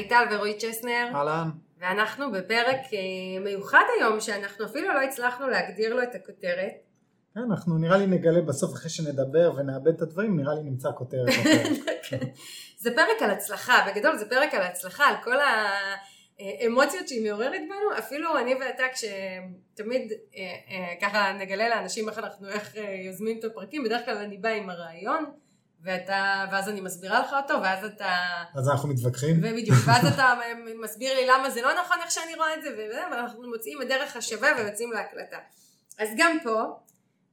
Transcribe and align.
היי 0.00 0.08
טל 0.08 0.24
ורועי 0.30 0.58
צ'סנר. 0.58 1.08
אהלן. 1.14 1.50
ואנחנו 1.78 2.32
בפרק 2.32 2.80
אה, 2.92 3.40
מיוחד 3.44 3.84
היום, 3.98 4.20
שאנחנו 4.20 4.64
אפילו 4.64 4.94
לא 4.94 5.02
הצלחנו 5.02 5.48
להגדיר 5.48 5.94
לו 5.94 6.02
את 6.02 6.14
הכותרת. 6.14 6.72
כן, 7.34 7.40
אנחנו 7.50 7.78
נראה 7.78 7.96
לי 7.96 8.06
נגלה 8.06 8.40
בסוף 8.40 8.74
אחרי 8.74 8.90
שנדבר 8.90 9.52
ונאבד 9.56 9.94
את 9.96 10.02
הדברים, 10.02 10.40
נראה 10.40 10.54
לי 10.54 10.62
נמצא 10.62 10.88
כותרת. 10.98 11.28
זה 12.82 12.94
פרק 12.94 13.22
על 13.22 13.30
הצלחה, 13.30 13.86
בגדול 13.88 14.16
זה 14.16 14.28
פרק 14.28 14.54
על 14.54 14.62
הצלחה, 14.62 15.04
על 15.04 15.14
כל 15.24 15.36
האמוציות 15.40 17.08
שהיא 17.08 17.30
מעוררת 17.30 17.60
בנו, 17.68 17.98
אפילו 17.98 18.38
אני 18.38 18.54
ואתה 18.54 18.82
כשתמיד 18.92 20.12
אה, 20.12 20.40
אה, 20.70 20.94
ככה 21.00 21.32
נגלה 21.32 21.68
לאנשים 21.68 22.08
איך 22.08 22.18
אנחנו, 22.18 22.48
איך 22.48 22.76
יוזמים 23.04 23.38
את 23.38 23.44
הפרקים, 23.44 23.84
בדרך 23.84 24.04
כלל 24.04 24.16
אני 24.16 24.38
באה 24.38 24.54
עם 24.54 24.70
הרעיון. 24.70 25.24
ואתה, 25.82 26.44
ואז 26.52 26.68
אני 26.68 26.80
מסבירה 26.80 27.20
לך 27.20 27.32
אותו, 27.32 27.54
ואז 27.62 27.84
אתה... 27.84 28.16
אז 28.54 28.68
אנחנו 28.68 28.88
מתווכחים. 28.88 29.36
ובדיוק, 29.38 29.78
ואז 29.86 30.06
אתה 30.06 30.34
מסביר 30.84 31.14
לי 31.14 31.26
למה 31.26 31.50
זה 31.50 31.62
לא 31.62 31.68
נכון 31.82 31.96
איך 32.02 32.10
שאני 32.10 32.34
רואה 32.34 32.54
את 32.54 32.62
זה, 32.62 32.88
ואנחנו 33.10 33.48
מוצאים 33.48 33.82
את 33.82 33.88
דרך 33.88 34.16
השווה 34.16 34.48
ויוצאים 34.58 34.92
להקלטה. 34.92 35.38
אז 35.98 36.08
גם 36.16 36.38
פה, 36.42 36.62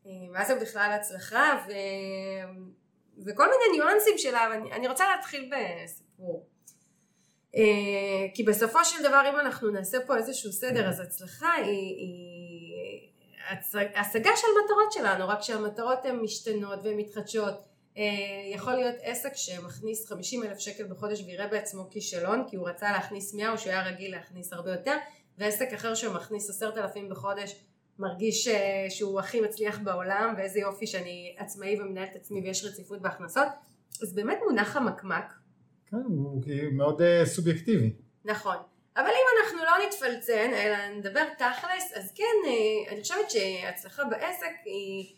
אה, 0.06 0.12
מה 0.32 0.46
זה 0.46 0.56
בכלל 0.56 0.98
הצלחה, 1.00 1.66
ו... 1.68 1.72
וכל 3.26 3.46
מיני 3.46 3.78
ניואנסים 3.78 4.18
שלה, 4.18 4.48
ואני 4.52 4.72
אני 4.72 4.88
רוצה 4.88 5.06
להתחיל 5.16 5.52
בסיפור. 5.52 6.48
אה, 7.56 7.62
כי 8.34 8.44
בסופו 8.44 8.86
של 8.86 9.04
דבר, 9.04 9.22
אם 9.30 9.40
אנחנו 9.40 9.70
נעשה 9.70 9.98
פה 10.08 10.18
איזשהו 10.18 10.52
סדר, 10.52 10.90
אז 10.90 11.00
הצלחה 11.00 11.54
היא... 11.54 11.96
היא... 11.98 13.08
השגה 13.96 14.32
של 14.36 14.48
מטרות 14.64 14.92
שלנו, 14.92 15.28
רק 15.28 15.42
שהמטרות 15.42 16.06
הן 16.06 16.16
משתנות 16.16 16.80
והן 16.84 16.98
מתחדשות. 16.98 17.66
אה, 17.98 18.04
יכול 18.54 18.74
להיות 18.74 18.96
עסק 19.02 19.36
שמכניס 19.36 20.08
50 20.08 20.44
אלף 20.44 20.60
שקל 20.60 20.88
בחודש 20.88 21.24
ויראה 21.26 21.48
בעצמו 21.48 21.90
כישלון 21.90 22.44
כי 22.50 22.56
הוא 22.56 22.70
רצה 22.70 22.92
להכניס 22.92 23.34
100 23.34 23.52
או 23.52 23.58
שהוא 23.58 23.72
היה 23.72 23.88
רגיל 23.88 24.12
להכניס 24.12 24.54
הרבה 24.54 24.72
יותר 24.72 24.96
ועסק 25.38 25.74
אחר 25.74 25.96
שמכניס 25.96 26.50
10,000 26.50 27.10
בחודש 27.10 27.56
מרגיש 28.00 28.48
אה, 28.48 28.86
שהוא 28.90 29.20
הכי 29.20 29.42
מצליח 29.42 29.80
בעולם 29.80 30.34
ואיזה 30.38 30.60
יופי 30.60 30.88
שאני 30.88 31.36
עצמאי 31.38 31.82
ומנהל 31.82 32.08
את 32.12 32.16
עצמי 32.16 32.42
ויש 32.42 32.66
רציפות 32.66 33.02
בהכנסות. 33.02 33.48
אז 34.02 34.16
באמת 34.16 34.38
מונח 34.48 34.76
המקמק. 34.76 35.34
כן 35.92 35.98
הוא 35.98 36.42
מאוד 36.72 37.02
uh, 37.02 37.26
סובייקטיבי. 37.26 37.94
נכון. 38.26 38.56
אבל 38.98 39.08
אם 39.08 39.44
אנחנו 39.44 39.58
לא 39.58 39.88
נתפלצן 39.88 40.54
אלא 40.54 40.98
נדבר 40.98 41.24
תכלס 41.38 41.94
אז 41.96 42.12
כן 42.16 42.50
אני 42.92 43.02
חושבת 43.02 43.32
שהצלחה 43.32 44.04
בעסק 44.06 44.52
היא 44.66 45.16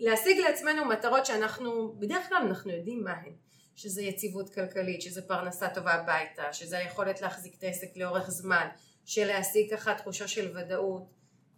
להשיג 0.00 0.38
לעצמנו 0.38 0.84
מטרות 0.84 1.26
שאנחנו, 1.26 1.94
בדרך 1.98 2.28
כלל 2.28 2.42
אנחנו 2.46 2.70
יודעים 2.70 3.04
מה 3.04 3.12
הן, 3.12 3.32
שזה 3.74 4.02
יציבות 4.02 4.54
כלכלית, 4.54 5.02
שזה 5.02 5.22
פרנסה 5.22 5.68
טובה 5.68 5.92
הביתה, 5.92 6.52
שזה 6.52 6.78
היכולת 6.78 7.20
להחזיק 7.20 7.54
את 7.58 7.62
העסק 7.62 7.96
לאורך 7.96 8.30
זמן, 8.30 8.68
של 9.04 9.26
להשיג 9.26 9.74
ככה 9.74 9.94
תחושה 9.94 10.28
של 10.28 10.56
ודאות, 10.56 11.02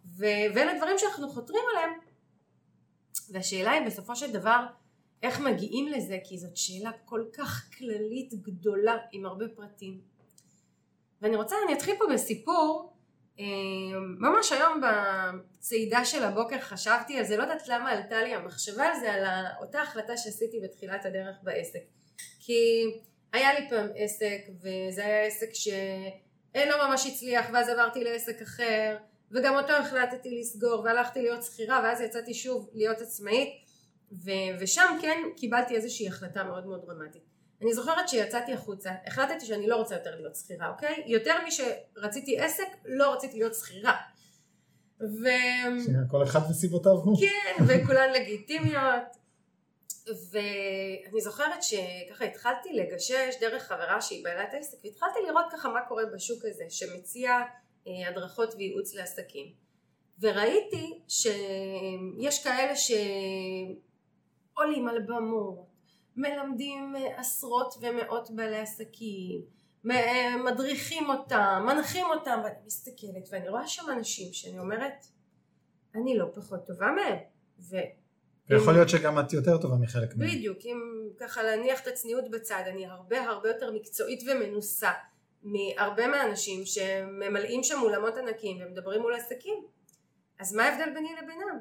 ו- 0.05 0.47
ואלה 0.55 0.77
דברים 0.77 0.97
שאנחנו 0.97 1.29
חותרים 1.29 1.63
עליהם, 1.71 1.99
והשאלה 3.31 3.71
היא 3.71 3.85
בסופו 3.85 4.15
של 4.15 4.31
דבר 4.31 4.65
איך 5.23 5.39
מגיעים 5.39 5.87
לזה, 5.87 6.17
כי 6.23 6.37
זאת 6.37 6.57
שאלה 6.57 6.91
כל 7.05 7.25
כך 7.33 7.69
כללית 7.77 8.33
גדולה 8.33 8.97
עם 9.11 9.25
הרבה 9.25 9.45
פרטים. 9.55 10.01
ואני 11.21 11.35
רוצה, 11.35 11.55
אני 11.65 11.73
אתחיל 11.73 11.95
פה 11.97 12.05
בסיפור 12.13 12.93
ממש 14.19 14.51
היום 14.51 14.81
בצעידה 14.81 16.05
של 16.05 16.23
הבוקר 16.23 16.59
חשבתי 16.59 17.17
על 17.17 17.23
זה, 17.23 17.37
לא 17.37 17.41
יודעת 17.41 17.67
למה 17.67 17.91
עלתה 17.91 18.23
לי 18.23 18.33
המחשבה 18.33 18.83
על 18.83 18.99
זה, 18.99 19.13
על 19.13 19.45
אותה 19.59 19.81
החלטה 19.81 20.17
שעשיתי 20.17 20.59
בתחילת 20.63 21.05
הדרך 21.05 21.35
בעסק. 21.43 21.79
כי 22.39 22.83
היה 23.33 23.59
לי 23.59 23.69
פעם 23.69 23.87
עסק, 23.95 24.41
וזה 24.55 25.05
היה 25.05 25.23
עסק 25.23 25.53
שלא 25.53 26.87
ממש 26.87 27.07
הצליח, 27.07 27.45
ואז 27.53 27.69
עברתי 27.69 28.03
לעסק 28.03 28.41
אחר, 28.41 28.97
וגם 29.31 29.55
אותו 29.55 29.73
החלטתי 29.73 30.39
לסגור, 30.39 30.81
והלכתי 30.85 31.21
להיות 31.21 31.43
שכירה, 31.43 31.81
ואז 31.83 32.01
יצאתי 32.01 32.33
שוב 32.33 32.69
להיות 32.73 33.01
עצמאית, 33.01 33.49
ו- 34.11 34.59
ושם 34.59 34.97
כן 35.01 35.21
קיבלתי 35.37 35.75
איזושהי 35.75 36.07
החלטה 36.07 36.43
מאוד 36.43 36.65
מאוד 36.65 36.81
דרמטית. 36.85 37.28
אני 37.61 37.73
זוכרת 37.73 38.09
שיצאתי 38.09 38.53
החוצה, 38.53 38.91
החלטתי 39.05 39.45
שאני 39.45 39.67
לא 39.67 39.75
רוצה 39.75 39.95
יותר 39.95 40.15
להיות 40.15 40.35
שכירה, 40.35 40.69
אוקיי? 40.69 41.03
יותר 41.05 41.33
משרציתי 41.47 42.39
עסק, 42.39 42.67
לא 42.85 43.13
רציתי 43.13 43.37
להיות 43.37 43.55
שכירה. 43.55 43.95
ו... 45.01 45.27
כל 46.07 46.23
אחד 46.23 46.39
וסיבותיו 46.49 46.91
הוא. 46.91 47.17
כן, 47.19 47.63
וכולן 47.67 48.13
לגיטימיות. 48.13 49.19
ואני 50.31 51.21
זוכרת 51.21 51.63
שככה 51.63 52.25
התחלתי 52.25 52.73
לגשש 52.73 53.35
דרך 53.41 53.63
חברה 53.63 54.01
שהיא 54.01 54.23
בעלת 54.23 54.49
עסק, 54.53 54.77
והתחלתי 54.83 55.19
לראות 55.27 55.45
ככה 55.51 55.69
מה 55.69 55.79
קורה 55.87 56.03
בשוק 56.15 56.45
הזה, 56.45 56.63
שמציע 56.69 57.31
אה, 57.87 58.09
הדרכות 58.09 58.53
וייעוץ 58.57 58.95
לעסקים. 58.95 59.53
וראיתי 60.21 60.99
שיש 61.07 62.43
כאלה 62.43 62.73
שעולים 62.75 64.87
על 64.87 65.01
במות, 65.07 65.68
מלמדים 66.15 66.95
אה, 66.95 67.19
עשרות 67.19 67.73
ומאות 67.81 68.31
בעלי 68.35 68.59
עסקים, 68.59 69.41
אה, 69.91 70.37
מדריכים 70.45 71.09
אותם, 71.09 71.65
מנחים 71.67 72.05
אותם, 72.05 72.39
ואני 72.43 72.55
מסתכלת 72.65 73.29
ואני 73.31 73.49
רואה 73.49 73.67
שם 73.67 73.83
אנשים 73.97 74.33
שאני 74.33 74.59
אומרת, 74.59 75.05
אני 75.95 76.17
לא 76.17 76.25
פחות 76.33 76.67
טובה 76.67 76.87
מהם. 76.91 77.17
ו... 77.59 77.77
יכול 78.49 78.73
להיות 78.73 78.89
שגם 78.89 79.19
את 79.19 79.33
יותר 79.33 79.57
טובה 79.57 79.75
מחלק 79.75 80.15
מהם. 80.15 80.27
בדיוק, 80.27 80.57
אם 80.65 80.79
ככה 81.19 81.43
להניח 81.43 81.81
את 81.81 81.87
הצניעות 81.87 82.29
בצד, 82.31 82.63
אני 82.67 82.85
הרבה 82.85 83.21
הרבה 83.21 83.49
יותר 83.49 83.71
מקצועית 83.71 84.23
ומנוסה 84.27 84.91
מהרבה 85.43 86.07
מהאנשים 86.07 86.65
שממלאים 86.65 87.63
שם 87.63 87.81
אולמות 87.81 88.17
ענקים 88.17 88.57
ומדברים 88.61 89.01
מול 89.01 89.13
עסקים. 89.13 89.63
אז 90.39 90.53
מה 90.53 90.63
ההבדל 90.63 90.93
ביני 90.93 91.09
לבינם? 91.23 91.59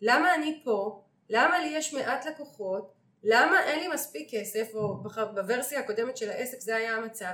למה 0.00 0.34
אני 0.34 0.60
פה? 0.64 1.02
למה 1.30 1.58
לי 1.58 1.68
יש 1.68 1.94
מעט 1.94 2.26
לקוחות? 2.26 2.92
למה 3.22 3.64
אין 3.64 3.80
לי 3.80 3.88
מספיק 3.88 4.28
כסף, 4.30 4.74
או 4.74 5.02
בוורסיה 5.34 5.80
הקודמת 5.80 6.16
של 6.16 6.30
העסק 6.30 6.60
זה 6.60 6.76
היה 6.76 6.96
המצב, 6.96 7.32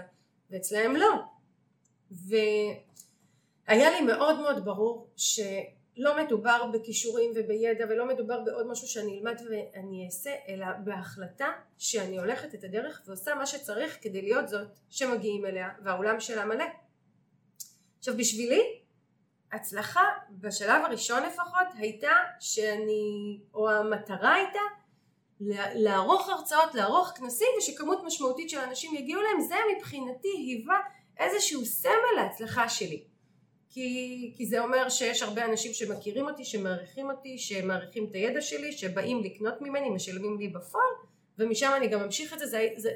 ואצלהם 0.50 0.96
לא. 0.96 1.14
והיה 2.10 3.90
לי 3.90 4.00
מאוד 4.00 4.40
מאוד 4.40 4.64
ברור 4.64 5.10
שלא 5.16 6.24
מדובר 6.24 6.66
בכישורים 6.72 7.32
ובידע 7.36 7.84
ולא 7.88 8.06
מדובר 8.08 8.40
בעוד 8.40 8.66
משהו 8.66 8.88
שאני 8.88 9.18
אלמד 9.18 9.40
ואני 9.50 10.06
אעשה, 10.06 10.30
אלא 10.48 10.66
בהחלטה 10.84 11.52
שאני 11.78 12.18
הולכת 12.18 12.54
את 12.54 12.64
הדרך 12.64 13.02
ועושה 13.06 13.34
מה 13.34 13.46
שצריך 13.46 13.98
כדי 14.00 14.22
להיות 14.22 14.48
זאת 14.48 14.68
שמגיעים 14.90 15.46
אליה 15.46 15.68
והאולם 15.84 16.20
שלה 16.20 16.44
מלא. 16.44 16.64
עכשיו 17.98 18.16
בשבילי 18.16 18.80
הצלחה 19.52 20.04
בשלב 20.30 20.84
הראשון 20.84 21.22
לפחות 21.22 21.66
הייתה 21.76 22.12
שאני, 22.40 23.40
או 23.54 23.70
המטרה 23.70 24.34
הייתה 24.34 24.60
לערוך 25.74 26.28
הרצאות, 26.28 26.74
לערוך 26.74 27.08
כנסים 27.08 27.48
ושכמות 27.58 27.98
משמעותית 28.04 28.50
של 28.50 28.58
אנשים 28.58 28.94
יגיעו 28.94 29.22
להם, 29.22 29.40
זה 29.40 29.54
מבחינתי 29.76 30.28
היווה 30.28 30.80
איזשהו 31.18 31.64
סמל 31.64 32.14
להצלחה 32.16 32.68
שלי. 32.68 33.04
כי, 33.70 34.32
כי 34.36 34.46
זה 34.46 34.60
אומר 34.60 34.88
שיש 34.88 35.22
הרבה 35.22 35.44
אנשים 35.44 35.72
שמכירים 35.72 36.28
אותי, 36.28 36.44
שמעריכים 36.44 37.10
אותי, 37.10 37.38
שמעריכים 37.38 38.06
את 38.10 38.14
הידע 38.14 38.40
שלי, 38.40 38.72
שבאים 38.72 39.22
לקנות 39.22 39.54
ממני, 39.60 39.90
משלמים 39.90 40.38
לי 40.38 40.48
בפועל, 40.48 40.92
ומשם 41.38 41.70
אני 41.76 41.88
גם 41.88 42.00
אמשיך 42.00 42.32
את 42.32 42.38
זה, 42.38 42.46
זה, 42.46 42.68
זה 42.76 42.90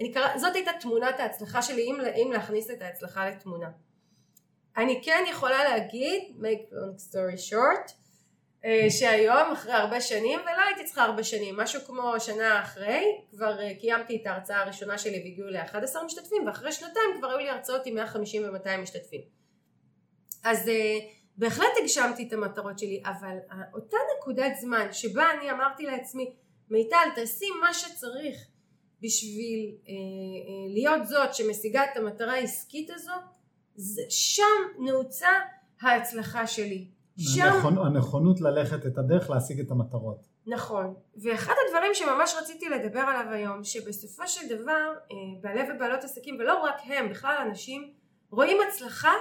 אני 0.00 0.12
קרא, 0.12 0.38
זאת 0.38 0.54
הייתה 0.54 0.70
תמונת 0.80 1.20
ההצלחה 1.20 1.62
שלי, 1.62 1.82
אם, 1.82 1.96
אם 2.00 2.32
להכניס 2.32 2.70
את 2.70 2.82
ההצלחה 2.82 3.30
לתמונה. 3.30 3.70
אני 4.76 5.00
כן 5.04 5.24
יכולה 5.30 5.64
להגיד, 5.64 6.22
make 6.40 6.72
long 6.72 7.10
story 7.10 7.50
short, 7.50 7.92
שהיום 8.90 9.52
אחרי 9.52 9.72
הרבה 9.72 10.00
שנים 10.00 10.40
ולא 10.40 10.62
הייתי 10.66 10.84
צריכה 10.84 11.02
הרבה 11.02 11.24
שנים 11.24 11.56
משהו 11.56 11.80
כמו 11.86 12.14
שנה 12.18 12.62
אחרי 12.62 13.04
כבר 13.30 13.60
אה, 13.60 13.74
קיימתי 13.80 14.18
את 14.22 14.26
ההרצאה 14.26 14.62
הראשונה 14.62 14.98
שלי 14.98 15.22
והגיעו 15.24 15.48
ל-11 15.48 16.04
משתתפים 16.04 16.46
ואחרי 16.46 16.72
שנתיים 16.72 17.10
כבר 17.18 17.28
היו 17.28 17.38
לי 17.38 17.50
הרצאות 17.50 17.86
עם 17.86 17.94
150 17.94 18.42
ו-200 18.42 18.76
משתתפים. 18.76 19.20
אז 20.44 20.68
אה, 20.68 20.98
בהחלט 21.36 21.72
הגשמתי 21.82 22.28
את 22.28 22.32
המטרות 22.32 22.78
שלי 22.78 23.02
אבל 23.04 23.36
אותה 23.74 23.96
נקודת 24.18 24.52
זמן 24.60 24.92
שבה 24.92 25.30
אני 25.30 25.50
אמרתי 25.50 25.82
לעצמי 25.82 26.34
מיטל 26.70 27.08
תעשי 27.14 27.46
מה 27.60 27.74
שצריך 27.74 28.46
בשביל 29.02 29.74
אה, 29.88 29.92
אה, 29.92 30.74
להיות 30.74 31.06
זאת 31.06 31.34
שמשיגה 31.34 31.84
את 31.84 31.96
המטרה 31.96 32.32
העסקית 32.32 32.90
הזו 32.90 33.12
שם 34.08 34.84
נעוצה 34.84 35.28
ההצלחה 35.80 36.46
שלי 36.46 36.86
שם... 37.20 37.78
הנכונות 37.78 38.40
ללכת 38.40 38.86
את 38.86 38.98
הדרך 38.98 39.30
להשיג 39.30 39.60
את 39.60 39.70
המטרות. 39.70 40.26
נכון, 40.46 40.94
ואחד 41.22 41.54
הדברים 41.66 41.94
שממש 41.94 42.34
רציתי 42.42 42.68
לדבר 42.68 43.00
עליו 43.00 43.32
היום, 43.32 43.64
שבסופו 43.64 44.28
של 44.28 44.48
דבר 44.48 44.92
אה, 45.12 45.16
בעלי 45.40 45.60
ובעלות 45.74 46.04
עסקים, 46.04 46.36
ולא 46.38 46.62
רק 46.62 46.74
הם, 46.84 47.10
בכלל 47.10 47.36
אנשים, 47.48 47.92
רואים 48.30 48.56
הצלחה, 48.68 49.12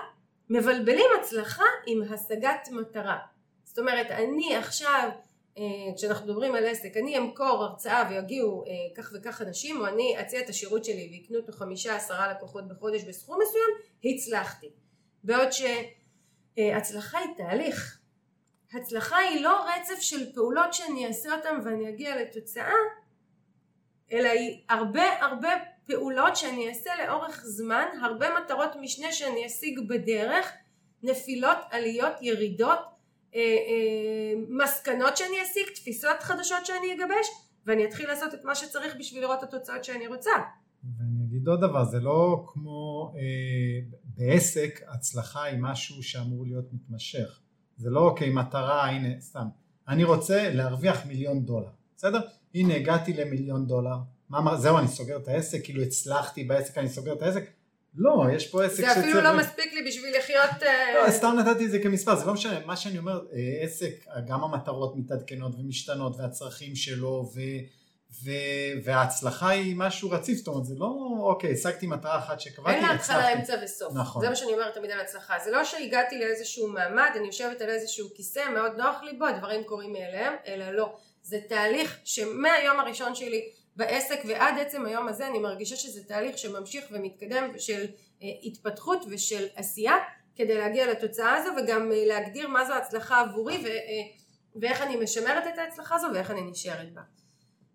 מבלבלים 0.49 1.05
הצלחה 1.21 1.63
עם 1.87 2.01
השגת 2.09 2.69
מטרה. 2.71 3.17
זאת 3.63 3.79
אומרת, 3.79 4.11
אני 4.11 4.55
עכשיו 4.55 5.09
אה, 5.57 5.63
כשאנחנו 5.95 6.25
מדברים 6.25 6.55
על 6.55 6.65
עסק, 6.65 6.97
אני 6.97 7.17
אמכור 7.17 7.63
הרצאה 7.63 8.09
ויגיעו 8.09 8.63
אה, 8.63 8.71
כך 8.95 9.13
וכך 9.15 9.41
אנשים, 9.41 9.81
או 9.81 9.87
אני 9.87 10.21
אציע 10.21 10.39
את 10.39 10.49
השירות 10.49 10.85
שלי 10.85 11.09
ויקנו 11.11 11.37
אותו 11.37 11.51
חמישה 11.51 11.95
עשרה 11.95 12.33
לקוחות 12.33 12.67
בחודש 12.67 13.03
בסכום 13.03 13.39
מסוים, 13.41 13.69
הצלחתי. 14.05 14.69
בעוד 15.23 15.51
שהצלחה 16.55 17.19
היא 17.19 17.35
תהליך. 17.37 17.99
הצלחה 18.73 19.17
היא 19.17 19.43
לא 19.43 19.65
רצף 19.69 20.01
של 20.01 20.33
פעולות 20.33 20.73
שאני 20.73 21.07
אעשה 21.07 21.35
אותן 21.35 21.59
ואני 21.65 21.89
אגיע 21.89 22.21
לתוצאה, 22.21 22.73
אלא 24.11 24.29
היא 24.29 24.61
הרבה 24.69 25.03
הרבה 25.21 25.49
פעולות 25.85 26.35
שאני 26.35 26.69
אעשה 26.69 26.89
לאורך 27.03 27.43
זמן, 27.45 27.85
הרבה 28.01 28.27
מטרות 28.39 28.69
משנה 28.81 29.11
שאני 29.11 29.45
אשיג 29.45 29.79
בדרך, 29.89 30.51
נפילות, 31.03 31.57
עליות, 31.71 32.13
ירידות, 32.21 32.79
אה, 33.35 33.39
אה, 33.39 34.33
מסקנות 34.49 35.17
שאני 35.17 35.43
אסיק, 35.43 35.69
תפיסות 35.69 36.19
חדשות 36.19 36.65
שאני 36.65 36.93
אגבש, 36.93 37.27
ואני 37.65 37.85
אתחיל 37.85 38.07
לעשות 38.07 38.33
את 38.33 38.43
מה 38.43 38.55
שצריך 38.55 38.95
בשביל 38.99 39.21
לראות 39.21 39.43
את 39.43 39.53
התוצאות 39.53 39.83
שאני 39.83 40.07
רוצה. 40.07 40.31
ואני 40.97 41.25
אגיד 41.27 41.47
עוד 41.47 41.61
דבר, 41.61 41.83
זה 41.83 41.99
לא 41.99 42.45
כמו 42.47 43.11
אה, 43.15 43.97
בעסק, 44.19 44.81
הצלחה 44.87 45.43
היא 45.43 45.57
משהו 45.59 46.03
שאמור 46.03 46.45
להיות 46.45 46.73
מתמשך. 46.73 47.39
זה 47.77 47.89
לא 47.89 47.99
אוקיי, 47.99 48.29
מטרה, 48.29 48.89
הנה, 48.89 49.09
סתם. 49.19 49.47
אני 49.87 50.03
רוצה 50.03 50.49
להרוויח 50.49 51.05
מיליון 51.05 51.45
דולר, 51.45 51.69
בסדר? 51.97 52.19
הנה 52.55 52.75
הגעתי 52.75 53.13
למיליון 53.13 53.67
דולר, 53.67 53.95
מה, 54.29 54.57
זהו 54.57 54.77
אני 54.77 54.87
סוגר 54.87 55.17
את 55.17 55.27
העסק, 55.27 55.63
כאילו 55.63 55.81
הצלחתי 55.81 56.43
בעסק 56.43 56.77
אני 56.77 56.89
סוגר 56.89 57.13
את 57.13 57.21
העסק, 57.21 57.43
לא, 57.95 58.25
יש 58.33 58.47
פה 58.47 58.63
עסק 58.63 58.75
שצריך... 58.75 58.93
זה 58.93 58.99
אפילו 58.99 59.21
לא 59.21 59.37
מספיק 59.37 59.73
לי 59.73 59.87
בשביל 59.87 60.15
לחיות... 60.17 60.63
אה, 60.63 61.05
לא, 61.05 61.11
סתם 61.11 61.35
נתתי 61.39 61.65
את 61.65 61.71
זה 61.71 61.79
כמספר, 61.79 62.15
זה 62.15 62.25
לא 62.25 62.33
משנה, 62.33 62.65
מה 62.65 62.75
שאני 62.75 62.97
אומר, 62.97 63.21
אה, 63.33 63.63
עסק, 63.63 64.05
גם 64.27 64.43
המטרות 64.43 64.95
מתעדכנות 64.95 65.55
ומשתנות 65.59 66.15
והצרכים 66.17 66.75
שלו 66.75 67.31
ו... 67.35 67.39
ו... 68.23 68.31
וההצלחה 68.83 69.49
היא 69.49 69.75
משהו 69.77 70.09
רציף, 70.09 70.37
זאת 70.37 70.47
אומרת 70.47 70.65
זה 70.65 70.75
לא 70.77 71.08
אוקיי, 71.23 71.53
השגתי 71.53 71.87
מטרה 71.87 72.17
אחת 72.17 72.39
שקבעתי, 72.39 72.75
אין 72.75 72.85
לה 72.85 72.93
התחלה, 72.93 73.33
אמצע 73.33 73.55
וסוף, 73.63 73.93
נכון. 73.95 74.21
זה 74.21 74.29
מה 74.29 74.35
שאני 74.35 74.53
אומרת 74.53 74.73
תמיד 74.73 74.91
על 74.91 74.99
הצלחה, 74.99 75.39
זה 75.39 75.51
לא 75.51 75.63
שהגעתי 75.63 76.19
לאיזשהו 76.19 76.67
מעמד, 76.67 77.09
אני 77.15 77.27
יושבת 77.27 77.61
על 77.61 77.69
איזשהו 77.69 78.07
כיסא, 78.15 78.49
מאוד 78.53 78.71
נוח 78.77 79.03
לי 79.03 79.13
בו, 79.13 79.25
הדברים 79.25 79.63
קורים 79.63 79.93
מאליהם, 79.93 80.33
אלא 80.47 80.71
לא, 80.71 80.95
זה 81.23 81.39
תהליך 81.49 81.99
שמהיום 82.03 82.79
הראשון 82.79 83.15
שלי 83.15 83.49
בעסק 83.75 84.19
ועד 84.27 84.59
עצם 84.59 84.85
היום 84.85 85.07
הזה 85.07 85.27
אני 85.27 85.39
מרגישה 85.39 85.75
שזה 85.75 86.03
תהליך 86.03 86.37
שממשיך 86.37 86.85
ומתקדם 86.91 87.49
של 87.57 87.85
אה, 88.23 88.27
התפתחות 88.43 89.05
ושל 89.09 89.47
עשייה 89.55 89.95
כדי 90.35 90.57
להגיע 90.57 90.91
לתוצאה 90.91 91.35
הזו 91.35 91.49
וגם 91.57 91.91
אה, 91.91 92.05
להגדיר 92.05 92.47
מה 92.47 92.65
זו 92.65 92.73
הצלחה 92.73 93.21
עבורי 93.21 93.57
ו, 93.57 93.67
אה, 93.67 94.01
ואיך 94.61 94.81
אני 94.81 94.95
משמרת 94.95 95.43
את 95.53 95.57
ההצלחה 95.57 95.95
הזו 95.95 96.07
ואיך 96.13 96.31
אני 96.31 96.41
נשארת 96.41 96.93
בה. 96.93 97.01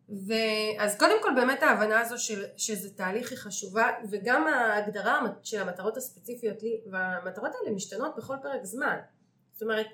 ואז 0.09 0.99
קודם 0.99 1.23
כל 1.23 1.31
באמת 1.35 1.62
ההבנה 1.62 2.01
הזו 2.01 2.19
של, 2.19 2.45
שזה 2.56 2.97
תהליך 2.97 3.31
היא 3.31 3.39
חשובה 3.39 3.91
וגם 4.11 4.47
ההגדרה 4.47 5.21
של 5.43 5.61
המטרות 5.61 5.97
הספציפיות 5.97 6.62
לי 6.62 6.81
והמטרות 6.91 7.51
האלה 7.55 7.75
משתנות 7.75 8.17
בכל 8.17 8.37
פרק 8.43 8.65
זמן. 8.65 8.97
זאת 9.53 9.62
אומרת 9.62 9.87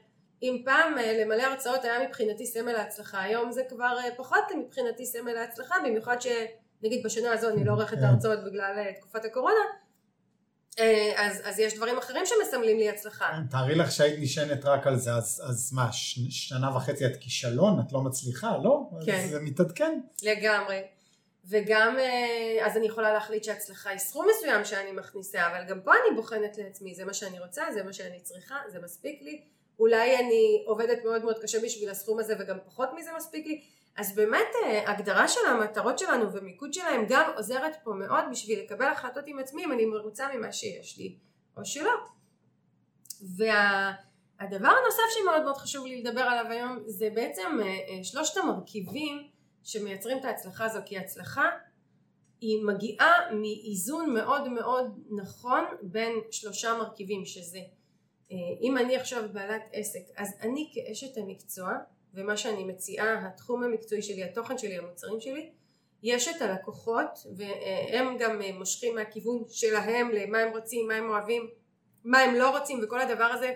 אם 0.43 0.63
פעם 0.65 0.99
אה, 0.99 1.25
למלא 1.25 1.43
הרצאות 1.43 1.85
היה 1.85 2.09
מבחינתי 2.09 2.47
סמל 2.47 2.77
ההצלחה, 2.77 3.23
היום 3.23 3.53
זה 3.53 3.63
כבר 3.69 3.97
אה, 4.05 4.15
פחות 4.17 4.45
מבחינתי 4.59 5.07
סמל 5.07 5.37
ההצלחה, 5.37 5.75
במיוחד 5.85 6.17
שנגיד 6.21 7.03
בשנה 7.05 7.33
הזו 7.33 7.49
אני 7.49 7.65
לא 7.65 7.73
עורכת 7.73 7.99
כן. 7.99 8.05
הרצאות 8.05 8.39
בגלל 8.45 8.75
אה, 8.79 8.93
תקופת 8.93 9.25
הקורונה, 9.25 9.61
אז, 11.17 11.41
אז 11.45 11.59
יש 11.59 11.75
דברים 11.75 11.99
אחרים 11.99 12.25
שמסמלים 12.27 12.79
לי 12.79 12.89
הצלחה. 12.89 13.31
כן, 13.33 13.47
תארי 13.51 13.75
לך 13.75 13.93
שהיית 13.93 14.19
נשענת 14.19 14.65
רק 14.65 14.87
על 14.87 14.97
זה, 14.97 15.15
אז, 15.15 15.43
אז 15.49 15.73
מה, 15.73 15.93
ש, 15.93 16.19
שנה 16.31 16.77
וחצי 16.77 17.07
את 17.07 17.17
כישלון? 17.17 17.81
את 17.81 17.93
לא 17.93 18.01
מצליחה? 18.01 18.57
לא? 18.63 18.91
כן. 19.07 19.27
זה 19.31 19.41
מתעדכן. 19.41 20.01
לגמרי. 20.23 20.83
וגם, 21.45 21.97
אז 22.65 22.77
אני 22.77 22.87
יכולה 22.87 23.13
להחליט 23.13 23.45
שהצלחה 23.45 23.91
היא 23.91 23.99
סכום 23.99 24.27
מסוים 24.31 24.65
שאני 24.65 24.93
מכניסה, 24.93 25.47
אבל 25.47 25.65
גם 25.69 25.81
פה 25.81 25.93
אני 25.93 26.17
בוחנת 26.17 26.59
לעצמי, 26.59 26.95
זה 26.95 27.05
מה 27.05 27.15
שאני 27.15 27.41
רוצה, 27.41 27.63
זה 27.75 27.83
מה 27.83 27.93
שאני 27.93 28.21
צריכה, 28.21 28.57
זה 28.69 28.79
מספיק 28.83 29.23
לי. 29.23 29.41
אולי 29.79 30.17
אני 30.17 30.63
עובדת 30.67 31.05
מאוד 31.05 31.25
מאוד 31.25 31.39
קשה 31.43 31.59
בשביל 31.61 31.91
הסכום 31.91 32.19
הזה 32.19 32.35
וגם 32.39 32.59
פחות 32.67 32.89
מזה 32.97 33.11
מספיק 33.17 33.47
לי 33.47 33.61
אז 34.01 34.15
באמת 34.15 34.49
אה, 34.65 34.91
הגדרה 34.91 35.29
של 35.29 35.41
המטרות 35.47 35.99
שלנו 35.99 36.33
ומיקוד 36.33 36.75
שלהם 36.75 37.07
גם 37.09 37.31
עוזרת 37.37 37.77
פה 37.85 37.93
מאוד 37.93 38.25
בשביל 38.31 38.61
לקבל 38.61 38.87
החלטות 38.87 39.25
עם 39.27 39.39
עצמי 39.39 39.65
אם 39.65 39.73
אני 39.73 39.87
מרוצה 39.87 40.29
ממה 40.35 40.53
שיש 40.53 40.99
לי 40.99 41.17
או 41.57 41.65
שלא. 41.65 41.93
והדבר 43.37 44.69
וה, 44.69 44.71
הנוסף 44.71 45.03
שמאוד 45.19 45.43
מאוד 45.43 45.57
חשוב 45.57 45.87
לי 45.87 46.03
לדבר 46.03 46.21
עליו 46.21 46.53
היום 46.53 46.79
זה 46.87 47.09
בעצם 47.15 47.59
אה, 47.63 47.67
אה, 47.67 48.05
שלושת 48.05 48.37
המרכיבים 48.37 49.29
שמייצרים 49.63 50.19
את 50.19 50.25
ההצלחה 50.25 50.65
הזו 50.65 50.81
כי 50.87 50.99
הצלחה 50.99 51.51
היא 52.41 52.65
מגיעה 52.65 53.13
מאיזון 53.33 54.15
מאוד 54.15 54.49
מאוד 54.49 54.99
נכון 55.11 55.65
בין 55.83 56.13
שלושה 56.31 56.75
מרכיבים 56.79 57.25
שזה 57.25 57.59
אם 58.63 58.79
אני 58.79 58.97
עכשיו 58.97 59.23
בעלת 59.33 59.63
עסק 59.73 60.01
אז 60.17 60.35
אני 60.43 60.73
כאשת 60.75 61.17
המקצוע 61.17 61.73
ומה 62.15 62.37
שאני 62.37 62.65
מציעה 62.65 63.27
התחום 63.27 63.63
המקצועי 63.63 64.03
שלי 64.03 64.25
התוכן 64.25 64.59
שלי 64.59 64.77
המוצרים 64.79 65.21
שלי 65.21 65.51
יש 66.03 66.29
את 66.29 66.43
הלקוחות 66.43 67.27
והם 67.37 68.19
גם 68.19 68.43
אה, 68.43 68.53
מושכים 68.53 68.95
מהכיוון 68.95 69.43
שלהם 69.49 70.11
למה 70.11 70.39
הם 70.39 70.53
רוצים 70.53 70.89
מה 70.89 70.95
הם 70.95 71.11
אוהבים 71.11 71.49
מה 72.05 72.19
הם 72.19 72.35
לא 72.35 72.59
רוצים 72.59 72.81
וכל 72.83 73.01
הדבר 73.01 73.25
הזה 73.25 73.55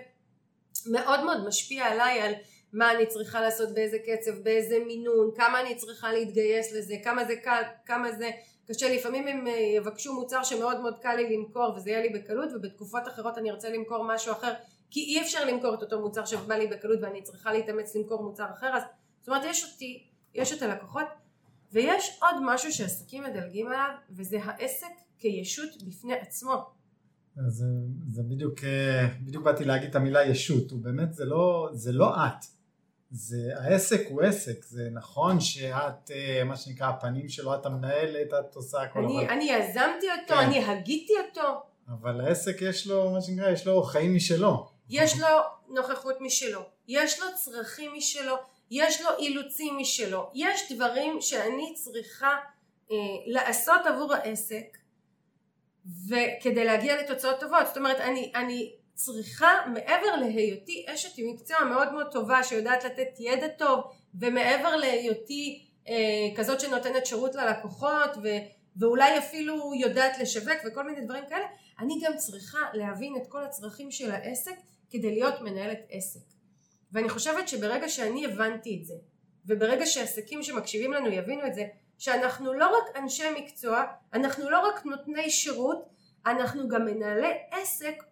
מאוד 0.85 1.23
מאוד 1.23 1.47
משפיע 1.47 1.85
עליי 1.85 2.21
על 2.21 2.33
מה 2.73 2.91
אני 2.91 3.05
צריכה 3.05 3.41
לעשות 3.41 3.73
באיזה 3.73 3.97
קצב 3.99 4.31
באיזה 4.43 4.79
מינון 4.87 5.31
כמה 5.35 5.61
אני 5.61 5.75
צריכה 5.75 6.13
להתגייס 6.13 6.73
לזה 6.73 6.95
כמה 7.03 7.25
זה 7.25 7.35
קל 7.35 7.61
כמה 7.85 8.11
זה 8.11 8.29
קשה. 8.67 8.95
לפעמים 8.95 9.27
הם 9.27 9.47
אה, 9.47 9.53
יבקשו 9.53 10.13
מוצר 10.13 10.43
שמאוד 10.43 10.79
מאוד 10.79 10.99
קל 11.01 11.15
לי 11.15 11.37
למכור 11.37 11.73
וזה 11.75 11.89
יהיה 11.89 12.01
לי 12.01 12.09
בקלות 12.09 12.49
ובתקופות 12.55 13.07
אחרות 13.07 13.37
אני 13.37 13.51
ארצה 13.51 13.69
למכור 13.69 14.03
משהו 14.03 14.31
אחר 14.31 14.53
כי 14.95 15.01
אי 15.01 15.21
אפשר 15.21 15.45
למכור 15.45 15.73
את 15.73 15.81
אותו 15.81 16.01
מוצר 16.01 16.25
שבא 16.25 16.55
לי 16.55 16.67
בקלות 16.67 16.99
ואני 17.01 17.21
צריכה 17.21 17.53
להתאמץ 17.53 17.95
למכור 17.95 18.23
מוצר 18.23 18.45
אחר 18.53 18.67
אז 18.75 18.83
זאת 19.19 19.27
אומרת 19.27 19.41
יש 19.45 19.71
אותי, 19.73 20.03
יש 20.33 20.53
את 20.53 20.61
הלקוחות 20.61 21.07
ויש 21.71 22.19
עוד 22.21 22.35
משהו 22.45 22.71
שעסקים 22.71 23.23
מדלגים 23.23 23.67
עליו 23.67 23.89
וזה 24.11 24.37
העסק 24.43 24.87
כישות 25.17 25.83
בפני 25.83 26.13
עצמו 26.13 26.65
זה, 27.47 27.65
זה 28.11 28.23
בדיוק, 28.23 28.63
אה, 28.63 29.07
בדיוק 29.21 29.43
באתי 29.43 29.65
להגיד 29.65 29.89
את 29.89 29.95
המילה 29.95 30.25
ישות, 30.25 30.71
הוא 30.71 30.79
באמת 30.79 31.13
זה 31.13 31.25
לא, 31.25 31.69
זה 31.73 31.91
לא 31.91 32.15
את, 32.15 32.45
זה, 33.11 33.37
העסק 33.55 34.01
הוא 34.09 34.21
עסק, 34.21 34.65
זה 34.65 34.89
נכון 34.91 35.39
שאת, 35.39 36.11
אה, 36.11 36.43
מה 36.43 36.57
שנקרא, 36.57 36.87
הפנים 36.87 37.29
שלו, 37.29 37.55
את 37.55 37.65
המנהלת, 37.65 38.33
את 38.39 38.55
עושה 38.55 38.81
הכל. 38.81 38.99
אני, 38.99 39.25
אבל... 39.25 39.29
אני 39.29 39.43
יזמתי 39.43 40.07
אותו, 40.21 40.33
כן. 40.33 40.47
אני 40.47 40.65
הגיתי 40.65 41.13
אותו. 41.29 41.61
אבל 41.87 42.21
העסק 42.21 42.61
יש 42.61 42.87
לו, 42.87 43.11
מה 43.11 43.21
שנקרא, 43.21 43.49
יש 43.49 43.67
לו 43.67 43.83
חיים 43.83 44.15
משלו. 44.15 44.74
יש 44.89 45.19
לו 45.19 45.27
נוכחות 45.67 46.21
משלו, 46.21 46.61
יש 46.87 47.19
לו 47.19 47.27
צרכים 47.35 47.91
משלו, 47.93 48.35
יש 48.71 49.01
לו 49.01 49.09
אילוצים 49.19 49.77
משלו, 49.77 50.29
יש 50.33 50.71
דברים 50.71 51.21
שאני 51.21 51.73
צריכה 51.73 52.37
אה, 52.91 52.95
לעשות 53.25 53.81
עבור 53.85 54.13
העסק 54.13 54.77
וכדי 56.09 56.65
להגיע 56.65 57.01
לתוצאות 57.01 57.39
טובות, 57.39 57.67
זאת 57.67 57.77
אומרת 57.77 57.99
אני, 57.99 58.31
אני 58.35 58.75
צריכה 58.93 59.65
מעבר 59.73 60.15
להיותי 60.15 60.85
אשת 60.87 61.09
מקצוע 61.17 61.63
מאוד 61.63 61.93
מאוד 61.93 62.11
טובה 62.11 62.43
שיודעת 62.43 62.83
לתת 62.83 63.19
ידע 63.19 63.47
טוב 63.47 63.83
ומעבר 64.19 64.75
להיותי 64.75 65.65
אה, 65.87 65.93
כזאת 66.35 66.59
שנותנת 66.59 67.05
שירות 67.05 67.35
ללקוחות 67.35 68.09
ו, 68.23 68.27
ואולי 68.77 69.17
אפילו 69.17 69.73
יודעת 69.75 70.19
לשווק 70.19 70.57
וכל 70.65 70.83
מיני 70.83 71.05
דברים 71.05 71.23
כאלה 71.29 71.45
אני 71.79 71.99
גם 72.03 72.17
צריכה 72.17 72.59
להבין 72.73 73.15
את 73.15 73.27
כל 73.27 73.43
הצרכים 73.43 73.91
של 73.91 74.11
העסק 74.11 74.55
כדי 74.97 75.11
להיות 75.11 75.41
מנהלת 75.41 75.79
עסק. 75.89 76.19
ואני 76.91 77.09
חושבת 77.09 77.47
שברגע 77.47 77.89
שאני 77.89 78.25
הבנתי 78.25 78.79
את 78.79 78.85
זה 78.85 78.93
וברגע 79.45 79.85
שעסקים 79.85 80.43
שמקשיבים 80.43 80.93
לנו 80.93 81.07
יבינו 81.07 81.47
את 81.47 81.55
זה 81.55 81.65
שאנחנו 81.97 82.53
לא 82.53 82.77
רק 82.77 82.95
אנשי 82.97 83.23
מקצוע 83.37 83.83
אנחנו 84.13 84.49
לא 84.49 84.67
רק 84.67 84.85
נותני 84.85 85.29
שירות 85.29 85.89
אנחנו 86.25 86.67
גם 86.67 86.85
מנהלי 86.85 87.31
עסק 87.51 88.03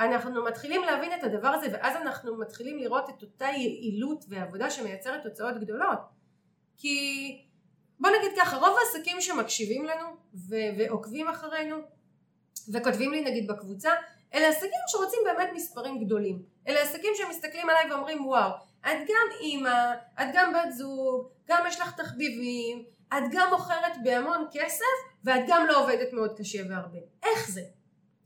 אנחנו 0.00 0.44
מתחילים 0.44 0.82
להבין 0.82 1.10
את 1.18 1.24
הדבר 1.24 1.48
הזה 1.48 1.66
ואז 1.72 1.96
אנחנו 1.96 2.38
מתחילים 2.38 2.78
לראות 2.78 3.10
את 3.10 3.22
אותה 3.22 3.44
יעילות 3.44 4.24
ועבודה 4.28 4.70
שמייצרת 4.70 5.22
תוצאות 5.22 5.60
גדולות. 5.60 5.98
כי 6.76 6.96
בוא 8.00 8.10
נגיד 8.10 8.38
ככה 8.40 8.56
רוב 8.56 8.76
העסקים 8.78 9.20
שמקשיבים 9.20 9.84
לנו 9.84 10.06
ו- 10.34 10.78
ועוקבים 10.78 11.28
אחרינו 11.28 11.76
וכותבים 12.72 13.12
לי 13.12 13.20
נגיד 13.20 13.46
בקבוצה 13.46 13.90
אלה 14.34 14.48
עסקים 14.48 14.80
שרוצים 14.88 15.20
באמת 15.24 15.50
מספרים 15.54 16.04
גדולים 16.04 16.42
אלה 16.68 16.80
עסקים 16.80 17.12
שמסתכלים 17.14 17.70
עליי 17.70 17.90
ואומרים 17.90 18.26
וואו 18.26 18.50
את 18.86 18.98
גם 19.08 19.26
אימא, 19.40 19.92
את 20.22 20.26
גם 20.34 20.52
בת 20.52 20.72
זוג, 20.72 21.28
גם 21.48 21.64
יש 21.68 21.80
לך 21.80 22.00
תחביבים, 22.00 22.84
את 23.08 23.22
גם 23.32 23.48
מוכרת 23.52 23.92
בהמון 24.04 24.46
כסף 24.52 24.84
ואת 25.24 25.42
גם 25.46 25.66
לא 25.66 25.82
עובדת 25.82 26.12
מאוד 26.12 26.38
קשה 26.38 26.58
והרבה. 26.68 26.98
איך 27.22 27.50
זה? 27.50 27.62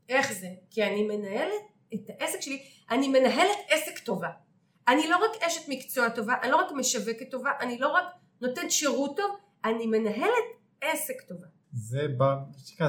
איך 0.09 0.31
זה? 0.31 0.47
כי 0.69 0.83
אני 0.83 1.03
מנהלת 1.03 1.61
את 1.93 2.09
העסק 2.09 2.41
שלי, 2.41 2.63
אני 2.89 3.07
מנהלת 3.07 3.57
עסק 3.69 3.99
טובה. 3.99 4.29
אני 4.87 5.07
לא 5.07 5.17
רק 5.17 5.43
אשת 5.43 5.69
מקצוע 5.69 6.09
טובה, 6.09 6.33
אני 6.41 6.51
לא 6.51 6.57
רק 6.57 6.71
משווקת 6.71 7.31
טובה, 7.31 7.51
אני 7.59 7.77
לא 7.77 7.87
רק 7.87 8.05
נותנת 8.41 8.71
שירות 8.71 9.17
טוב, 9.17 9.35
אני 9.65 9.87
מנהלת 9.87 10.45
עסק 10.81 11.21
טובה. 11.21 11.47
זה, 11.77 12.07
ב, 12.17 12.23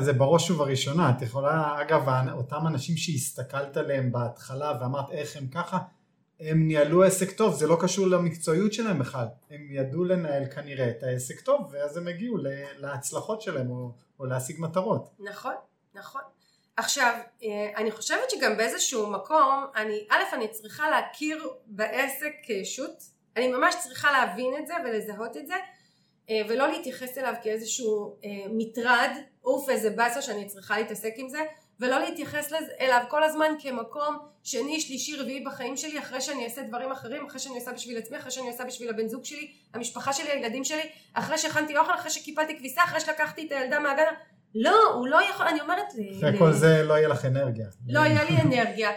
זה 0.01 0.13
בראש 0.13 0.51
ובראשונה, 0.51 1.11
את 1.11 1.23
יכולה, 1.23 1.83
אגב, 1.83 2.03
אותם 2.33 2.67
אנשים 2.67 2.97
שהסתכלת 2.97 3.77
עליהם 3.77 4.13
בהתחלה 4.13 4.73
ואמרת 4.81 5.11
איך 5.11 5.37
הם 5.37 5.47
ככה, 5.47 5.79
הם 6.41 6.69
ניהלו 6.69 7.03
עסק 7.03 7.31
טוב, 7.33 7.55
זה 7.55 7.67
לא 7.67 7.77
קשור 7.81 8.07
למקצועיות 8.07 8.73
שלהם 8.73 8.99
בכלל, 8.99 9.27
הם 9.51 9.69
ידעו 9.71 10.05
לנהל 10.05 10.47
כנראה 10.47 10.91
את 10.91 11.03
העסק 11.03 11.41
טוב 11.41 11.69
ואז 11.73 11.97
הם 11.97 12.09
הגיעו 12.09 12.37
להצלחות 12.77 13.43
שלהם 13.43 13.71
או, 13.71 13.93
או 14.21 14.27
להשיג 14.27 14.57
מטרות. 14.61 15.09
נכון, 15.19 15.55
נכון. 15.95 16.23
עכשיו, 16.77 17.15
אה, 17.43 17.71
אני 17.77 17.91
חושבת 17.91 18.31
שגם 18.31 18.57
באיזשהו 18.57 19.11
מקום, 19.11 19.67
אני, 19.77 20.07
א', 20.11 20.35
אני 20.35 20.49
צריכה 20.49 20.91
להכיר 20.91 21.49
בעסק 21.67 22.33
כישות, 22.43 23.03
אני 23.37 23.49
ממש 23.49 23.75
צריכה 23.83 24.13
להבין 24.13 24.55
את 24.59 24.67
זה 24.67 24.75
ולזהות 24.85 25.37
את 25.37 25.47
זה, 25.47 25.55
ולא 26.49 26.69
להתייחס 26.69 27.19
אליו 27.19 27.35
כאיזשהו 27.43 28.17
אה, 28.25 28.31
מטרד, 28.51 29.11
אוף 29.45 29.71
איזה 29.71 29.91
באסה 29.91 30.23
שאני 30.23 30.47
צריכה 30.47 30.79
להתעסק 30.79 31.13
עם 31.17 31.29
זה, 31.29 31.39
ולא 31.81 31.99
להתייחס 31.99 32.53
אליו 32.81 33.03
כל 33.09 33.23
הזמן 33.23 33.55
כמקום 33.59 34.19
שני, 34.43 34.81
שלישי, 34.81 35.17
רביעי 35.17 35.45
בחיים 35.45 35.77
שלי, 35.77 35.99
אחרי 35.99 36.21
שאני 36.21 36.45
אעשה 36.45 36.63
דברים 36.63 36.93
אחרים, 36.93 37.27
אחרי 37.27 37.39
שאני 37.39 37.55
עושה 37.55 37.73
בשביל 37.73 37.99
עצמי, 37.99 38.19
אחרי 38.19 38.31
שאני 38.31 38.49
עושה 38.49 38.65
בשביל 38.65 38.91
הבן 38.91 39.09
זוג 39.09 39.25
שלי, 39.25 39.51
המשפחה 39.75 40.13
שלי, 40.13 40.31
הילדים 40.31 40.65
שלי, 40.65 40.83
אחרי 41.15 41.39
שהכנתי 41.39 41.77
אוכל, 41.77 41.95
אחרי 41.95 42.11
שקיפלתי 42.11 42.59
כביסה, 42.59 42.85
אחרי 42.85 43.01
שלקחתי 43.01 43.47
את 43.47 43.53
הילדה 43.53 43.79
מהגן, 43.79 44.13
לא, 44.55 44.93
הוא 44.95 45.09
לא 45.09 45.23
יכול, 45.31 45.47
אני 45.47 45.61
אומרת... 45.61 45.87
אחרי 46.19 46.33
ל... 46.33 46.39
כל 46.39 46.53
זה 46.53 46.83
לא 46.83 46.95
יהיה 46.95 47.09
לך 47.09 47.25
אנרגיה. 47.25 47.67
לא 47.89 48.01
היה 48.01 48.25
לי 48.25 48.37
אנרגיה. 48.43 48.91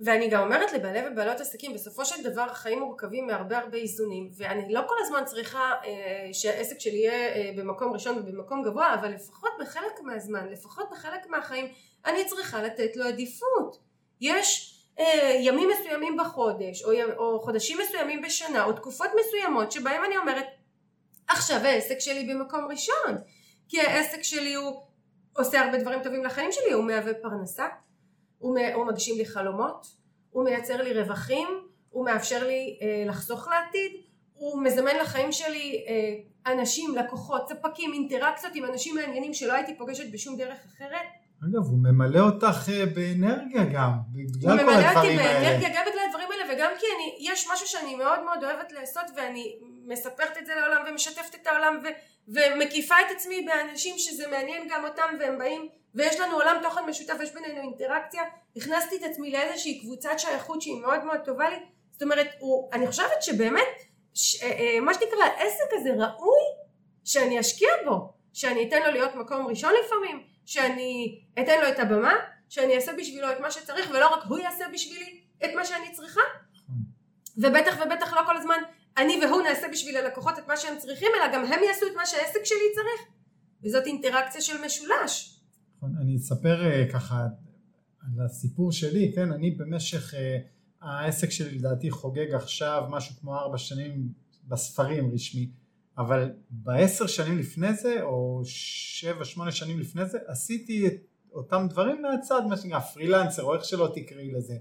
ואני 0.00 0.28
גם 0.28 0.42
אומרת 0.42 0.72
לבעלי 0.72 1.00
ובעלות 1.08 1.40
עסקים, 1.40 1.74
בסופו 1.74 2.04
של 2.04 2.22
דבר 2.22 2.42
החיים 2.42 2.78
מורכבים 2.78 3.26
מהרבה 3.26 3.58
הרבה 3.58 3.78
איזונים, 3.78 4.30
ואני 4.36 4.72
לא 4.72 4.80
כל 4.86 4.94
הזמן 5.00 5.22
צריכה 5.26 5.72
אה, 5.84 6.28
שהעסק 6.32 6.80
שלי 6.80 6.96
יהיה 6.96 7.34
אה, 7.34 7.50
במקום 7.56 7.92
ראשון 7.92 8.18
ובמקום 8.18 8.62
גבוה, 8.62 8.94
אבל 8.94 9.08
לפחות 9.08 9.50
בחלק 9.60 10.00
מהזמן, 10.02 10.48
לפחות 10.48 10.90
בחלק 10.90 11.26
מהחיים, 11.26 11.66
אני 12.06 12.24
צריכה 12.26 12.62
לתת 12.62 12.96
לו 12.96 13.04
עדיפות. 13.04 13.78
יש 14.20 14.76
אה, 14.98 15.36
ימים 15.40 15.68
מסוימים 15.68 16.16
בחודש, 16.16 16.84
או, 16.84 16.90
או 17.16 17.40
חודשים 17.40 17.78
מסוימים 17.78 18.22
בשנה, 18.22 18.64
או 18.64 18.72
תקופות 18.72 19.10
מסוימות 19.20 19.72
שבהם 19.72 20.04
אני 20.04 20.16
אומרת, 20.16 20.46
עכשיו 21.28 21.56
העסק 21.56 21.98
שלי 21.98 22.34
במקום 22.34 22.66
ראשון, 22.70 23.16
כי 23.68 23.80
העסק 23.80 24.22
שלי 24.22 24.54
הוא 24.54 24.82
עושה 25.32 25.60
הרבה 25.60 25.78
דברים 25.78 26.02
טובים 26.02 26.24
לחיים 26.24 26.52
שלי, 26.52 26.72
הוא 26.72 26.84
מהווה 26.84 27.14
פרנסה, 27.14 27.66
הוא, 28.40 28.58
הוא 28.74 28.86
מגשים 28.86 29.16
לי 29.18 29.24
חלומות, 29.24 29.86
הוא 30.30 30.44
מייצר 30.44 30.82
לי 30.82 31.00
רווחים, 31.02 31.48
הוא 31.90 32.04
מאפשר 32.04 32.46
לי 32.46 32.78
אה, 32.82 33.04
לחסוך 33.06 33.48
לעתיד, 33.48 33.92
הוא 34.34 34.62
מזמן 34.62 34.96
לחיים 35.02 35.32
שלי 35.32 35.84
אה, 35.88 36.52
אנשים, 36.52 36.94
לקוחות, 36.94 37.48
ספקים, 37.48 37.92
אינטראקציות 37.92 38.52
עם 38.54 38.64
אנשים 38.64 38.94
מעניינים 38.94 39.34
שלא 39.34 39.52
הייתי 39.52 39.78
פוגשת 39.78 40.12
בשום 40.12 40.36
דרך 40.36 40.58
אחרת. 40.66 41.06
אגב, 41.44 41.66
הוא 41.66 41.78
ממלא 41.78 42.20
אותך 42.20 42.68
אה, 42.72 42.86
באנרגיה 42.86 43.64
גם, 43.64 43.92
בגלל 44.12 44.58
כל 44.58 44.60
הדברים 44.60 44.68
האלה. 44.68 44.90
הוא 44.90 44.98
ממלא 44.98 45.00
אותי 45.00 45.16
באנרגיה 45.16 45.68
גם 45.68 45.84
בגלל 45.90 46.02
הדברים 46.08 46.28
האלה 46.32 46.54
וגם 46.54 46.70
כי 46.80 46.86
אני, 46.96 47.32
יש 47.32 47.48
משהו 47.52 47.66
שאני 47.66 47.94
מאוד 47.94 48.24
מאוד 48.24 48.44
אוהבת 48.44 48.72
לעשות 48.72 49.04
ואני 49.16 49.56
מספרת 49.86 50.38
את 50.38 50.46
זה 50.46 50.52
לעולם 50.54 50.82
ומשתפת 50.90 51.34
את 51.34 51.46
העולם 51.46 51.78
ו, 51.82 51.86
ומקיפה 52.28 52.94
את 53.06 53.16
עצמי 53.16 53.46
באנשים 53.46 53.94
שזה 53.98 54.26
מעניין 54.30 54.68
גם 54.70 54.84
אותם 54.84 55.14
והם 55.20 55.38
באים 55.38 55.68
ויש 55.94 56.20
לנו 56.20 56.34
עולם 56.34 56.56
תוכן 56.62 56.84
משותף 56.84 57.14
ויש 57.18 57.34
בינינו 57.34 57.60
אינטראקציה. 57.60 58.22
הכנסתי 58.56 58.96
את 58.96 59.02
עצמי 59.02 59.30
לאיזושהי 59.30 59.80
קבוצת 59.80 60.18
שייכות 60.18 60.62
שהיא 60.62 60.80
מאוד 60.80 61.04
מאוד 61.04 61.20
טובה 61.24 61.50
לי. 61.50 61.56
זאת 61.92 62.02
אומרת 62.02 62.28
הוא, 62.38 62.70
אני 62.72 62.86
חושבת 62.86 63.22
שבאמת 63.22 63.82
ש, 64.14 64.42
אה, 64.42 64.50
אה, 64.50 64.80
מה 64.80 64.94
שנקרא 64.94 65.24
העסק 65.24 65.72
הזה 65.72 65.90
ראוי 65.90 66.42
שאני 67.04 67.40
אשקיע 67.40 67.68
בו. 67.84 68.20
שאני 68.32 68.68
אתן 68.68 68.82
לו 68.82 68.90
להיות 68.90 69.14
מקום 69.14 69.46
ראשון 69.46 69.72
לפעמים 69.84 70.22
שאני 70.46 71.20
אתן 71.40 71.60
לו 71.60 71.68
את 71.68 71.78
הבמה 71.78 72.14
שאני 72.48 72.76
אעשה 72.76 72.92
בשבילו 72.92 73.32
את 73.32 73.40
מה 73.40 73.50
שצריך 73.50 73.90
ולא 73.90 74.14
רק 74.14 74.22
הוא 74.28 74.38
יעשה 74.38 74.64
בשבילי 74.72 75.20
את 75.44 75.50
מה 75.54 75.64
שאני 75.64 75.92
צריכה. 75.92 76.20
ובטח 77.36 77.76
ובטח 77.80 78.12
לא 78.12 78.20
כל 78.26 78.36
הזמן 78.36 78.62
אני 78.96 79.24
והוא 79.24 79.42
נעשה 79.42 79.68
בשביל 79.68 79.96
הלקוחות 79.96 80.38
את 80.38 80.48
מה 80.48 80.56
שהם 80.56 80.78
צריכים 80.78 81.08
אלא 81.16 81.32
גם 81.32 81.44
הם 81.44 81.62
יעשו 81.62 81.86
את 81.86 81.94
מה 81.96 82.06
שהעסק 82.06 82.44
שלי 82.44 82.72
צריך. 82.74 83.08
וזאת 83.64 83.86
אינטראקציה 83.86 84.40
של 84.40 84.64
משולש 84.64 85.39
אני 85.82 86.16
אספר 86.16 86.64
אה, 86.64 86.86
ככה 86.92 87.26
על 88.00 88.24
הסיפור 88.24 88.72
שלי, 88.72 89.12
כן, 89.14 89.32
אני 89.32 89.50
במשך, 89.50 90.14
אה, 90.14 90.38
העסק 90.80 91.30
שלי 91.30 91.58
לדעתי 91.58 91.90
חוגג 91.90 92.34
עכשיו 92.34 92.84
משהו 92.90 93.14
כמו 93.20 93.36
ארבע 93.36 93.58
שנים 93.58 94.08
בספרים 94.48 95.10
רשמי, 95.14 95.50
אבל 95.98 96.32
בעשר 96.50 97.06
שנים 97.06 97.38
לפני 97.38 97.74
זה, 97.74 98.02
או 98.02 98.40
שבע 98.44 99.24
שמונה 99.24 99.52
שנים 99.52 99.80
לפני 99.80 100.06
זה, 100.06 100.18
עשיתי 100.26 100.86
את 100.86 100.92
אותם 101.32 101.66
דברים 101.70 102.02
מהצד, 102.02 102.42
מה 102.48 102.56
שנקרא 102.56 102.80
פרילנסר, 102.80 103.42
או 103.42 103.54
איך 103.54 103.64
שלא 103.64 103.92
תקראי 103.94 104.30
לזה. 104.30 104.56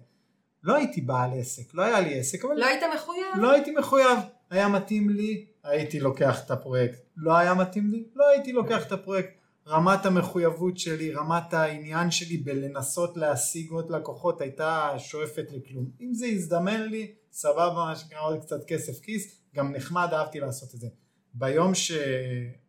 לא 0.63 0.75
הייתי 0.75 1.01
בעל 1.01 1.39
עסק, 1.39 1.73
לא 1.73 1.83
היה 1.83 1.99
לי 1.99 2.19
עסק, 2.19 2.45
אבל... 2.45 2.55
לא 2.55 2.65
היית 2.65 2.83
מחויב? 2.95 3.25
לא 3.41 3.51
הייתי 3.51 3.71
מחויב. 3.71 4.19
היה 4.49 4.67
מתאים 4.67 5.09
לי, 5.09 5.45
הייתי 5.63 5.99
לוקח 5.99 6.45
את 6.45 6.51
הפרויקט. 6.51 6.99
לא 7.17 7.37
היה 7.37 7.53
מתאים 7.53 7.91
לי, 7.91 8.03
לא 8.15 8.27
הייתי 8.27 8.51
לוקח 8.51 8.87
את 8.87 8.91
הפרויקט. 8.91 9.38
רמת 9.69 10.05
המחויבות 10.05 10.77
שלי, 10.77 11.13
רמת 11.13 11.53
העניין 11.53 12.11
שלי 12.11 12.37
בלנסות 12.37 13.17
להשיג 13.17 13.71
עוד 13.71 13.89
לקוחות 13.89 14.41
הייתה 14.41 14.95
שואפת 14.97 15.45
לכלום. 15.51 15.91
אם 16.01 16.13
זה 16.13 16.25
הזדמן 16.25 16.81
לי, 16.81 17.11
סבבה, 17.31 17.73
מה 17.73 17.95
שנקרא 17.95 18.21
עוד 18.21 18.41
קצת 18.41 18.65
כסף 18.67 18.99
כיס, 18.99 19.41
גם 19.55 19.71
נחמד, 19.75 20.09
אהבתי 20.13 20.39
לעשות 20.39 20.75
את 20.75 20.79
זה. 20.79 20.87
ביום, 21.33 21.75
ש... 21.75 21.91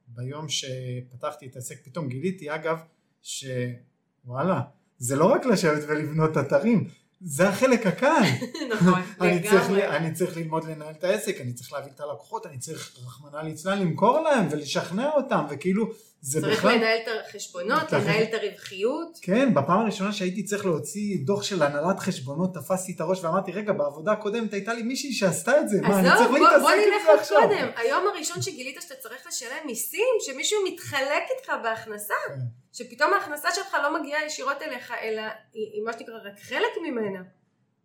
ביום 0.09 0.47
שפתחתי 0.49 1.47
את 1.47 1.57
העסק 1.57 1.85
פתאום 1.85 2.09
גיליתי 2.09 2.55
אגב 2.55 2.79
שוואלה 3.23 4.61
זה 4.99 5.17
לא 5.17 5.25
רק 5.25 5.47
לשבת 5.47 5.83
ולבנות 5.89 6.37
אתרים 6.37 6.89
זה 7.21 7.49
החלק 7.49 7.87
הקל. 7.87 8.23
נכון, 8.75 9.01
צריך, 9.51 9.71
אני 9.71 10.13
צריך 10.13 10.37
ללמוד 10.37 10.65
לנהל 10.65 10.95
את 10.99 11.05
העסק, 11.05 11.41
אני 11.41 11.53
צריך 11.53 11.73
להביא 11.73 11.93
את 11.95 12.01
הלקוחות, 12.01 12.47
אני 12.47 12.59
צריך 12.59 12.99
רחמנא 13.07 13.37
ליצלן 13.37 13.79
למכור 13.79 14.21
להם 14.21 14.49
ולשכנע 14.51 15.11
אותם, 15.11 15.45
וכאילו 15.51 15.91
זה 16.23 16.41
צריך 16.41 16.59
בכלל... 16.59 16.75
לנהל 16.75 16.99
את 17.03 17.09
החשבונות, 17.29 17.93
לנהל 17.93 18.23
את 18.23 18.35
הרווחיות. 18.35 19.19
כן, 19.23 19.55
בפעם 19.55 19.81
הראשונה 19.81 20.13
שהייתי 20.13 20.45
צריך 20.45 20.67
להוציא 20.67 21.19
דוח 21.25 21.43
של 21.43 21.63
הנהלת 21.63 21.99
חשבונות, 21.99 22.55
תפסתי 22.55 22.93
את 22.93 23.01
הראש 23.01 23.25
ואמרתי, 23.25 23.53
רגע, 23.53 23.73
בעבודה 23.73 24.13
הקודמת 24.13 24.53
הייתה 24.53 24.75
לי 24.75 24.83
מישהי 24.83 25.13
שעשתה 25.13 25.61
את 25.61 25.69
זה, 25.69 25.81
מה, 25.83 26.01
אני 26.01 26.09
צריך 26.09 26.31
להתעסק 26.31 26.55
עם 26.55 27.05
זה 27.07 27.21
עכשיו? 27.21 27.41
בוא 27.41 27.49
נלך 27.49 27.59
קודם, 27.59 27.69
היום 27.77 28.05
הראשון 28.15 28.43
שגילית 28.43 28.83
שאתה 28.83 28.95
צריך 28.95 29.27
לשלם 29.27 29.67
מיסים, 29.67 30.15
שמישהו 30.21 30.59
מתחלק 30.73 31.23
איתך 31.37 31.53
בהכנסה, 31.63 32.15
כן. 32.29 32.41
שפתאום 32.73 33.13
ההכנסה 33.13 33.49
שלך 33.55 33.77
לא 33.83 34.01
מגיעה 34.01 34.27
ישירות 34.27 34.63
אליך, 34.63 34.93
אלא 35.03 35.23
היא 35.53 35.83
מה 35.85 35.93
שנקרא 35.93 36.15
רק 36.25 36.41
חלק 36.41 36.73
ממנה. 36.83 37.40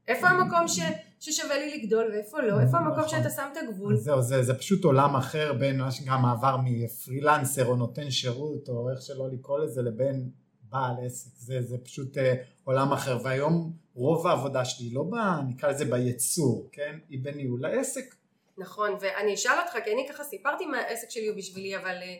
איפה 0.07 0.27
המקום 0.27 0.67
ש, 0.67 0.79
ששווה 1.19 1.57
לי 1.57 1.77
לגדול 1.77 2.11
ואיפה 2.11 2.41
לא? 2.41 2.61
איפה 2.61 2.77
המקום 2.77 3.03
נכון. 3.03 3.09
שאתה 3.09 3.29
שם 3.29 3.47
את 3.51 3.57
הגבול? 3.57 3.95
זהו, 3.95 4.21
זה, 4.21 4.43
זה 4.43 4.53
פשוט 4.53 4.83
עולם 4.83 5.15
אחר 5.15 5.53
בין 5.53 5.81
מה 5.81 5.91
שנקרא 5.91 6.17
מעבר 6.17 6.57
מפרילנסר 6.63 7.65
או 7.65 7.75
נותן 7.75 8.11
שירות 8.11 8.69
או 8.69 8.91
איך 8.91 9.01
שלא 9.01 9.29
לקרוא 9.31 9.59
לזה 9.59 9.81
לבין 9.81 10.29
בעל 10.69 10.95
עסק. 11.05 11.29
זה, 11.37 11.61
זה 11.61 11.77
פשוט 11.77 12.17
אה, 12.17 12.33
עולם 12.63 12.93
אחר. 12.93 13.17
והיום 13.23 13.73
רוב 13.93 14.27
העבודה 14.27 14.65
שלי 14.65 14.89
לא 14.89 15.03
באה, 15.03 15.41
נקרא 15.47 15.69
לזה 15.69 15.85
בייצור, 15.85 16.69
כן? 16.71 16.99
היא 17.09 17.19
בניהול 17.23 17.65
העסק. 17.65 18.15
נכון, 18.57 18.91
ואני 19.01 19.33
אשאל 19.33 19.59
אותך, 19.65 19.77
כי 19.83 19.93
אני 19.93 20.07
ככה 20.09 20.23
סיפרתי 20.23 20.65
מה 20.65 20.77
העסק 20.77 21.09
שלי 21.09 21.27
הוא 21.27 21.37
בשבילי, 21.37 21.77
אבל 21.77 21.95
אה, 21.95 22.15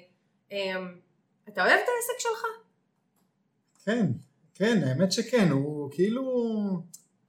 אה, 0.52 0.84
אתה 1.50 1.62
אוהב 1.62 1.80
את 1.84 1.88
העסק 1.88 2.20
שלך? 2.20 2.46
כן, 3.86 4.06
כן, 4.54 4.84
האמת 4.88 5.12
שכן, 5.12 5.50
הוא 5.52 5.92
כאילו... 5.92 6.24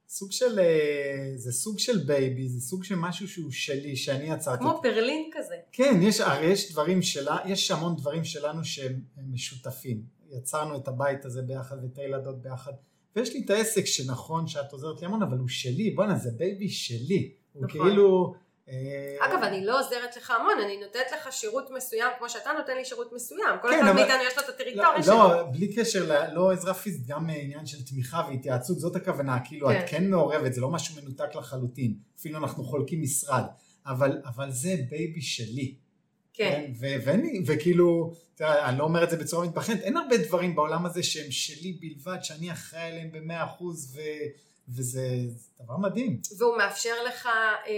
סוג 0.09 0.31
של, 0.31 0.59
אה, 0.59 1.31
זה 1.35 1.51
סוג 1.51 1.79
של 1.79 1.97
baby, 1.97 2.47
זה 2.47 2.61
סוג 2.61 2.83
של 2.83 2.95
משהו 2.95 3.27
שהוא 3.27 3.51
שלי, 3.51 3.95
שאני 3.95 4.23
יצרתי. 4.23 4.59
כמו 4.59 4.79
פרלין 4.81 5.29
כזה. 5.33 5.55
כן, 5.71 5.99
יש, 6.01 6.21
הרי 6.21 6.45
יש 6.45 6.71
דברים 6.71 7.01
שלה, 7.01 7.37
יש 7.45 7.71
המון 7.71 7.95
דברים 7.95 8.23
שלנו 8.23 8.65
שהם 8.65 9.01
משותפים. 9.31 10.03
יצרנו 10.29 10.75
את 10.75 10.87
הבית 10.87 11.25
הזה 11.25 11.41
ביחד 11.41 11.77
ואת 11.83 11.97
הילדות 11.97 12.41
ביחד. 12.41 12.71
ויש 13.15 13.33
לי 13.33 13.41
את 13.45 13.49
העסק 13.49 13.85
שנכון 13.85 14.47
שאת 14.47 14.71
עוזרת 14.71 15.01
לי 15.01 15.07
המון, 15.07 15.21
אבל 15.21 15.37
הוא 15.37 15.47
שלי, 15.47 15.91
בואנה 15.91 16.15
זה 16.15 16.31
baby 16.37 16.69
שלי. 16.69 17.31
נכון. 17.55 17.61
הוא 17.63 17.71
כאילו... 17.71 18.33
אה, 18.69 19.25
אגב, 19.25 19.43
אני 19.43 19.65
לא 19.65 19.79
עוזרת 19.79 20.17
לך 20.17 20.31
המון, 20.31 20.59
אני 20.65 20.77
נותנת 20.77 21.11
לך 21.13 21.33
שירות 21.33 21.71
מסוים 21.71 22.07
כמו 22.17 22.29
שאתה 22.29 22.49
נותן 22.57 22.75
לי 22.75 22.85
שירות 22.85 23.13
מסוים. 23.13 23.55
כל 23.61 23.69
כן, 23.69 23.83
אחד 23.83 23.95
מאיתנו 23.95 24.23
יש 24.27 24.37
לו 24.37 24.43
את 24.43 24.49
הטריטוריה 24.49 24.97
לא, 24.97 25.03
שלו. 25.03 25.15
לא, 25.15 25.43
בלי 25.51 25.75
קשר, 25.75 26.29
לא 26.33 26.51
עזרה 26.51 26.73
פיזית, 26.73 27.07
גם 27.07 27.29
עניין 27.29 27.65
של 27.65 27.85
תמיכה 27.85 28.23
והתייעצות, 28.29 28.79
זאת 28.79 28.95
הכוונה, 28.95 29.37
כאילו 29.45 29.71
את 29.71 29.75
כן. 29.75 29.85
כן 29.87 30.09
מעורבת, 30.09 30.53
זה 30.53 30.61
לא 30.61 30.69
משהו 30.69 30.95
מנותק 31.01 31.35
לחלוטין. 31.35 31.93
אפילו 32.19 32.37
אנחנו 32.37 32.63
חולקים 32.63 33.01
משרד. 33.01 33.43
אבל 34.25 34.51
זה 34.51 34.75
baby 34.89 35.21
שלי. 35.21 35.75
כן. 36.33 36.71
כן 36.79 36.89
וכאילו, 37.45 38.13
אני 38.41 38.77
לא 38.77 38.83
אומר 38.83 39.03
את 39.03 39.09
זה 39.09 39.17
בצורה 39.17 39.47
מתבכיינת, 39.47 39.81
אין 39.81 39.97
הרבה 39.97 40.17
דברים 40.17 40.55
בעולם 40.55 40.85
הזה 40.85 41.03
שהם 41.03 41.31
שלי 41.31 41.71
בלבד, 41.81 42.17
שאני 42.21 42.51
אחראי 42.51 42.81
עליהם 42.81 43.11
במאה 43.11 43.43
אחוז, 43.43 43.99
וזה 44.69 45.07
דבר 45.63 45.77
מדהים. 45.77 46.21
והוא 46.37 46.57
מאפשר 46.57 46.93
לך 47.07 47.25
אה, 47.25 47.71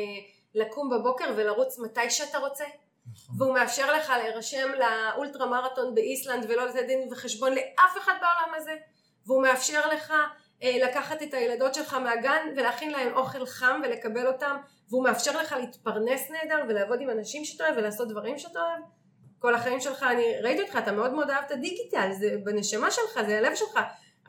לקום 0.56 0.90
בבוקר 0.90 1.34
ולרוץ 1.36 1.80
מתי 1.80 2.10
שאתה 2.10 2.38
רוצה. 2.38 2.66
נכון. 3.12 3.36
והוא 3.38 3.54
מאפשר 3.54 3.92
לך 3.92 4.10
להירשם 4.10 4.70
לאולטרה 4.80 5.46
מרתון 5.46 5.96
באיסלנד 5.96 6.46
ולא 6.50 6.66
לתת 6.66 6.86
דין 6.88 7.10
וחשבון 7.12 7.52
לאף 7.52 7.98
אחד 7.98 8.14
בעולם 8.14 8.56
הזה. 8.56 8.76
והוא 9.26 9.44
מאפשר 9.44 9.90
לך 9.90 10.14
אה, 10.64 10.78
לקחת 10.84 11.24
את 11.24 11.34
הילדות 11.34 11.74
שלך 11.74 11.94
מהגן 11.94 12.48
ולהכין 12.58 12.92
להם 12.92 13.14
אוכל 13.14 13.46
חם 13.46 13.82
ולקבל 13.84 14.28
אותם. 14.28 14.58
והוא 14.90 15.04
מאפשר 15.04 15.42
לך 15.42 15.56
להתפרנס 15.60 16.32
נהדר 16.32 16.64
ולעבוד 16.70 17.02
עם 17.02 17.10
אנשים 17.10 17.46
שאתה 17.46 17.64
אוהב 17.64 17.78
ולעשות 17.78 18.08
דברים 18.08 18.40
שאתה 18.40 18.60
אוהב. 18.60 18.82
כל 19.40 19.56
החיים 19.56 19.80
שלך, 19.80 20.04
אני 20.04 20.42
ראיתי 20.42 20.62
אותך, 20.62 20.76
אתה 20.76 20.92
מאוד 20.92 21.14
מאוד 21.14 21.30
אהבת 21.30 21.52
דיגיטל, 21.52 22.10
זה 22.20 22.36
בנשמה 22.44 22.92
שלך, 22.92 23.20
זה 23.28 23.38
הלב 23.38 23.56
שלך. 23.56 23.80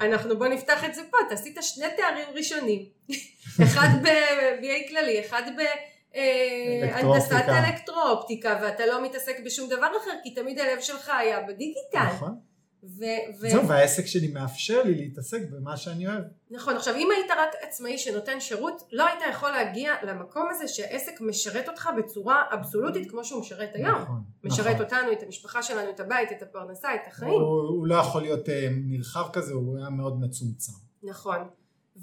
אנחנו 0.00 0.38
בוא 0.38 0.46
נפתח 0.46 0.84
את 0.84 0.94
זה 0.94 1.02
פה, 1.10 1.16
אתה 1.26 1.34
עשית 1.34 1.58
שני 1.60 1.86
תארים 1.96 2.28
ראשונים, 2.34 2.86
אחד 3.64 3.88
ב-BA 4.02 4.88
כללי, 4.88 5.20
אחד 5.20 5.42
בהנדסת 5.56 5.89
אלקטרואופטיקה. 6.14 7.58
אלקטרואופטיקה, 7.58 8.58
ואתה 8.62 8.86
לא 8.86 9.04
מתעסק 9.04 9.36
בשום 9.44 9.68
דבר 9.68 9.86
אחר, 10.02 10.10
כי 10.22 10.34
תמיד 10.34 10.58
הלב 10.58 10.80
שלך 10.80 11.12
היה 11.18 11.40
בדיגיטל. 11.40 12.14
נכון. 12.14 12.38
ו- 12.84 13.04
ו- 13.40 13.50
זהו, 13.50 13.68
והעסק 13.68 14.06
שלי 14.06 14.28
מאפשר 14.28 14.82
לי 14.82 14.94
להתעסק 14.94 15.40
במה 15.50 15.76
שאני 15.76 16.06
אוהב. 16.06 16.22
נכון, 16.50 16.76
עכשיו 16.76 16.94
אם 16.94 17.08
היית 17.16 17.30
רק 17.30 17.50
עצמאי 17.62 17.98
שנותן 17.98 18.40
שירות, 18.40 18.82
לא 18.92 19.06
היית 19.06 19.20
יכול 19.30 19.50
להגיע 19.50 19.92
למקום 20.02 20.48
הזה 20.50 20.68
שהעסק 20.68 21.20
משרת 21.20 21.68
אותך 21.68 21.88
בצורה 21.98 22.42
אבסולוטית 22.54 23.10
כמו 23.10 23.24
שהוא 23.24 23.40
משרת 23.40 23.70
היום. 23.74 24.02
נכון. 24.02 24.22
משרת 24.44 24.66
נכון. 24.66 24.84
אותנו, 24.84 25.12
את 25.12 25.22
המשפחה 25.22 25.62
שלנו, 25.62 25.90
את 25.90 26.00
הבית, 26.00 26.32
את 26.32 26.42
הפרנסה, 26.42 26.94
את 26.94 27.00
החיים. 27.06 27.32
הוא, 27.32 27.68
הוא 27.68 27.86
לא 27.86 27.94
יכול 27.94 28.22
להיות 28.22 28.48
אה, 28.48 28.68
נרחב 28.70 29.24
כזה, 29.32 29.52
הוא 29.52 29.78
היה 29.78 29.90
מאוד 29.90 30.20
מצומצם. 30.20 30.72
נכון. 31.02 31.38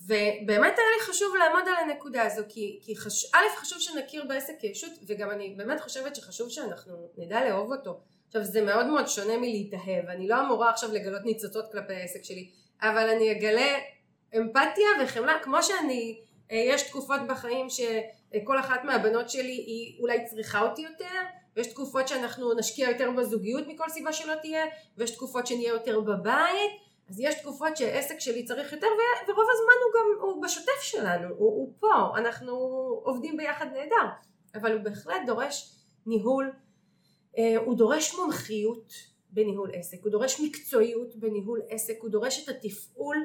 ובאמת 0.05 0.73
היה 0.77 0.87
לי 0.97 1.03
חשוב 1.05 1.35
לעמוד 1.35 1.67
על 1.67 1.75
הנקודה 1.75 2.23
הזו, 2.23 2.41
כי, 2.49 2.79
כי 2.81 2.95
חש... 2.95 3.33
א', 3.35 3.57
חשוב 3.57 3.79
שנכיר 3.79 4.25
בעסק 4.27 4.53
כישות, 4.59 4.91
וגם 5.07 5.31
אני 5.31 5.53
באמת 5.57 5.81
חושבת 5.81 6.15
שחשוב 6.15 6.49
שאנחנו 6.49 7.09
נדע 7.17 7.49
לאהוב 7.49 7.71
אותו. 7.71 7.99
עכשיו 8.27 8.43
זה 8.43 8.61
מאוד 8.61 8.85
מאוד 8.85 9.07
שונה 9.07 9.37
מלהתאהב, 9.37 10.05
אני 10.07 10.27
לא 10.27 10.41
אמורה 10.41 10.69
עכשיו 10.69 10.93
לגלות 10.93 11.21
ניצוצות 11.25 11.71
כלפי 11.71 11.93
העסק 11.93 12.23
שלי, 12.23 12.49
אבל 12.81 13.09
אני 13.09 13.31
אגלה 13.31 13.77
אמפתיה 14.37 14.87
וחמלה, 15.03 15.39
כמו 15.43 15.63
שאני, 15.63 16.19
אה, 16.51 16.57
יש 16.57 16.81
תקופות 16.81 17.19
בחיים 17.27 17.67
שכל 17.69 18.59
אחת 18.59 18.83
מהבנות 18.83 19.29
שלי 19.29 19.53
היא 19.67 19.99
אולי 20.01 20.25
צריכה 20.25 20.61
אותי 20.61 20.81
יותר, 20.81 21.21
ויש 21.55 21.67
תקופות 21.67 22.07
שאנחנו 22.07 22.53
נשקיע 22.53 22.89
יותר 22.89 23.11
בזוגיות 23.11 23.67
מכל 23.67 23.89
סיבה 23.89 24.13
שלא 24.13 24.33
תהיה, 24.41 24.65
ויש 24.97 25.11
תקופות 25.11 25.47
שנהיה 25.47 25.69
יותר 25.69 25.99
בבית, 25.99 26.71
אז 27.09 27.19
יש 27.19 27.35
תקופות 27.35 27.77
שהעסק 27.77 28.19
שלי 28.19 28.45
צריך 28.45 28.73
יותר, 28.73 28.87
ורוב 29.27 29.45
הזמן 29.51 29.73
הוא 29.83 29.93
גם, 29.95 30.21
הוא 30.21 30.43
בשוטף 30.43 30.81
שלנו, 30.81 31.27
הוא, 31.27 31.37
הוא 31.37 31.73
פה, 31.79 32.17
אנחנו 32.17 32.53
עובדים 33.03 33.37
ביחד 33.37 33.65
נהדר, 33.65 34.07
אבל 34.55 34.73
הוא 34.73 34.81
בהחלט 34.81 35.21
דורש 35.25 35.73
ניהול, 36.05 36.51
אה, 37.37 37.57
הוא 37.65 37.77
דורש 37.77 38.15
מומחיות 38.15 38.93
בניהול 39.29 39.71
עסק, 39.73 39.97
הוא 40.03 40.11
דורש 40.11 40.39
מקצועיות 40.39 41.15
בניהול 41.15 41.61
עסק, 41.69 41.95
הוא 42.01 42.09
דורש 42.09 42.43
את 42.43 42.55
התפעול 42.55 43.17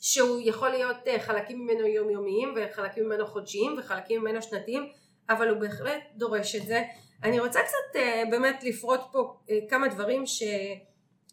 שהוא 0.00 0.40
יכול 0.44 0.68
להיות 0.68 0.96
אה, 1.06 1.20
חלקים 1.20 1.58
ממנו 1.58 1.86
יומיומיים 1.86 2.54
וחלקים 2.56 3.06
ממנו 3.06 3.26
חודשיים 3.26 3.78
וחלקים 3.78 4.20
ממנו 4.20 4.42
שנתיים, 4.42 4.82
אבל 5.30 5.48
הוא 5.48 5.58
בהחלט 5.58 6.02
דורש 6.14 6.56
את 6.56 6.66
זה. 6.66 6.82
אני 7.22 7.40
רוצה 7.40 7.60
קצת 7.62 7.96
אה, 7.96 8.22
באמת 8.30 8.64
לפרוט 8.64 9.00
פה 9.12 9.36
כמה 9.68 9.88
דברים 9.88 10.26
ש, 10.26 10.42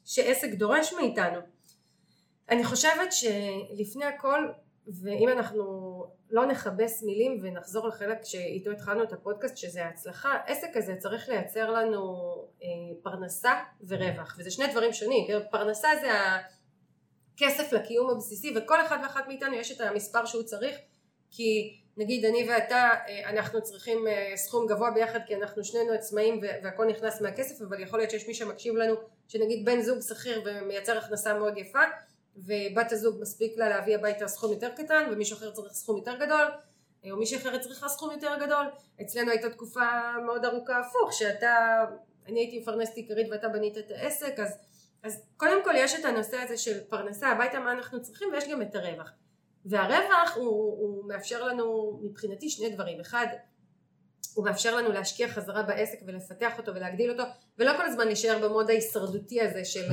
שעסק 0.06 0.50
דורש 0.54 0.94
מאיתנו. 0.94 1.40
אני 2.50 2.64
חושבת 2.64 3.12
שלפני 3.12 4.06
הכל, 4.06 4.48
ואם 4.88 5.30
אנחנו 5.30 5.64
לא 6.30 6.46
נכבס 6.46 7.04
מילים 7.04 7.40
ונחזור 7.42 7.88
לחלק 7.88 8.18
שאיתו 8.24 8.72
התחלנו 8.72 9.04
את 9.04 9.14
הפודקאסט 9.14 9.58
שזה 9.58 9.86
ההצלחה, 9.86 10.38
עסק 10.46 10.78
הזה 10.78 10.96
צריך 10.96 11.30
לייצר 11.30 11.72
לנו 11.72 12.34
אה, 12.64 12.68
פרנסה 13.04 13.54
ורווח, 13.88 14.36
וזה 14.40 14.52
שני 14.52 14.68
דברים 14.68 14.94
שונים, 14.94 15.28
כן? 15.28 15.40
פרנסה 15.52 15.88
זה 16.02 16.10
הכסף 17.34 17.74
לקיום 17.74 18.10
הבסיסי 18.10 18.54
וכל 18.56 18.82
אחד 18.82 18.98
ואחת 19.04 19.28
מאיתנו 19.28 19.56
יש 19.56 19.72
את 19.72 19.82
המספר 19.82 20.26
שהוא 20.26 20.44
צריך 20.44 20.78
כי 21.36 21.80
נגיד 21.98 22.26
אני 22.26 22.50
ואתה 22.50 22.90
אה, 23.08 23.30
אנחנו 23.30 23.62
צריכים 23.62 24.08
אה, 24.08 24.32
סכום 24.36 24.68
גבוה 24.68 24.92
ביחד 24.92 25.20
כי 25.28 25.36
אנחנו 25.36 25.64
שנינו 25.64 25.94
עצמאים 25.94 26.40
והכל 26.64 26.86
נכנס 26.86 27.22
מהכסף 27.22 27.62
אבל 27.62 27.82
יכול 27.82 28.00
להיות 28.00 28.12
שיש 28.12 28.28
מי 28.28 28.34
שמקשיב 28.34 28.76
לנו 28.76 28.96
שנגיד 29.28 29.66
בן 29.66 29.82
זוג 29.82 30.00
שכיר 30.02 30.42
ומייצר 30.46 30.98
הכנסה 30.98 31.34
מאוד 31.34 31.58
יפה 31.58 31.84
ובת 32.38 32.92
הזוג 32.92 33.22
מספיק 33.22 33.58
לה 33.58 33.70
להביא 33.70 33.96
הביתה 33.96 34.28
סכום 34.28 34.52
יותר 34.52 34.70
קטן 34.70 35.10
ומישהו 35.12 35.38
אחר 35.38 35.52
צריך 35.52 35.74
סכום 35.74 35.98
יותר 35.98 36.16
גדול 36.16 36.48
או 37.12 37.18
מישהי 37.18 37.38
אחרת 37.38 37.62
צריכה 37.62 37.90
סכום 37.90 38.12
יותר 38.12 38.36
גדול. 38.46 38.66
אצלנו 39.02 39.32
הייתה 39.32 39.50
תקופה 39.50 39.86
מאוד 40.26 40.46
ארוכה 40.46 40.80
הפוך 40.80 41.14
שאתה 41.14 41.86
אני 42.28 42.40
הייתי 42.40 42.60
מפרנסת 42.60 42.96
עיקרית 42.96 43.28
ואתה 43.32 43.48
בנית 43.48 43.78
את 43.78 43.92
העסק 43.92 44.40
אז, 44.40 44.58
אז 45.04 45.22
קודם 45.38 45.64
כל 45.64 45.74
יש 45.78 46.00
את 46.00 46.06
הנושא 46.06 46.38
הזה 46.38 46.58
של 46.58 46.80
פרנסה 46.90 47.28
הביתה 47.28 47.60
מה 47.60 47.72
אנחנו 47.72 48.02
צריכים 48.02 48.30
ויש 48.34 48.50
גם 48.50 48.62
את 48.62 48.76
הרווח 48.76 49.12
והרווח 49.66 50.36
הוא, 50.36 50.48
הוא 50.48 51.08
מאפשר 51.08 51.44
לנו 51.44 52.00
מבחינתי 52.04 52.50
שני 52.50 52.70
דברים. 52.70 53.00
אחד 53.00 53.28
הוא 54.34 54.46
מאפשר 54.46 54.76
לנו 54.76 54.92
להשקיע 54.92 55.28
חזרה 55.28 55.64
בעסק 55.64 55.98
ולפתח 56.08 56.58
אותו 56.58 56.76
ולהגדיל 56.76 57.12
אותו 57.12 57.24
ולא 57.58 57.78
כל 57.78 57.86
הזמן 57.86 58.06
להישאר 58.06 58.48
במוד 58.48 58.70
ההישרדותי 58.70 59.42
הזה 59.42 59.66
של 59.66 59.88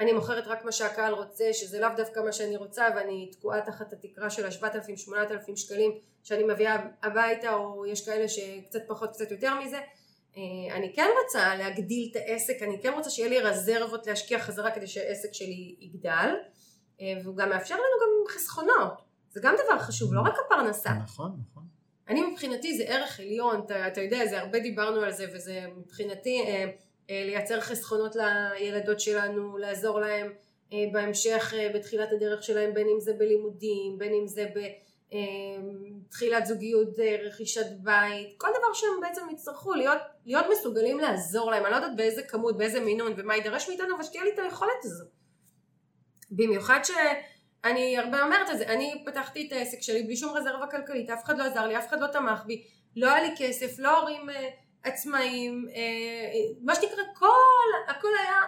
אני 0.00 0.12
מוכרת 0.12 0.46
רק 0.46 0.64
מה 0.64 0.72
שהקהל 0.72 1.14
רוצה 1.14 1.52
שזה 1.52 1.80
לאו 1.80 1.88
דווקא 1.96 2.20
מה 2.20 2.32
שאני 2.32 2.56
רוצה 2.56 2.88
ואני 2.96 3.30
תקועה 3.32 3.60
תחת 3.60 3.92
התקרה 3.92 4.30
של 4.30 4.46
ה-7,000-8,000 4.46 5.56
שקלים 5.56 5.92
שאני 6.22 6.44
מביאה 6.44 6.86
הביתה 7.02 7.54
או 7.54 7.86
יש 7.86 8.06
כאלה 8.06 8.28
שקצת 8.28 8.82
פחות 8.88 9.10
קצת 9.10 9.30
יותר 9.30 9.60
מזה. 9.60 9.78
אני 10.72 10.92
כן 10.94 11.08
רוצה 11.24 11.56
להגדיל 11.56 12.08
את 12.10 12.16
העסק 12.16 12.62
אני 12.62 12.82
כן 12.82 12.92
רוצה 12.92 13.10
שיהיה 13.10 13.28
לי 13.28 13.40
רזרבות 13.40 14.06
להשקיע 14.06 14.38
חזרה 14.38 14.70
כדי 14.70 14.86
שהעסק 14.86 15.28
שלי 15.32 15.76
יגדל 15.80 16.34
והוא 17.24 17.36
גם 17.36 17.48
מאפשר 17.48 17.74
לנו 17.74 17.84
גם 18.02 18.34
חסכונות. 18.34 19.02
זה 19.30 19.40
גם 19.40 19.54
דבר 19.64 19.78
חשוב 19.78 20.14
לא 20.14 20.20
רק 20.20 20.34
הפרנסה. 20.46 20.90
נכון 20.92 21.30
נכון. 21.50 21.62
אני 22.08 22.22
מבחינתי 22.22 22.76
זה 22.76 22.84
ערך 22.84 23.20
עליון 23.20 23.60
אתה, 23.66 23.88
אתה 23.88 24.00
יודע 24.00 24.26
זה 24.26 24.40
הרבה 24.40 24.58
דיברנו 24.58 25.00
על 25.00 25.12
זה 25.12 25.26
וזה 25.34 25.60
מבחינתי 25.76 26.42
אה, 26.46 26.70
אה, 27.10 27.22
לייצר 27.26 27.60
חסכונות 27.60 28.16
לילדות 28.16 29.00
שלנו 29.00 29.58
לעזור 29.58 30.00
להם 30.00 30.32
אה, 30.72 30.84
בהמשך 30.92 31.54
אה, 31.56 31.70
בתחילת 31.74 32.12
הדרך 32.12 32.42
שלהם 32.42 32.74
בין 32.74 32.88
אם 32.88 33.00
זה 33.00 33.12
בלימודים 33.12 33.98
בין 33.98 34.12
אם 34.14 34.26
זה 34.26 34.46
בתחילת 36.08 36.46
זוגיות 36.46 36.98
אה, 36.98 37.16
רכישת 37.26 37.66
בית 37.82 38.34
כל 38.36 38.48
דבר 38.50 38.72
שהם 38.74 39.00
בעצם 39.00 39.22
יצטרכו 39.32 39.74
להיות, 39.74 39.98
להיות 40.26 40.46
מסוגלים 40.52 40.98
לעזור 40.98 41.50
להם. 41.50 41.64
אני 41.64 41.70
לא 41.70 41.76
יודעת 41.76 41.96
באיזה 41.96 42.22
כמות 42.22 42.56
באיזה 42.56 42.80
מינון 42.80 43.12
ומה 43.16 43.36
יידרש 43.36 43.68
מאיתנו 43.68 43.94
אבל 43.94 44.04
שתהיה 44.04 44.24
לי 44.24 44.30
את 44.34 44.38
היכולת 44.38 44.84
הזו 44.84 45.04
במיוחד 46.36 46.80
שאני 46.84 47.98
הרבה 47.98 48.22
אומרת 48.22 48.50
את 48.50 48.58
זה, 48.58 48.66
אני 48.66 49.04
פתחתי 49.06 49.46
את 49.46 49.52
העסק 49.52 49.82
שלי 49.82 50.02
בלי 50.02 50.16
שום 50.16 50.36
רזרבה 50.36 50.66
כלכלית, 50.66 51.10
אף 51.10 51.24
אחד 51.24 51.38
לא 51.38 51.44
עזר 51.44 51.66
לי, 51.66 51.78
אף 51.78 51.88
אחד 51.88 52.00
לא 52.00 52.06
תמך 52.06 52.44
בי, 52.46 52.64
לא 52.96 53.12
היה 53.12 53.22
לי 53.22 53.34
כסף, 53.38 53.78
לא 53.78 53.98
הורים 53.98 54.30
אה, 54.30 54.48
עצמאיים, 54.84 55.68
אה, 55.74 56.40
מה 56.62 56.74
שנקרא 56.74 57.02
כל, 57.14 57.88
הכל 57.88 58.08
היה, 58.22 58.40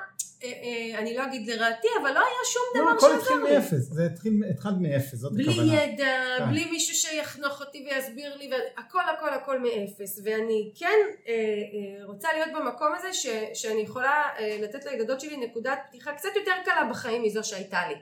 אני 0.98 1.16
לא 1.16 1.24
אגיד 1.24 1.46
לרעתי, 1.46 1.88
אבל 2.02 2.10
לא 2.12 2.18
היה 2.18 2.44
שום 2.44 2.62
לא, 2.74 2.80
דבר 2.80 2.90
הכל 2.90 3.06
שעזר 3.08 3.20
התחיל 3.20 3.36
לי. 3.36 3.54
מאפס, 3.54 3.88
זה 3.92 4.06
התחיל, 4.06 4.42
התחלת 4.50 4.74
מאפס, 4.80 5.14
זאת 5.14 5.32
בלי 5.32 5.50
הכוונה. 5.50 5.82
ידע, 5.82 6.06
כן. 6.38 6.48
בלי 6.50 6.70
מישהו 6.70 6.94
שיחנוך 6.94 7.60
אותי 7.60 7.86
ויסביר 7.86 8.36
לי, 8.36 8.50
הכל 8.76 9.02
הכל 9.16 9.34
הכל 9.34 9.60
מאפס, 9.60 10.20
ואני 10.24 10.72
כן 10.78 10.98
אה, 11.28 11.32
אה, 11.32 12.04
רוצה 12.04 12.28
להיות 12.32 12.48
במקום 12.54 12.92
הזה 12.98 13.12
ש, 13.12 13.26
שאני 13.54 13.80
יכולה 13.80 14.22
אה, 14.38 14.58
לתת 14.62 14.84
לילדות 14.84 15.20
שלי 15.20 15.36
נקודת 15.36 15.78
פתיחה 15.88 16.12
קצת 16.12 16.30
יותר 16.36 16.52
קלה 16.64 16.88
בחיים 16.90 17.22
מזו 17.22 17.44
שהייתה 17.44 17.80
לי, 17.88 17.94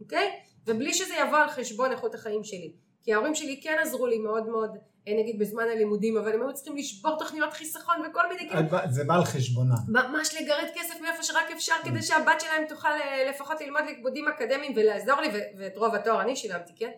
אוקיי? 0.00 0.30
ובלי 0.66 0.94
שזה 0.94 1.14
יבוא 1.14 1.38
על 1.38 1.48
חשבון 1.48 1.92
איכות 1.92 2.14
החיים 2.14 2.44
שלי, 2.44 2.72
כי 3.02 3.14
ההורים 3.14 3.34
שלי 3.34 3.60
כן 3.62 3.76
עזרו 3.82 4.06
לי 4.06 4.18
מאוד 4.18 4.48
מאוד, 4.48 4.70
אה, 4.70 4.78
נגיד 5.16 5.38
בזמן 5.38 5.62
הלימודים, 5.72 6.16
אבל 6.16 6.32
הם 6.32 6.42
היו 6.42 6.54
צריכים 6.54 6.76
לשבור 6.76 7.18
תוכניות 7.18 7.52
חיסכון 7.52 7.96
וכל 8.10 8.28
מיני 8.28 8.48
כאילו, 8.48 8.60
את 8.60 8.70
בא- 8.70 8.86
זה 8.90 9.04
בא 9.04 9.14
על 9.14 9.24
חשבונה. 9.24 9.74
ממש 9.88 10.34
לגרד 10.40 10.66
כסף 10.74 11.00
מאיפה 11.00 11.22
שרק 11.22 11.50
אפשר 11.56 11.74
כדי 11.84 12.02
שהבת 12.02 12.40
שלהם 12.40 12.64
תוכל 12.68 12.88
אה, 12.88 13.24
לפחות 13.30 13.60
ללמוד 13.60 13.82
לימודים 13.86 14.28
אקדמיים 14.28 14.72
ולעזור 14.76 15.20
לי 15.20 15.28
ואת 15.58 15.76
רוב 15.76 15.94
התואר 15.94 16.20
אני 16.20 16.36
שילמתי 16.36 16.72
כן? 16.76 16.90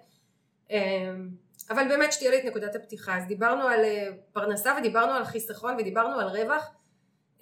אמ, 0.70 1.28
אבל 1.70 1.88
באמת 1.88 2.12
שתהיה 2.12 2.30
לי 2.30 2.38
את 2.38 2.44
נקודת 2.44 2.74
הפתיחה. 2.74 3.16
אז 3.18 3.24
דיברנו 3.26 3.62
על 3.62 3.84
אה, 3.84 4.08
פרנסה 4.32 4.74
ודיברנו 4.78 5.12
על 5.12 5.24
חיסכון 5.24 5.74
ודיברנו 5.78 6.20
על 6.20 6.28
רווח. 6.28 6.70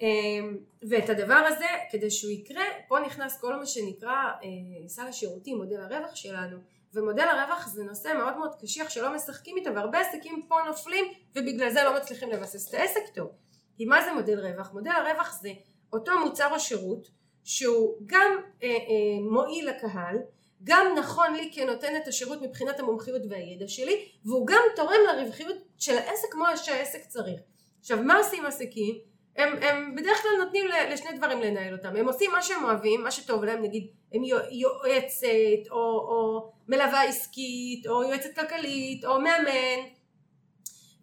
אמ, 0.01 0.57
ואת 0.89 1.09
הדבר 1.09 1.33
הזה 1.47 1.65
כדי 1.91 2.11
שהוא 2.11 2.31
יקרה 2.31 2.63
פה 2.87 2.99
נכנס 3.05 3.39
כל 3.41 3.55
מה 3.55 3.65
שנקרא 3.65 4.09
אה, 4.43 4.47
סל 4.87 5.07
השירותים 5.07 5.57
מודל 5.57 5.81
הרווח 5.81 6.15
שלנו 6.15 6.57
ומודל 6.93 7.23
הרווח 7.23 7.67
זה 7.67 7.83
נושא 7.83 8.13
מאוד 8.17 8.37
מאוד 8.37 8.55
קשיח 8.61 8.89
שלא 8.89 9.15
משחקים 9.15 9.57
איתו 9.57 9.75
והרבה 9.75 9.99
עסקים 9.99 10.45
פה 10.47 10.55
נופלים 10.67 11.05
ובגלל 11.35 11.69
זה 11.69 11.83
לא 11.83 11.95
מצליחים 11.95 12.29
לבסס 12.29 12.69
את 12.69 12.73
העסק 12.73 13.01
טוב 13.15 13.31
כי 13.77 13.85
מה 13.85 14.03
זה 14.03 14.13
מודל 14.13 14.39
רווח? 14.39 14.73
מודל 14.73 14.91
הרווח 14.91 15.39
זה 15.41 15.49
אותו 15.93 16.11
מוצר 16.25 16.53
או 16.53 16.59
שירות 16.59 17.07
שהוא 17.43 17.97
גם 18.05 18.31
אה, 18.63 18.67
אה, 18.67 18.75
מועיל 19.31 19.69
לקהל 19.69 20.17
גם 20.63 20.85
נכון 20.97 21.33
לי 21.33 21.51
כנותנת 21.53 22.07
השירות 22.07 22.41
מבחינת 22.41 22.79
המומחיות 22.79 23.21
והידע 23.29 23.67
שלי 23.67 24.05
והוא 24.25 24.47
גם 24.47 24.61
תורם 24.75 24.99
לרווחיות 25.07 25.57
של 25.77 25.97
העסק 25.97 26.27
כמו 26.31 26.45
שהעסק 26.55 27.05
צריך. 27.05 27.41
עכשיו 27.79 28.03
מה 28.03 28.17
עושים 28.17 28.45
עסקים? 28.45 29.08
הם, 29.35 29.63
הם 29.63 29.95
בדרך 29.95 30.21
כלל 30.21 30.31
נותנים 30.45 30.65
לשני 30.91 31.17
דברים 31.17 31.41
לנהל 31.41 31.73
אותם, 31.73 31.95
הם 31.95 32.07
עושים 32.07 32.31
מה 32.31 32.41
שהם 32.41 32.63
אוהבים, 32.63 33.03
מה 33.03 33.11
שטוב 33.11 33.43
להם, 33.43 33.63
נגיד 33.63 33.87
הם 34.13 34.21
יועצת 34.51 35.71
או, 35.71 35.77
או 35.77 36.51
מלווה 36.67 37.03
עסקית 37.03 37.87
או 37.87 38.03
יועצת 38.03 38.35
כלכלית 38.35 39.05
או 39.05 39.21
מאמן 39.21 39.89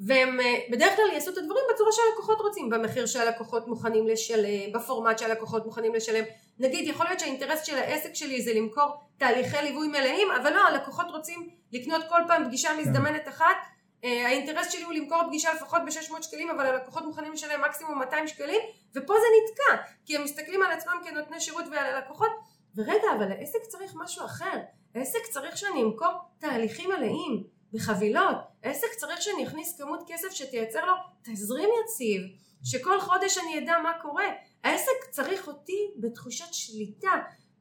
והם 0.01 0.41
אה, 0.41 0.55
בדרך 0.71 0.97
כלל 0.97 1.05
יעשו 1.13 1.31
את 1.31 1.39
הדברים 1.39 1.65
בצורה 1.75 1.91
שהלקוחות 1.93 2.41
רוצים, 2.41 2.71
במחיר 2.71 3.07
שהלקוחות 3.07 3.69
מוכנים 3.69 4.07
לשלם, 4.07 4.73
בפורמט 4.73 5.19
שהלקוחות 5.19 5.67
מוכנים 5.67 5.95
לשלם. 5.95 6.25
נגיד 6.59 6.89
יכול 6.89 7.07
להיות 7.07 7.21
שהאינטרס 7.21 7.65
של 7.65 7.77
העסק 7.77 8.15
שלי 8.15 8.43
זה 8.43 8.55
למכור 8.55 8.95
תהליכי 9.19 9.57
ליווי 9.63 9.89
מלאים, 9.89 10.29
אבל 10.31 10.53
לא, 10.53 10.61
הלקוחות 10.69 11.07
רוצים 11.11 11.51
לקנות 11.73 12.03
כל 12.09 12.21
פעם 12.27 12.45
פגישה 12.45 12.69
כן. 12.69 12.79
מזדמנת 12.79 13.29
אחת. 13.29 13.57
אה, 14.05 14.27
האינטרס 14.27 14.73
שלי 14.73 14.83
הוא 14.83 14.93
למכור 14.93 15.19
פגישה 15.27 15.55
לפחות 15.55 15.83
ב-600 15.87 16.23
שקלים, 16.23 16.51
אבל 16.51 16.67
הלקוחות 16.67 17.05
מוכנים 17.05 17.33
לשלם 17.33 17.65
מקסימום 17.65 17.99
200 17.99 18.29
שקלים, 18.29 18.61
ופה 18.95 19.15
זה 19.15 19.27
נתקע, 19.43 19.83
כי 20.05 20.17
הם 20.17 20.25
מסתכלים 20.25 20.63
על 20.63 20.73
עצמם 20.73 21.01
כנותני 21.05 21.41
שירות 21.41 21.65
ועל 21.71 21.95
הלקוחות, 21.95 22.31
ורגע, 22.77 23.09
אבל 23.17 23.33
העסק 23.33 23.63
צריך 23.69 23.93
משהו 23.95 24.25
אחר. 24.25 24.59
העסק 24.95 25.27
צריך 25.31 25.57
שאני 25.57 25.83
אמכור 25.83 26.13
תהליכים 26.39 26.91
מלאים. 26.91 27.57
בחבילות. 27.73 28.37
עסק 28.63 28.95
צריך 28.97 29.23
שאני 29.23 29.47
אכניס 29.47 29.79
כמות 29.79 30.01
כסף 30.07 30.31
שתייצר 30.31 30.85
לו 30.85 30.93
תזרים 31.23 31.69
יציב, 31.85 32.23
שכל 32.65 33.01
חודש 33.01 33.39
אני 33.39 33.59
אדע 33.59 33.79
מה 33.83 33.93
קורה. 34.03 34.25
העסק 34.65 35.11
צריך 35.11 35.49
אותי 35.49 35.91
בתחושת 35.97 36.55
שליטה, 36.55 37.13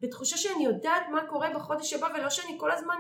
בתחושה 0.02 0.38
שאני 0.38 0.66
יודעת 0.66 1.04
מה 1.12 1.28
קורה 1.30 1.50
בחודש 1.56 1.94
הבא 1.94 2.08
ולא 2.16 2.30
שאני 2.30 2.58
כל 2.60 2.72
הזמן 2.72 2.96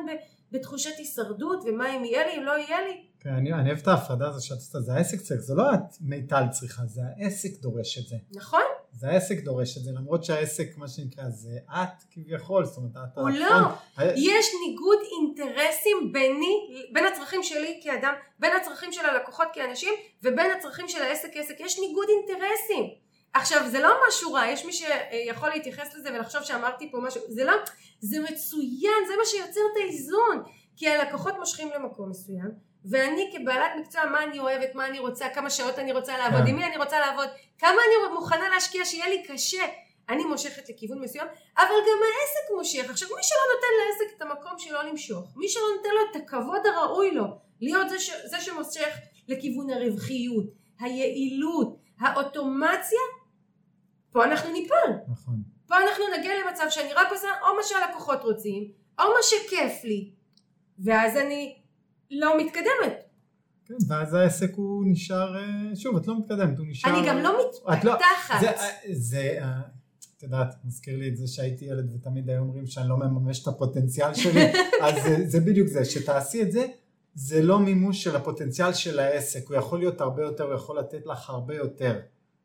בתחושת 0.51 0.97
הישרדות 0.97 1.59
ומה 1.65 1.95
אם 1.95 2.05
יהיה 2.05 2.27
לי 2.27 2.37
אם 2.37 2.43
לא 2.43 2.51
יהיה 2.51 2.81
לי. 2.81 3.07
כן, 3.25 3.33
אני, 3.33 3.53
אני 3.53 3.69
אוהב 3.69 3.79
את 3.79 3.87
ההפרדה 3.87 4.27
הזו 4.27 4.45
שאת 4.45 4.57
עושה, 4.57 4.79
זה 4.79 4.93
העסק 4.93 5.21
צריך, 5.21 5.41
זה 5.41 5.53
לא 5.55 5.73
את 5.73 6.01
מיטל 6.01 6.43
צריכה, 6.51 6.85
זה 6.85 7.01
העסק 7.17 7.49
דורש 7.61 7.97
את 7.97 8.07
זה. 8.07 8.15
נכון. 8.31 8.61
זה 8.91 9.09
העסק 9.09 9.39
דורש 9.39 9.77
את 9.77 9.83
זה, 9.83 9.91
למרות 9.91 10.23
שהעסק, 10.23 10.77
מה 10.77 10.87
שנקרא, 10.87 11.23
זה 11.29 11.57
את 11.69 12.03
כביכול, 12.11 12.65
זאת 12.65 12.77
אומרת, 12.77 12.91
את... 12.95 13.17
הוא 13.17 13.29
לא, 13.29 13.55
יש 14.15 14.45
ניגוד 14.67 14.97
אינטרסים 15.19 16.11
ביני, 16.11 16.55
בין 16.93 17.05
הצרכים 17.05 17.43
שלי 17.43 17.79
כאדם, 17.83 18.13
בין 18.39 18.51
הצרכים 18.61 18.93
של 18.93 19.05
הלקוחות 19.05 19.47
כאנשים, 19.53 19.93
ובין 20.23 20.51
הצרכים 20.57 20.87
של 20.87 21.01
העסק 21.01 21.29
כעסק, 21.33 21.55
יש 21.59 21.79
ניגוד 21.79 22.07
אינטרסים. 22.09 22.85
עכשיו, 23.33 23.69
זה 23.71 23.79
לא 23.79 23.89
משהו 24.07 24.33
רע, 24.33 24.45
יש 24.47 24.65
מי 24.65 24.73
שיכול 24.73 25.49
להתייחס 25.49 25.95
לזה 25.95 26.09
ולחשוב 26.15 26.43
שאמרתי 26.43 26.91
פה 26.91 26.97
משהו, 26.97 27.21
זה 27.29 27.43
לא, 27.43 27.53
זה 27.99 28.19
מצוין, 28.19 28.99
זה 29.07 29.13
מה 29.17 29.25
שיוצר 29.25 29.61
את 29.71 29.77
האיזון, 29.83 30.43
כי 30.75 30.89
הלקוחות 30.89 31.33
מושכים 31.39 31.69
למקום 31.75 32.09
מסוים, 32.09 32.74
ואני 32.89 33.31
כבעלת 33.33 33.71
מקצוע 33.79 34.05
מה 34.05 34.23
אני 34.23 34.39
אוהבת, 34.39 34.75
מה 34.75 34.87
אני 34.87 34.99
רוצה, 34.99 35.29
כמה 35.29 35.49
שעות 35.49 35.79
אני 35.79 35.91
רוצה 35.91 36.17
לעבוד, 36.17 36.41
כן. 36.41 36.47
עם 36.47 36.55
מי 36.55 36.65
אני 36.65 36.77
רוצה 36.77 36.99
לעבוד, 36.99 37.27
כמה 37.57 37.69
אני 37.69 38.13
מוכנה 38.13 38.49
להשקיע 38.49 38.85
שיהיה 38.85 39.09
לי 39.09 39.23
קשה, 39.23 39.65
אני 40.09 40.23
מושכת 40.23 40.69
לכיוון 40.69 41.01
מסוים, 41.01 41.27
אבל 41.57 41.65
גם 41.65 41.99
העסק 42.05 42.55
מושך. 42.57 42.89
עכשיו 42.89 43.07
מי 43.15 43.23
שלא 43.23 43.39
נותן 43.55 43.67
לעסק 43.81 44.17
את 44.17 44.21
המקום 44.21 44.59
שלו 44.59 44.79
למשוך, 44.89 45.33
מי 45.35 45.49
שלא 45.49 45.63
נותן 45.77 45.89
לו 45.89 46.01
את 46.11 46.15
הכבוד 46.15 46.65
הראוי 46.65 47.11
לו, 47.11 47.25
להיות 47.61 47.89
זה, 47.89 47.99
ש, 47.99 48.11
זה 48.25 48.41
שמושך 48.41 48.97
לכיוון 49.27 49.69
הרווחיות, 49.69 50.45
היעילות, 50.79 51.77
האוטומציה, 51.99 52.99
פה 54.11 54.23
אנחנו 54.23 54.51
ניפול. 54.51 54.77
נכון. 55.11 55.35
פה 55.67 55.75
אנחנו 55.77 56.03
נגיע 56.17 56.31
למצב 56.45 56.65
שאני 56.69 56.93
רק 56.93 57.11
עושה 57.11 57.27
או 57.41 57.55
מה 57.55 57.63
שהלקוחות 57.63 58.23
רוצים, 58.23 58.71
או 58.99 59.03
מה 59.03 59.21
שכיף 59.21 59.83
לי, 59.83 60.11
ואז 60.79 61.17
אני 61.17 61.55
לא 62.11 62.37
מתקדמת. 62.37 63.03
כן, 63.65 63.75
ואז 63.87 64.13
העסק 64.13 64.55
הוא 64.55 64.83
נשאר, 64.87 65.37
אה, 65.37 65.75
שוב, 65.75 65.97
את 65.97 66.07
לא 66.07 66.19
מתקדמת, 66.19 66.57
הוא 66.57 66.65
נשאר... 66.69 66.91
אני 66.91 67.07
גם 67.07 67.17
לא, 67.17 67.23
לא- 67.23 67.51
מתפתחת. 67.73 68.39
זה, 68.41 68.49
אה, 68.49 68.67
זה, 68.91 69.37
אה, 69.41 69.61
את 70.17 70.23
יודעת, 70.23 70.55
מזכיר 70.65 70.97
לי 70.97 71.09
את 71.09 71.17
זה 71.17 71.27
שהייתי 71.27 71.65
ילד 71.65 71.93
ותמיד 71.93 72.29
היו 72.29 72.39
אומרים 72.39 72.65
שאני 72.65 72.89
לא 72.89 72.97
מממש 72.97 73.43
את 73.43 73.47
הפוטנציאל 73.47 74.13
שלי, 74.13 74.51
אז 74.83 75.03
זה, 75.03 75.27
זה 75.27 75.39
בדיוק 75.39 75.67
זה, 75.67 75.85
שתעשי 75.85 76.41
את 76.41 76.51
זה, 76.51 76.65
זה 77.15 77.41
לא 77.41 77.59
מימוש 77.59 78.03
של 78.03 78.15
הפוטנציאל 78.15 78.73
של 78.73 78.99
העסק, 78.99 79.47
הוא 79.47 79.57
יכול 79.57 79.79
להיות 79.79 80.01
הרבה 80.01 80.23
יותר, 80.23 80.43
הוא 80.43 80.53
יכול 80.53 80.79
לתת 80.79 81.05
לך 81.05 81.29
הרבה 81.29 81.55
יותר. 81.55 81.99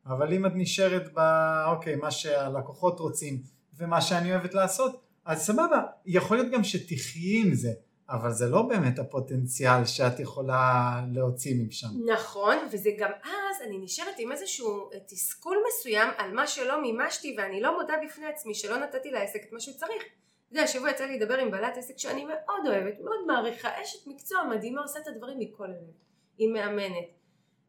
אבל 0.05 0.33
אם 0.33 0.45
את 0.45 0.51
נשארת 0.55 1.09
ב... 1.13 1.19
אוקיי, 1.67 1.95
מה 1.95 2.11
שהלקוחות 2.11 2.99
רוצים 2.99 3.41
ומה 3.77 4.01
שאני 4.01 4.31
אוהבת 4.31 4.53
לעשות, 4.53 5.01
אז 5.25 5.41
סבבה, 5.41 5.81
יכול 6.05 6.37
להיות 6.37 6.51
גם 6.51 6.63
שתחיי 6.63 7.41
עם 7.41 7.53
זה. 7.53 7.71
אבל 8.11 8.31
זה 8.31 8.47
לא 8.47 8.61
באמת 8.61 8.99
הפוטנציאל 8.99 9.85
שאת 9.85 10.19
יכולה 10.19 11.01
להוציא 11.13 11.55
משם. 11.67 11.87
נכון, 12.13 12.57
וזה 12.71 12.89
גם 12.97 13.11
אז 13.23 13.61
אני 13.67 13.77
נשארת 13.77 14.15
עם 14.17 14.31
איזשהו 14.31 14.89
תסכול 15.07 15.57
מסוים 15.67 16.09
על 16.17 16.33
מה 16.33 16.47
שלא 16.47 16.81
מימשתי 16.81 17.35
ואני 17.37 17.61
לא 17.61 17.81
מודה 17.81 17.93
בפני 18.05 18.25
עצמי 18.25 18.53
שלא 18.53 18.77
נתתי 18.77 19.11
לעסק 19.11 19.43
את 19.47 19.53
מה 19.53 19.59
שהוא 19.59 19.75
צריך. 19.75 20.03
אתה 20.03 20.59
יודע, 20.59 20.63
השבוע 20.63 20.89
יצא 20.89 21.05
לי 21.05 21.19
לדבר 21.19 21.37
עם 21.37 21.51
בעלת 21.51 21.77
עסק 21.77 21.97
שאני 21.97 22.25
מאוד 22.25 22.67
אוהבת, 22.67 22.99
מאוד 22.99 23.19
מעריכה, 23.27 23.69
אשת 23.81 24.07
מקצוע 24.07 24.43
מדהימה, 24.43 24.81
עושה 24.81 24.99
את 24.99 25.07
הדברים 25.07 25.39
מכל 25.39 25.65
הלב. 25.65 25.93
היא 26.37 26.49
מאמנת. 26.49 27.07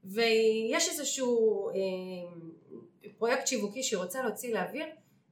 ויש 0.04 0.88
איזשהו 0.88 1.68
אה, 1.70 1.74
פרויקט 3.18 3.46
שיווקי 3.46 3.82
שהיא 3.82 3.98
רוצה 3.98 4.22
להוציא 4.22 4.54
לאוויר, 4.54 4.86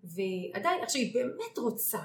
ועדיין, 0.05 0.83
עכשיו 0.83 1.03
היא 1.03 1.15
באמת 1.15 1.59
רוצה, 1.59 1.99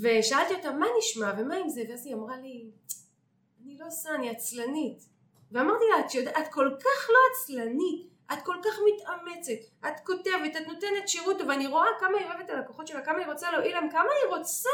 ושאלתי 0.00 0.54
אותה 0.54 0.70
מה 0.70 0.86
נשמע? 0.98 1.32
ומה 1.38 1.54
עם 1.54 1.68
זה? 1.68 1.82
ואז 1.88 2.06
היא 2.06 2.14
אמרה 2.14 2.36
לי 2.36 2.70
אני 3.64 3.78
לא 3.78 3.86
עושה 3.86 4.14
אני 4.14 4.30
עצלנית. 4.30 5.02
ואמרתי 5.52 5.84
לה 5.90 6.06
את, 6.06 6.14
יודע, 6.14 6.30
את 6.30 6.48
כל 6.52 6.70
כך 6.80 7.10
לא 7.10 7.18
עצלנית 7.32 8.16
את 8.32 8.38
כל 8.42 8.56
כך 8.64 8.78
מתאמצת 8.86 9.86
את 9.88 10.00
כותבת 10.06 10.56
את 10.56 10.66
נותנת 10.66 11.08
שירות 11.08 11.36
ואני 11.48 11.66
רואה 11.66 11.88
כמה 12.00 12.18
היא 12.18 12.26
אוהבת 12.26 12.44
את 12.44 12.50
הלקוחות 12.50 12.86
שלה 12.86 13.02
כמה 13.02 13.18
היא 13.18 13.26
רוצה 13.26 13.50
להועיל 13.50 13.72
להם 13.72 13.90
כמה 13.90 14.08
היא 14.22 14.36
רוצה 14.38 14.68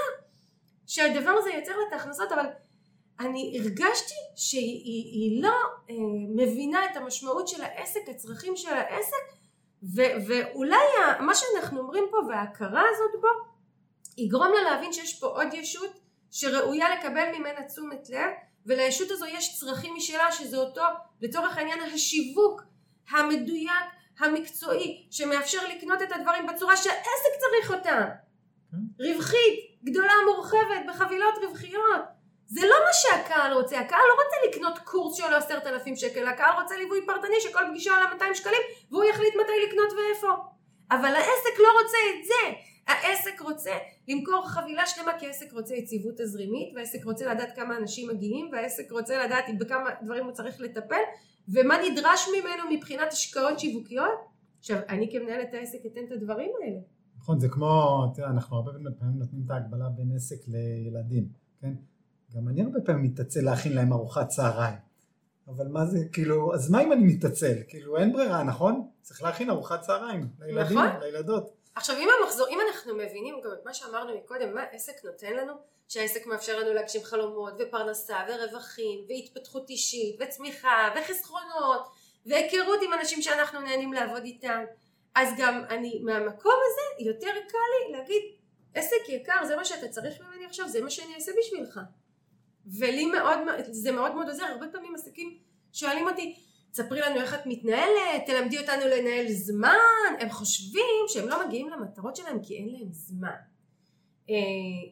שהדבר 0.87 1.31
הזה 1.31 1.51
ייצר 1.51 1.77
לה 1.77 1.85
את 1.89 1.93
ההכנסות 1.93 2.33
אבל 2.33 2.47
אני 3.21 3.59
הרגשתי 3.61 4.15
שהיא 4.37 4.83
היא, 4.85 5.05
היא 5.13 5.43
לא 5.43 5.55
אה, 5.91 5.95
מבינה 6.37 6.85
את 6.85 6.97
המשמעות 6.97 7.49
של 7.49 7.63
העסק 7.63 8.09
הצרכים 8.09 8.57
של 8.57 8.75
העסק 8.75 9.33
ו, 9.83 10.03
ואולי 10.27 10.85
מה 11.21 11.35
שאנחנו 11.35 11.81
אומרים 11.81 12.05
פה 12.11 12.17
וההכרה 12.29 12.83
הזאת 12.91 13.21
בו 13.21 13.29
יגרום 14.19 14.53
לה 14.53 14.63
להבין 14.71 14.93
שיש 14.93 15.21
פה 15.21 15.27
עוד 15.27 15.55
ישות 15.55 16.01
שראויה 16.31 16.97
לקבל 16.97 17.29
ממנה 17.39 17.63
תשומת 17.67 18.11
לב 18.11 18.31
ולישות 18.67 19.11
הזו 19.11 19.27
יש 19.27 19.59
צרכים 19.61 19.95
משלה 19.97 20.33
שזה 20.33 20.57
אותו 20.57 20.83
לצורך 21.21 21.57
העניין 21.57 21.81
השיווק 21.81 22.63
המדויק 23.11 23.85
המקצועי 24.19 25.07
שמאפשר 25.11 25.59
לקנות 25.69 26.03
את 26.03 26.13
הדברים 26.13 26.47
בצורה 26.47 26.77
שהעסק 26.77 27.33
צריך 27.41 27.71
אותה 27.71 28.07
כן. 28.71 29.05
רווחית 29.05 29.61
גדולה 29.85 30.13
מורחבת 30.27 30.83
בחבילות 30.89 31.35
רווחיות. 31.43 32.03
זה 32.47 32.67
לא 32.67 32.77
מה 32.87 32.93
שהקהל 32.93 33.53
רוצה, 33.53 33.81
הקהל 33.81 34.01
לא 34.09 34.15
רוצה 34.25 34.37
לקנות 34.49 34.79
קורס 34.79 35.17
שעולה 35.17 35.37
עשרת 35.37 35.67
אלפים 35.67 35.97
שקל, 35.97 36.27
הקהל 36.27 36.63
רוצה 36.63 36.77
ליווי 36.77 37.07
פרטני 37.07 37.41
שכל 37.41 37.63
פגישה 37.71 37.95
עולה 37.95 38.15
200 38.15 38.35
שקלים 38.35 38.61
והוא 38.91 39.05
יחליט 39.05 39.35
מתי 39.35 39.53
לקנות 39.69 39.93
ואיפה. 39.93 40.33
אבל 40.91 41.15
העסק 41.15 41.59
לא 41.59 41.69
רוצה 41.83 41.99
את 42.11 42.25
זה 42.25 42.72
העסק 42.87 43.41
רוצה 43.41 43.71
למכור 44.09 44.49
חבילה 44.49 44.87
שלמה 44.87 45.13
כי 45.19 45.27
העסק 45.27 45.53
רוצה 45.53 45.75
יציבות 45.75 46.15
תזרימית 46.17 46.73
והעסק 46.75 47.05
רוצה 47.05 47.35
לדעת 47.35 47.57
כמה 47.57 47.77
אנשים 47.77 48.09
מגיעים 48.11 48.49
והעסק 48.53 48.91
רוצה 48.91 49.27
לדעת 49.27 49.45
בכמה 49.59 49.91
דברים 50.03 50.25
הוא 50.25 50.33
צריך 50.33 50.61
לטפל 50.61 51.03
ומה 51.49 51.75
נדרש 51.91 52.29
ממנו 52.39 52.77
מבחינת 52.77 53.13
השקעות 53.13 53.61
שיווקיות. 53.61 54.33
עכשיו 54.59 54.79
אני 54.89 55.13
כמנהלת 55.13 55.55
העסק 55.55 55.79
אתן 55.87 56.01
את 56.07 56.13
הדברים 56.13 56.51
האלה. 56.63 56.79
נכון 57.19 57.41
זה 57.41 57.49
כמו 57.49 58.03
תראה 58.15 58.31
אנחנו 58.31 58.57
הרבה 58.57 58.73
פעמים 58.99 59.19
נותנים 59.19 59.43
את 59.47 59.51
ההגבלה 59.51 59.89
בין 59.89 60.13
עסק 60.17 60.49
לילדים 60.49 61.29
כן? 61.61 61.73
גם 62.37 62.49
אני 62.49 62.63
הרבה 62.63 62.81
פעמים 62.81 63.03
מתעצל 63.03 63.41
להכין 63.41 63.73
להם 63.73 63.93
ארוחת 63.93 64.29
צהריים. 64.29 64.79
אבל 65.49 65.69
מה 65.69 65.87
זה 65.87 65.99
כאילו 66.13 66.55
אז 66.55 66.71
מה 66.71 66.83
אם 66.83 66.93
אני 66.93 67.05
מתעצל? 67.05 67.55
כאילו 67.69 67.97
אין 67.97 68.13
ברירה 68.13 68.43
נכון? 68.43 68.89
צריך 69.03 69.23
להכין 69.23 69.51
ארוחת 69.51 69.81
צהריים 69.81 70.29
לילדים 70.41 70.79
נכון. 70.79 71.01
לילדות 71.01 71.62
עכשיו 71.75 71.97
אם 71.97 72.09
המחזור, 72.21 72.49
אם 72.49 72.59
אנחנו 72.69 72.95
מבינים 72.95 73.41
גם 73.45 73.51
את 73.53 73.65
מה 73.65 73.75
שאמרנו 73.75 74.19
מקודם, 74.19 74.55
מה 74.55 74.63
עסק 74.63 75.05
נותן 75.05 75.33
לנו, 75.33 75.53
שהעסק 75.89 76.27
מאפשר 76.27 76.59
לנו 76.59 76.73
להגשים 76.73 77.05
חלומות 77.05 77.55
ופרנסה 77.59 78.17
ורווחים 78.29 79.05
והתפתחות 79.09 79.71
אישית 79.71 80.17
וצמיחה 80.21 80.95
וחסכונות 80.97 81.89
והיכרות 82.27 82.79
עם 82.83 82.93
אנשים 82.93 83.23
שאנחנו 83.23 83.61
נהנים 83.61 83.93
לעבוד 83.93 84.23
איתם. 84.25 84.65
אז 85.15 85.29
גם 85.39 85.65
אני 85.69 86.01
מהמקום 86.05 86.55
הזה 86.67 87.05
יותר 87.11 87.33
קל 87.49 87.59
לי 87.89 87.99
להגיד 87.99 88.23
עסק 88.75 89.09
יקר 89.09 89.45
זה 89.47 89.57
מה 89.57 89.65
שאתה 89.65 89.89
צריך 89.89 90.21
ממני 90.21 90.47
עכשיו 90.47 90.69
זה 90.69 90.83
מה 90.83 90.91
שאני 90.91 91.15
אעשה 91.15 91.33
בשבילך. 91.39 91.81
ולי 92.79 93.07
מאוד 93.07 93.39
זה 93.71 93.93
מאוד 93.93 94.15
מאוד 94.15 94.29
עוזר. 94.29 94.45
הרבה 94.45 94.67
פעמים 94.73 94.95
עסקים 94.95 95.39
שואלים 95.73 96.09
אותי 96.09 96.37
ספרי 96.73 97.01
לנו 97.01 97.21
איך 97.21 97.35
את 97.35 97.47
מתנהלת, 97.47 98.27
תלמדי 98.27 98.59
אותנו 98.59 98.83
לנהל 98.87 99.33
זמן, 99.33 100.17
הם 100.21 100.31
חושבים 100.31 101.05
שהם 101.09 101.29
לא 101.29 101.47
מגיעים 101.47 101.69
למטרות 101.69 102.17
שלהם 102.17 102.43
כי 102.43 102.57
אין 102.57 102.69
להם 102.69 102.93
זמן. 102.93 103.37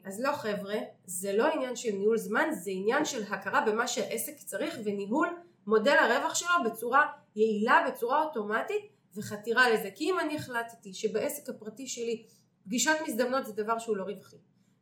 אז 0.05 0.21
לא 0.21 0.33
חבר'ה, 0.33 0.75
זה 1.05 1.37
לא 1.37 1.47
עניין 1.47 1.77
של 1.77 1.93
ניהול 1.93 2.19
זמן, 2.19 2.49
זה 2.53 2.71
עניין 2.75 3.05
של 3.05 3.23
הכרה 3.23 3.61
במה 3.61 3.89
שהעסק 3.89 4.37
צריך 4.37 4.79
וניהול 4.85 5.29
מודל 5.67 5.97
הרווח 6.01 6.35
שלו 6.35 6.49
בצורה 6.65 7.07
יעילה, 7.37 7.85
בצורה 7.89 8.23
אוטומטית 8.23 8.85
וחתירה 9.17 9.71
לזה. 9.71 9.91
כי 9.95 10.05
אם 10.11 10.21
אני 10.21 10.37
החלטתי 10.37 10.95
שבעסק 10.95 11.49
הפרטי 11.49 11.87
שלי 11.87 12.25
פגישות 12.65 12.97
מזדמנות 13.09 13.47
זה 13.47 13.53
דבר 13.53 13.79
שהוא 13.79 13.97
לא 13.97 14.03
רווחי, 14.03 14.37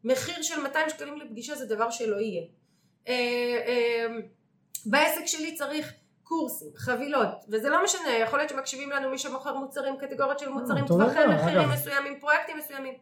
מחיר 0.04 0.42
של 0.42 0.60
200 0.60 0.88
שקלים 0.90 1.16
לפגישה 1.16 1.54
זה 1.54 1.66
דבר 1.66 1.90
שלא 1.90 2.16
יהיה. 2.16 2.42
אה, 3.08 3.14
אה, 3.66 4.06
בעסק 4.86 5.26
שלי 5.26 5.54
צריך 5.54 5.94
קורסים, 6.28 6.68
חבילות, 6.76 7.28
וזה 7.48 7.68
לא 7.68 7.84
משנה, 7.84 8.10
יכול 8.10 8.38
להיות 8.38 8.50
שמקשיבים 8.50 8.90
לנו 8.90 9.10
מי 9.10 9.18
שמוכר 9.18 9.54
מוצרים, 9.54 9.96
קטגוריות 9.96 10.38
של 10.38 10.48
מוצרים, 10.48 10.82
אה, 10.82 10.88
טווחי 10.88 11.26
מחירים 11.26 11.68
מסוימים, 11.68 12.20
פרויקטים 12.20 12.58
מסוימים. 12.58 12.94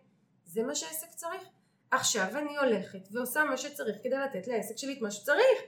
זה 0.44 0.62
מה 0.62 0.74
שהעסק 0.74 1.06
צריך. 1.14 1.42
עכשיו 1.90 2.26
אני 2.34 2.58
הולכת 2.58 3.08
ועושה 3.12 3.44
מה 3.44 3.56
שצריך 3.56 3.96
כדי 4.02 4.16
לתת 4.16 4.48
לעסק 4.48 4.78
שלי 4.78 4.92
את 4.92 5.02
מה 5.02 5.10
שצריך. 5.10 5.58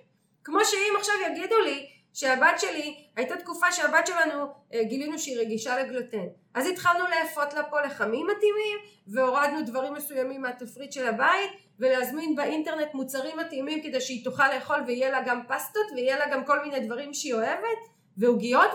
כמו 0.44 0.64
שאם 0.64 0.96
עכשיו 0.98 1.14
יגידו 1.26 1.60
לי 1.60 1.90
שהבת 2.12 2.60
שלי, 2.60 2.96
הייתה 3.16 3.36
תקופה 3.36 3.72
שהבת 3.72 4.06
שלנו 4.06 4.46
אה, 4.74 4.84
גילינו 4.84 5.18
שהיא 5.18 5.38
רגישה 5.38 5.82
לגלוטן. 5.82 6.26
אז 6.54 6.66
התחלנו 6.66 7.04
לאפות 7.04 7.54
לה 7.54 7.62
פה 7.62 7.80
לחמים 7.80 8.26
מתאימים, 8.26 8.78
והורדנו 9.08 9.62
דברים 9.66 9.94
מסוימים 9.94 10.42
מהתפריט 10.42 10.92
של 10.92 11.06
הבית, 11.06 11.50
ולהזמין 11.78 12.36
באינטרנט 12.36 12.94
מוצרים 12.94 13.36
מתאימים 13.36 13.82
כדי 13.82 14.00
שהיא 14.00 14.24
תוכל 14.24 14.54
לאכול 14.54 14.80
ויהיה 14.86 15.10
לה 15.10 15.22
גם 15.26 15.40
פסטות, 15.48 15.86
ויהיה 15.94 16.18
לה 16.18 16.24
גם 16.32 16.44
כל 16.44 16.62
מיני 16.62 16.86
דברים 16.86 17.14
שהיא 17.14 17.34
אוהבת, 17.34 17.78
ועוגיות 18.16 18.70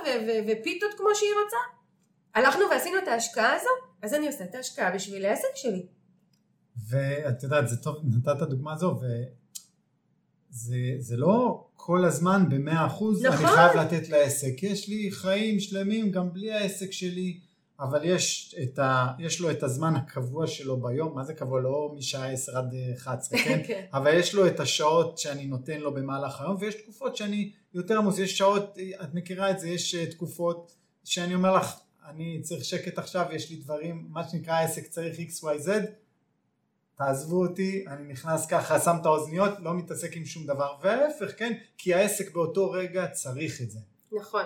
ופיתות 0.48 0.94
כמו 0.98 1.16
שהיא 1.16 1.32
רוצה. 1.44 1.58
הלכנו 2.36 2.70
ועשינו 2.70 2.98
את 2.98 3.08
ההשקעה 3.08 3.56
הזו, 3.56 3.70
אז 4.02 4.14
אני 4.14 4.28
עושה 4.28 4.44
את 4.44 4.56
ההשקעה 4.56 4.92
בשביל 4.92 5.26
העסק 5.26 5.56
שלי. 5.56 5.86
ואת 6.90 7.44
יודעת, 7.44 7.68
זה 7.68 7.78
טוב, 7.78 7.96
נתת 8.04 8.50
דוגמה 8.50 8.76
זו, 8.76 9.00
וזה 10.54 11.18
לא 11.18 11.66
כל 11.76 12.06
הזמן 12.06 12.46
במאה 12.50 12.86
אחוז 12.86 13.26
נכון. 13.26 13.46
אני 13.46 13.56
חייב 13.56 13.78
לתת 13.78 14.10
לעסק. 14.10 14.64
יש 14.64 14.90
לי 14.90 15.12
חיים 15.12 15.60
שלמים 15.60 16.12
גם 16.12 16.34
בלי 16.34 16.52
העסק 16.52 16.92
שלי, 16.92 17.40
אבל 17.80 18.00
יש, 18.04 18.56
את 18.64 18.80
ה, 18.80 19.08
יש 19.20 19.40
לו 19.40 19.52
את 19.52 19.64
הזמן 19.64 19.96
הקבוע 19.96 20.48
שלו 20.48 20.82
ביום, 20.82 21.16
מה 21.16 21.24
זה 21.24 21.34
קבוע? 21.34 21.62
לא 21.62 21.94
משעה 21.98 22.32
10 22.32 22.58
עד 22.58 22.74
11, 22.98 23.40
כן? 23.40 23.62
כן? 23.68 23.86
אבל 23.94 24.14
יש 24.14 24.34
לו 24.34 24.48
את 24.48 24.60
השעות 24.60 25.18
שאני 25.18 25.46
נותן 25.46 25.80
לו 25.80 25.94
במהלך 25.94 26.42
היום, 26.42 26.58
ויש 26.60 26.76
תקופות 26.76 27.16
שאני 27.16 27.52
יותר 27.74 27.98
עמוס, 27.98 28.20
יש 28.20 28.38
שעות, 28.38 28.78
את 29.04 29.14
מכירה 29.14 29.52
את 29.52 29.60
זה, 29.60 29.70
יש 29.70 29.96
אה, 29.96 30.06
תקופות 30.06 30.76
שאני 31.04 31.36
אומר 31.36 31.56
לך, 31.56 31.74
אני 32.10 32.42
צריך 32.42 32.66
שקט 32.66 32.98
עכשיו, 32.98 33.26
יש 33.32 33.50
לי 33.50 33.56
דברים, 33.56 34.08
מה 34.10 34.28
שנקרא 34.28 34.54
העסק 34.54 34.88
צריך 34.88 35.18
XYZ, 35.20 35.70
תעזבו 36.98 37.42
אותי, 37.42 37.86
אני 37.88 38.14
נכנס 38.14 38.48
ככה, 38.48 38.80
שם 38.80 38.96
את 39.02 39.06
האוזניות, 39.06 39.52
לא 39.60 39.74
מתעסק 39.74 40.16
עם 40.16 40.26
שום 40.26 40.46
דבר, 40.46 40.76
וההפך, 40.82 41.40
כן? 41.40 41.54
כי 41.78 41.94
העסק 41.94 42.32
באותו 42.32 42.72
רגע 42.72 43.08
צריך 43.08 43.62
את 43.62 43.72
זה. 43.72 43.80
נכון. 44.12 44.44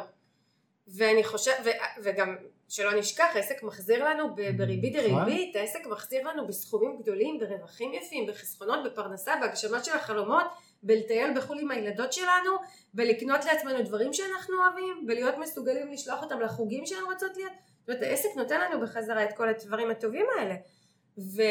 ואני 0.88 1.24
חושב, 1.24 1.52
ו, 1.66 1.70
וגם 2.04 2.36
שלא 2.70 3.00
נשכח, 3.00 3.28
העסק 3.36 3.64
מחזיר 3.64 4.10
לנו 4.10 4.36
בריבית 4.58 4.96
נכון. 4.96 5.10
דריבית, 5.10 5.56
העסק 5.56 5.86
מחזיר 5.86 6.28
לנו 6.28 6.48
בסכומים 6.48 6.98
גדולים, 7.02 7.40
ברווחים 7.40 7.94
יפים, 7.94 8.28
בחסכונות, 8.28 8.80
בפרנסה, 8.86 9.34
בהגשמת 9.42 9.86
של 9.86 9.92
החלומות, 9.96 10.46
בלטייל 10.84 11.38
בחו"ל 11.38 11.60
עם 11.60 11.72
הילדות 11.72 12.14
שלנו, 12.14 12.52
בלקנות 12.94 13.46
לעצמנו 13.46 13.84
דברים 13.84 14.14
שאנחנו 14.14 14.56
אוהבים, 14.58 15.08
בלהיות 15.08 15.36
מסוגלים 15.38 15.92
לשלוח 15.92 16.24
אותם 16.24 16.40
לחוגים 16.40 16.86
שהן 16.86 17.04
רוצות 17.04 17.38
להיות. 17.38 17.52
זאת 17.80 17.90
אומרת, 17.90 18.04
העסק 18.04 18.30
נותן 18.36 18.62
לנו 18.62 18.82
בחזרה 18.82 19.24
את 19.24 19.38
כל 19.38 19.50
הדברים 19.50 19.92
הטובים 19.92 20.26
האלה. 20.38 20.56
ו... 21.18 21.42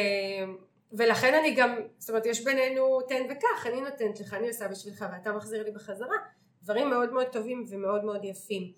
ולכן 0.92 1.34
אני 1.34 1.54
גם, 1.54 1.80
זאת 1.98 2.10
אומרת 2.10 2.26
יש 2.26 2.44
בינינו 2.44 3.00
תן 3.00 3.22
וקח, 3.30 3.66
אני 3.66 3.80
נותנת 3.80 4.20
לך, 4.20 4.34
אני 4.34 4.48
עושה 4.48 4.68
בשבילך 4.68 5.04
ואתה 5.12 5.32
מחזיר 5.32 5.62
לי 5.62 5.70
בחזרה, 5.70 6.16
דברים 6.62 6.90
מאוד 6.90 7.12
מאוד 7.12 7.26
טובים 7.26 7.64
ומאוד 7.68 8.04
מאוד 8.04 8.24
יפים. 8.24 8.72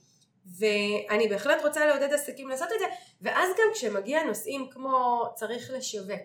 ואני 0.59 1.29
בהחלט 1.29 1.65
רוצה 1.65 1.87
לעודד 1.87 2.13
עסקים 2.13 2.49
לעשות 2.49 2.69
את 2.75 2.79
זה, 2.79 2.85
ואז 3.23 3.49
גם 3.51 3.69
כשמגיע 3.75 4.23
נושאים 4.23 4.71
כמו 4.71 5.25
צריך 5.35 5.71
לשווק, 5.71 6.21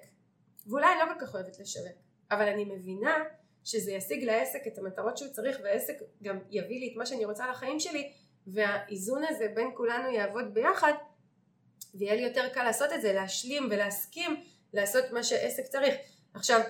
ואולי 0.67 0.85
אני 0.85 0.99
לא 0.99 1.13
כל 1.13 1.25
כך 1.25 1.35
אוהבת 1.35 1.59
לשווק, 1.59 1.97
אבל 2.31 2.47
אני 2.47 2.65
מבינה 2.65 3.15
שזה 3.63 3.91
ישיג 3.91 4.23
לעסק 4.23 4.67
את 4.67 4.77
המטרות 4.77 5.17
שהוא 5.17 5.31
צריך 5.31 5.57
והעסק 5.63 5.93
גם 6.23 6.39
יביא 6.49 6.79
לי 6.79 6.89
את 6.91 6.97
מה 6.97 7.05
שאני 7.05 7.25
רוצה 7.25 7.51
לחיים 7.51 7.79
שלי 7.79 8.11
והאיזון 8.47 9.23
הזה 9.29 9.47
בין 9.55 9.67
כולנו 9.75 10.09
יעבוד 10.09 10.53
ביחד 10.53 10.93
ויהיה 11.95 12.15
לי 12.15 12.21
יותר 12.21 12.49
קל 12.53 12.63
לעשות 12.63 12.93
את 12.93 13.01
זה, 13.01 13.13
להשלים 13.13 13.67
ולהסכים 13.71 14.43
לעשות 14.73 15.03
מה 15.11 15.23
שעסק 15.23 15.63
צריך. 15.63 15.95
עכשיו 16.33 16.61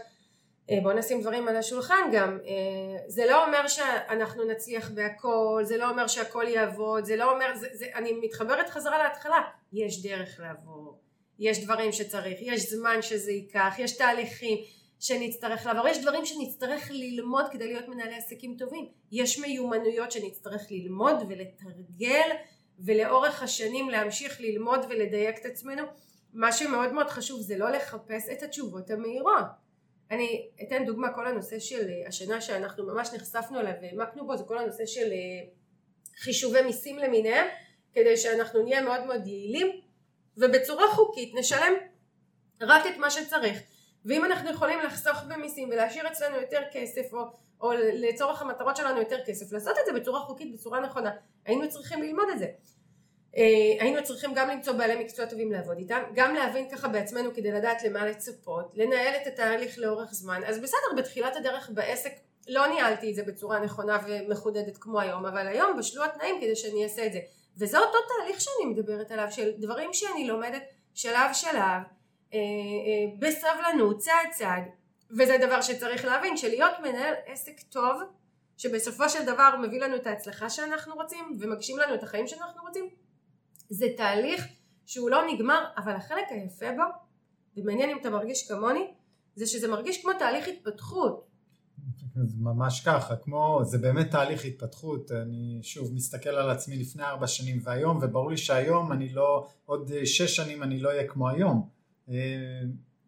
אה, 0.69 0.77
בואו 0.83 0.97
נשים 0.97 1.21
דברים 1.21 1.47
על 1.47 1.55
השולחן 1.55 2.09
גם, 2.13 2.39
אה, 2.45 2.97
זה 3.07 3.25
לא 3.25 3.45
אומר 3.45 3.67
שאנחנו 3.67 4.43
נצליח 4.43 4.91
בהכל, 4.91 5.61
זה 5.63 5.77
לא 5.77 5.89
אומר 5.89 6.07
שהכל 6.07 6.45
יעבוד, 6.47 7.05
זה 7.05 7.15
לא 7.15 7.31
אומר, 7.31 7.55
זה, 7.55 7.67
זה, 7.73 7.85
אני 7.95 8.13
מתחברת 8.13 8.69
חזרה 8.69 9.03
להתחלה, 9.03 9.41
יש 9.73 10.03
דרך 10.03 10.39
לעבור, 10.39 10.99
יש 11.39 11.63
דברים 11.63 11.91
שצריך, 11.91 12.37
יש 12.41 12.69
זמן 12.69 13.01
שזה 13.01 13.31
ייקח, 13.31 13.73
יש 13.77 13.97
תהליכים 13.97 14.57
שנצטרך 14.99 15.65
לעבור, 15.65 15.87
יש 15.87 16.01
דברים 16.01 16.25
שנצטרך 16.25 16.91
ללמוד 16.91 17.45
כדי 17.51 17.67
להיות 17.67 17.87
מנהלי 17.87 18.15
עסקים 18.15 18.55
טובים, 18.57 18.87
יש 19.11 19.39
מיומנויות 19.39 20.11
שנצטרך 20.11 20.61
ללמוד 20.71 21.15
ולתרגל 21.29 22.29
ולאורך 22.79 23.43
השנים 23.43 23.89
להמשיך 23.89 24.41
ללמוד 24.41 24.79
ולדייק 24.89 25.37
את 25.39 25.45
עצמנו 25.45 25.83
מה 26.33 26.51
שמאוד 26.51 26.93
מאוד 26.93 27.09
חשוב 27.09 27.41
זה 27.41 27.57
לא 27.57 27.69
לחפש 27.69 28.29
את 28.29 28.43
התשובות 28.43 28.89
המהירות. 28.89 29.45
אני 30.11 30.49
אתן 30.63 30.85
דוגמה, 30.85 31.13
כל 31.13 31.27
הנושא 31.27 31.59
של 31.59 31.89
אה, 31.89 32.07
השנה 32.07 32.41
שאנחנו 32.41 32.85
ממש 32.85 33.13
נחשפנו 33.13 33.59
אליו 33.59 33.73
והעמקנו 33.81 34.27
בו 34.27 34.37
זה 34.37 34.43
כל 34.43 34.57
הנושא 34.57 34.85
של 34.85 35.11
אה, 35.11 35.45
חישובי 36.17 36.61
מיסים 36.61 36.99
למיניהם 36.99 37.47
כדי 37.93 38.17
שאנחנו 38.17 38.63
נהיה 38.63 38.81
מאוד 38.81 39.05
מאוד 39.05 39.27
יעילים 39.27 39.67
ובצורה 40.37 40.87
חוקית 40.87 41.35
נשלם 41.35 41.73
רק 42.61 42.85
את 42.87 42.97
מה 42.97 43.09
שצריך 43.09 43.61
ואם 44.05 44.25
אנחנו 44.25 44.49
יכולים 44.49 44.79
לחסוך 44.79 45.23
במיסים 45.27 45.69
ולהשאיר 45.69 46.07
אצלנו 46.07 46.37
יותר 46.37 46.61
כסף 46.71 47.13
או, 47.13 47.19
או 47.61 47.71
לצורך 47.93 48.41
המטרות 48.41 48.75
שלנו 48.75 48.99
יותר 48.99 49.17
כסף 49.25 49.51
לעשות 49.51 49.77
את 49.79 49.85
זה 49.85 49.99
בצורה 49.99 50.19
חוקית 50.19 50.53
בצורה 50.53 50.79
נכונה 50.79 51.11
היינו 51.45 51.69
צריכים 51.69 52.01
ללמוד 52.01 52.25
את 52.33 52.39
זה 52.39 52.47
היינו 53.79 54.03
צריכים 54.03 54.33
גם 54.33 54.49
למצוא 54.49 54.73
בעלי 54.73 55.03
מקצוע 55.03 55.25
טובים 55.25 55.51
לעבוד 55.51 55.77
איתם, 55.77 56.01
גם 56.13 56.35
להבין 56.35 56.69
ככה 56.69 56.87
בעצמנו 56.87 57.33
כדי 57.33 57.51
לדעת 57.51 57.83
למה 57.83 58.05
לצפות, 58.05 58.73
לנהל 58.75 59.15
את 59.21 59.27
התהליך 59.27 59.79
לאורך 59.79 60.13
זמן, 60.13 60.41
אז 60.45 60.59
בסדר 60.59 60.97
בתחילת 60.97 61.35
הדרך 61.35 61.69
בעסק 61.73 62.11
לא 62.47 62.67
ניהלתי 62.67 63.09
את 63.09 63.15
זה 63.15 63.23
בצורה 63.23 63.59
נכונה 63.59 63.97
ומחודדת 64.07 64.77
כמו 64.77 64.99
היום, 64.99 65.25
אבל 65.25 65.47
היום 65.47 65.77
בשלו 65.77 66.03
התנאים 66.03 66.35
כדי 66.41 66.55
שאני 66.55 66.83
אעשה 66.83 67.05
את 67.05 67.13
זה, 67.13 67.19
וזה 67.57 67.79
אותו 67.79 67.97
תהליך 68.07 68.41
שאני 68.41 68.65
מדברת 68.65 69.11
עליו 69.11 69.27
של 69.31 69.51
דברים 69.57 69.93
שאני 69.93 70.27
לומדת 70.27 70.63
שלב 70.93 71.29
שלב, 71.33 71.81
אה, 72.33 72.39
אה, 72.39 72.39
בסבלנות, 73.19 73.97
צעד 73.97 74.29
צעד, 74.31 74.63
וזה 75.11 75.37
דבר 75.37 75.61
שצריך 75.61 76.05
להבין 76.05 76.37
שלהיות 76.37 76.73
מנהל 76.79 77.13
עסק 77.25 77.59
טוב 77.69 78.01
שבסופו 78.57 79.09
של 79.09 79.25
דבר 79.25 79.55
מביא 79.61 79.81
לנו 79.81 79.95
את 79.95 80.07
ההצלחה 80.07 80.49
שאנחנו 80.49 80.95
רוצים 80.95 81.37
ומגשים 81.39 81.77
לנו 81.77 81.95
את 81.95 82.03
החיים 82.03 82.27
שאנחנו 82.27 82.61
רוצים 82.61 82.89
זה 83.73 83.87
תהליך 83.97 84.47
שהוא 84.85 85.09
לא 85.09 85.21
נגמר, 85.33 85.63
אבל 85.77 85.91
החלק 85.91 86.25
היפה 86.29 86.65
בו, 86.75 86.83
ומעניין 87.57 87.89
אם 87.89 87.97
אתה 88.01 88.09
מרגיש 88.09 88.47
כמוני, 88.47 88.87
זה 89.35 89.45
שזה 89.47 89.67
מרגיש 89.67 90.01
כמו 90.01 90.11
תהליך 90.19 90.47
התפתחות. 90.47 91.27
זה 92.15 92.37
ממש 92.39 92.81
ככה, 92.85 93.15
כמו, 93.15 93.59
זה 93.63 93.77
באמת 93.77 94.11
תהליך 94.11 94.45
התפתחות, 94.45 95.11
אני 95.11 95.59
שוב 95.63 95.93
מסתכל 95.93 96.29
על 96.29 96.49
עצמי 96.49 96.77
לפני 96.77 97.03
ארבע 97.03 97.27
שנים 97.27 97.59
והיום, 97.63 97.99
וברור 98.01 98.31
לי 98.31 98.37
שהיום 98.37 98.91
אני 98.91 99.09
לא, 99.09 99.47
עוד 99.65 99.91
שש 100.05 100.35
שנים 100.35 100.63
אני 100.63 100.79
לא 100.79 100.89
אהיה 100.89 101.07
כמו 101.07 101.29
היום, 101.29 101.69
אה, 102.09 102.15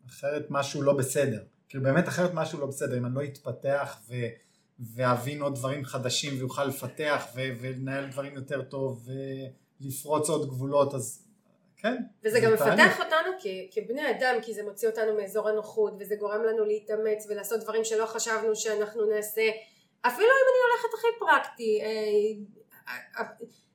אחרת 0.07 0.45
משהו 0.49 0.81
לא 0.81 0.93
בסדר, 0.93 1.43
כאילו 1.69 1.83
באמת 1.83 2.07
אחרת 2.07 2.31
משהו 2.33 2.59
לא 2.59 2.65
בסדר, 2.65 2.97
אם 2.97 3.05
אני 3.05 3.15
לא 3.15 3.23
אתפתח 3.23 3.99
ו... 4.09 4.15
ואבין 4.79 5.41
עוד 5.41 5.55
דברים 5.55 5.85
חדשים 5.85 6.33
ויוכל 6.37 6.65
לפתח. 6.65 7.25
ולנהל 7.35 8.09
דברים 8.11 8.35
יותר 8.35 8.61
טוב 8.61 9.03
ו... 9.05 9.11
לפרוץ 9.81 10.29
עוד 10.29 10.49
גבולות 10.49 10.93
אז 10.93 11.25
כן. 11.77 11.95
וזה 12.23 12.39
גם 12.39 12.53
מפתח 12.53 12.99
אותנו 12.99 13.31
כ- 13.39 13.75
כבני 13.75 14.11
אדם 14.11 14.35
כי 14.41 14.53
זה 14.53 14.63
מוציא 14.63 14.89
אותנו 14.89 15.15
מאזור 15.15 15.49
הנוחות 15.49 15.93
וזה 15.99 16.15
גורם 16.15 16.43
לנו 16.43 16.65
להתאמץ 16.65 17.25
ולעשות 17.29 17.59
דברים 17.59 17.83
שלא 17.83 18.05
חשבנו 18.05 18.55
שאנחנו 18.55 19.05
נעשה 19.05 19.49
אפילו 20.01 20.27
אם 20.27 20.45
אני 20.51 20.71
הולכת 20.71 20.93
הכי 20.93 21.07
פרקטי 21.19 21.81
אה, 21.81 21.87
אה, 22.87 23.19
אה, 23.19 23.29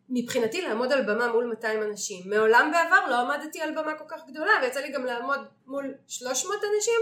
מבחינתי 0.08 0.60
לעמוד 0.60 0.92
על 0.92 1.02
במה 1.02 1.32
מול 1.32 1.46
200 1.46 1.82
אנשים 1.82 2.30
מעולם 2.30 2.70
בעבר 2.72 3.10
לא 3.10 3.16
עמדתי 3.20 3.60
על 3.60 3.70
במה 3.70 3.98
כל 3.98 4.04
כך 4.08 4.26
גדולה 4.28 4.52
ויצא 4.62 4.80
לי 4.80 4.92
גם 4.92 5.04
לעמוד 5.04 5.40
מול 5.66 5.94
300 6.08 6.56
אנשים 6.76 7.00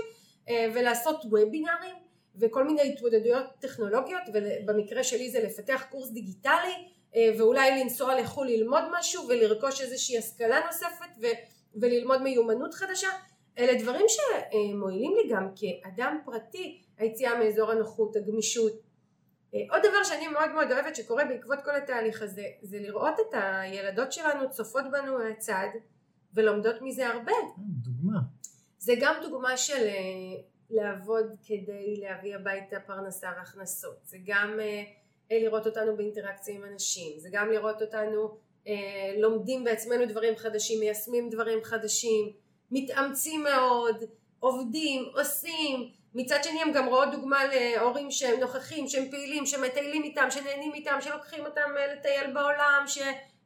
ולעשות 0.75 1.17
וובינארים 1.25 1.95
וכל 2.41 2.65
מיני 2.65 2.93
התמודדויות 2.93 3.45
טכנולוגיות 3.61 4.23
ובמקרה 4.35 5.05
שלי 5.05 5.31
זה 5.31 5.41
לפתח 5.41 5.85
קורס 5.91 6.11
דיגיטלי 6.11 6.89
ואולי 7.17 7.83
לנסוע 7.85 8.21
לחו"ל 8.21 8.47
ללמוד 8.47 8.83
משהו 8.99 9.29
ולרכוש 9.29 9.81
איזושהי 9.81 10.19
השכלה 10.19 10.67
נוספת 10.67 11.17
ו- 11.23 11.81
וללמוד 11.81 12.23
מיומנות 12.23 12.75
חדשה 12.75 13.09
אלה 13.59 13.83
דברים 13.83 14.07
שמועילים 14.09 15.15
לי 15.17 15.35
גם 15.35 15.49
כאדם 15.57 16.19
פרטי, 16.25 16.83
היציאה 16.99 17.39
מאזור 17.39 17.71
הנוחות, 17.71 18.17
הגמישות. 18.17 18.73
אה, 19.55 19.61
עוד 19.71 19.83
דבר 19.89 20.05
שאני 20.05 20.29
מאוד 20.29 20.51
מאוד 20.53 20.73
אוהבת 20.73 20.97
שקורה 20.97 21.25
בעקבות 21.25 21.59
כל 21.65 21.77
התהליך 21.77 22.23
הזה, 22.23 22.45
זה 22.63 22.79
לראות 22.79 23.15
את 23.21 23.35
הילדות 23.35 24.13
שלנו 24.13 24.51
צופות 24.51 24.85
בנו 24.93 25.19
מהצד 25.19 25.69
ולומדות 26.35 26.77
מזה 26.83 27.09
הרבה. 27.09 27.33
דוגמה. 27.59 28.19
זה 28.79 28.93
גם 29.01 29.15
דוגמה 29.23 29.57
של 29.57 29.87
אה, 29.87 30.43
לעבוד 30.71 31.27
כדי 31.47 31.97
להביא 31.97 32.37
הביתה 32.37 32.81
פרנסה 32.81 33.29
והכנסות, 33.37 33.97
זה 34.05 34.17
גם 34.27 34.61
אה, 34.61 34.83
לראות 35.31 35.67
אותנו 35.67 35.97
באינטראקציה 35.97 36.55
עם 36.55 36.65
אנשים, 36.65 37.19
זה 37.19 37.29
גם 37.33 37.51
לראות 37.51 37.83
אותנו 37.83 38.39
לומדים 39.19 39.65
בעצמנו 39.65 40.07
דברים 40.07 40.37
חדשים, 40.37 40.81
מיישמים 40.81 41.31
דברים 41.31 41.59
חדשים, 41.65 42.33
מתאמצים 42.71 43.43
מאוד, 43.43 44.05
עובדים, 44.41 45.05
עושים, 45.15 45.91
מצד 46.15 46.39
שני 46.43 46.63
הם 46.63 46.73
גם 46.73 46.89
רואות 46.89 47.09
דוגמה 47.13 47.39
להורים 47.47 48.11
שהם 48.11 48.41
נוכחים, 48.41 48.89
שהם 48.89 49.11
פעילים, 49.11 49.47
שמטיילים 49.47 50.03
איתם, 50.03 50.27
שנהנים 50.31 50.75
איתם, 50.75 50.99
שלוקחים 51.01 51.47
אותם 51.47 51.71
לטייל 51.93 52.33
בעולם, 52.35 52.85
ש, 52.87 52.99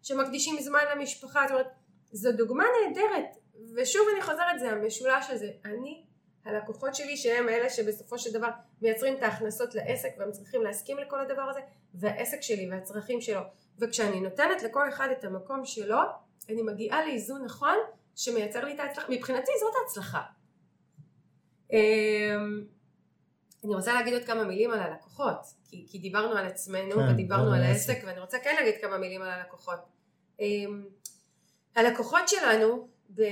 שמקדישים 0.03 0.61
זמן 0.61 0.81
למשפחה, 0.95 1.41
זאת 1.43 1.51
אומרת, 1.51 1.67
זו 2.13 2.33
דוגמה 2.33 2.65
נהדרת, 2.65 3.37
ושוב 3.77 4.03
אני 4.15 4.23
חוזרת, 4.23 4.59
זה 4.59 4.71
המשולש 4.71 5.31
הזה, 5.31 5.51
אני, 5.65 6.03
הלקוחות 6.45 6.95
שלי 6.95 7.17
שהם 7.17 7.49
אלה 7.49 7.71
שבסופו 7.71 8.19
של 8.19 8.33
דבר 8.33 8.49
מייצרים 8.83 9.17
את 9.17 9.23
ההכנסות 9.23 9.75
לעסק 9.75 10.09
והם 10.19 10.33
צריכים 10.33 10.63
להסכים 10.63 10.99
לכל 10.99 11.21
הדבר 11.21 11.43
הזה, 11.43 11.61
והעסק 11.95 12.43
שלי 12.43 12.71
והצרכים 12.71 13.21
שלו, 13.21 13.41
וכשאני 13.79 14.21
נותנת 14.21 14.63
לכל 14.63 14.89
אחד 14.89 15.09
את 15.19 15.25
המקום 15.25 15.65
שלו, 15.65 15.99
אני 16.49 16.63
מגיעה 16.63 17.07
לאיזון 17.07 17.45
נכון 17.45 17.77
שמייצר 18.17 18.65
לי 18.65 18.75
את 18.75 18.81
ההצלחה, 18.81 19.07
מבחינתי 19.11 19.53
זאת 19.61 19.75
ההצלחה. 19.83 20.23
אמ, 21.73 22.65
אני 23.65 23.75
רוצה 23.75 23.95
להגיד 23.95 24.15
עוד 24.15 24.25
כמה 24.25 24.45
מילים 24.45 24.71
על 24.71 24.81
הלקוחות, 24.81 25.41
כי, 25.65 25.87
כי 25.89 25.99
דיברנו 25.99 26.37
על 26.37 26.47
עצמנו 26.47 26.95
כן, 26.95 27.13
ודיברנו 27.13 27.53
על 27.53 27.63
העסק, 27.63 27.99
ואני 28.07 28.21
רוצה 28.21 28.39
כן 28.39 28.55
להגיד 28.59 28.75
כמה 28.81 28.99
מילים 28.99 29.23
על 29.23 29.31
הלקוחות. 29.31 29.79
אמ, 30.41 30.85
הלקוחות 31.77 32.29
שלנו 32.29 32.89
אה, 33.21 33.27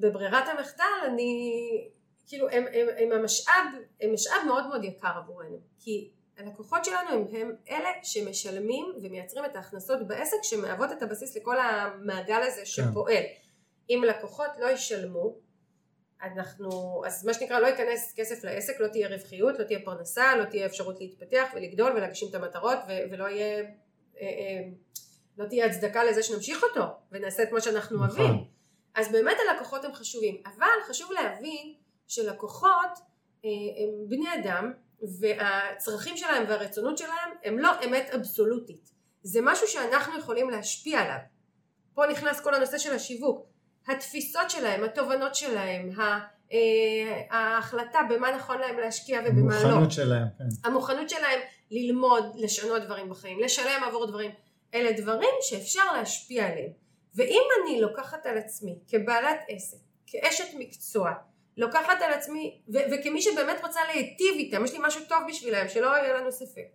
בברירת 0.00 0.48
המחדל, 0.48 0.84
אני, 1.06 1.90
כאילו, 2.32 2.48
הם, 2.48 2.64
הם, 2.72 2.86
הם 2.98 3.12
המשאב, 3.12 3.64
הם 4.00 4.12
משאב 4.12 4.36
מאוד 4.46 4.66
מאוד 4.66 4.84
יקר 4.84 5.12
עבורנו, 5.16 5.60
כי 5.80 6.10
הלקוחות 6.38 6.84
שלנו 6.84 7.10
הם, 7.10 7.26
הם 7.32 7.56
אלה 7.70 7.88
שמשלמים 8.02 8.86
ומייצרים 9.02 9.44
את 9.44 9.56
ההכנסות 9.56 10.08
בעסק 10.08 10.36
שמהוות 10.42 10.92
את 10.92 11.02
הבסיס 11.02 11.36
לכל 11.36 11.60
המעגל 11.60 12.42
הזה 12.42 12.60
כן. 12.60 12.64
שפועל. 12.64 13.16
כן. 13.16 13.22
אם 13.90 14.04
לקוחות 14.08 14.50
לא 14.58 14.70
ישלמו, 14.70 15.36
אנחנו, 16.22 17.02
אז 17.06 17.26
מה 17.26 17.34
שנקרא 17.34 17.58
לא 17.58 17.66
ייכנס 17.66 18.12
כסף 18.16 18.44
לעסק, 18.44 18.80
לא 18.80 18.88
תהיה 18.88 19.08
רווחיות, 19.08 19.58
לא 19.58 19.64
תהיה 19.64 19.78
פרנסה, 19.84 20.36
לא 20.36 20.44
תהיה 20.44 20.66
אפשרות 20.66 21.00
להתפתח 21.00 21.44
ולגדול 21.54 21.92
ולהגשים 21.92 22.28
את 22.30 22.34
המטרות 22.34 22.78
ו- 22.88 23.10
ולא 23.10 23.24
יהיה, 23.24 23.58
אה, 23.58 23.64
אה, 24.20 24.68
לא 25.38 25.44
תהיה 25.44 25.66
הצדקה 25.66 26.04
לזה 26.04 26.22
שנמשיך 26.22 26.62
אותו 26.62 26.84
ונעשה 27.12 27.42
את 27.42 27.52
מה 27.52 27.60
שאנחנו 27.60 28.06
נכון. 28.06 28.20
אוהבים. 28.20 28.44
אז 28.94 29.12
באמת 29.12 29.36
הלקוחות 29.48 29.84
הם 29.84 29.92
חשובים, 29.92 30.42
אבל 30.46 30.88
חשוב 30.88 31.12
להבין 31.12 31.81
שלקוחות 32.08 32.98
אה, 33.44 33.50
הם 33.78 34.08
בני 34.08 34.34
אדם 34.42 34.72
והצרכים 35.20 36.16
שלהם 36.16 36.44
והרצונות 36.48 36.98
שלהם 36.98 37.30
הם 37.44 37.58
לא 37.58 37.70
אמת 37.84 38.10
אבסולוטית, 38.14 38.90
זה 39.22 39.40
משהו 39.42 39.68
שאנחנו 39.68 40.18
יכולים 40.18 40.50
להשפיע 40.50 41.00
עליו. 41.00 41.18
פה 41.94 42.06
נכנס 42.06 42.40
כל 42.40 42.54
הנושא 42.54 42.78
של 42.78 42.94
השיווק. 42.94 43.46
התפיסות 43.88 44.50
שלהם, 44.50 44.84
התובנות 44.84 45.34
שלהם, 45.34 45.90
אה, 46.52 47.22
ההחלטה 47.30 47.98
במה 48.10 48.36
נכון 48.36 48.58
להם 48.58 48.78
להשקיע 48.78 49.20
ובמה 49.26 49.62
לא. 49.62 49.68
המוכנות 49.68 49.92
שלהם, 49.92 50.26
כן. 50.38 50.44
המוכנות 50.68 51.10
שלהם 51.10 51.40
ללמוד, 51.70 52.24
לשנות 52.36 52.82
דברים 52.82 53.10
בחיים, 53.10 53.40
לשלם 53.40 53.84
עבור 53.86 54.06
דברים. 54.06 54.30
אלה 54.74 54.92
דברים 54.92 55.34
שאפשר 55.40 55.92
להשפיע 55.92 56.46
עליהם. 56.46 56.70
ואם 57.14 57.42
אני 57.62 57.80
לוקחת 57.80 58.26
על 58.26 58.38
עצמי 58.38 58.78
כבעלת 58.88 59.38
עסק, 59.48 59.76
כאשת 60.06 60.54
מקצוע, 60.58 61.10
לוקחת 61.56 62.02
על 62.02 62.12
עצמי, 62.12 62.60
ו- 62.68 62.92
וכמי 62.92 63.22
שבאמת 63.22 63.64
רוצה 63.64 63.80
להיטיב 63.84 64.34
איתם, 64.34 64.64
יש 64.64 64.72
לי 64.72 64.78
משהו 64.82 65.04
טוב 65.08 65.18
בשבילם, 65.28 65.68
שלא 65.68 65.86
יהיה 65.86 66.14
לנו 66.14 66.32
ספק. 66.32 66.66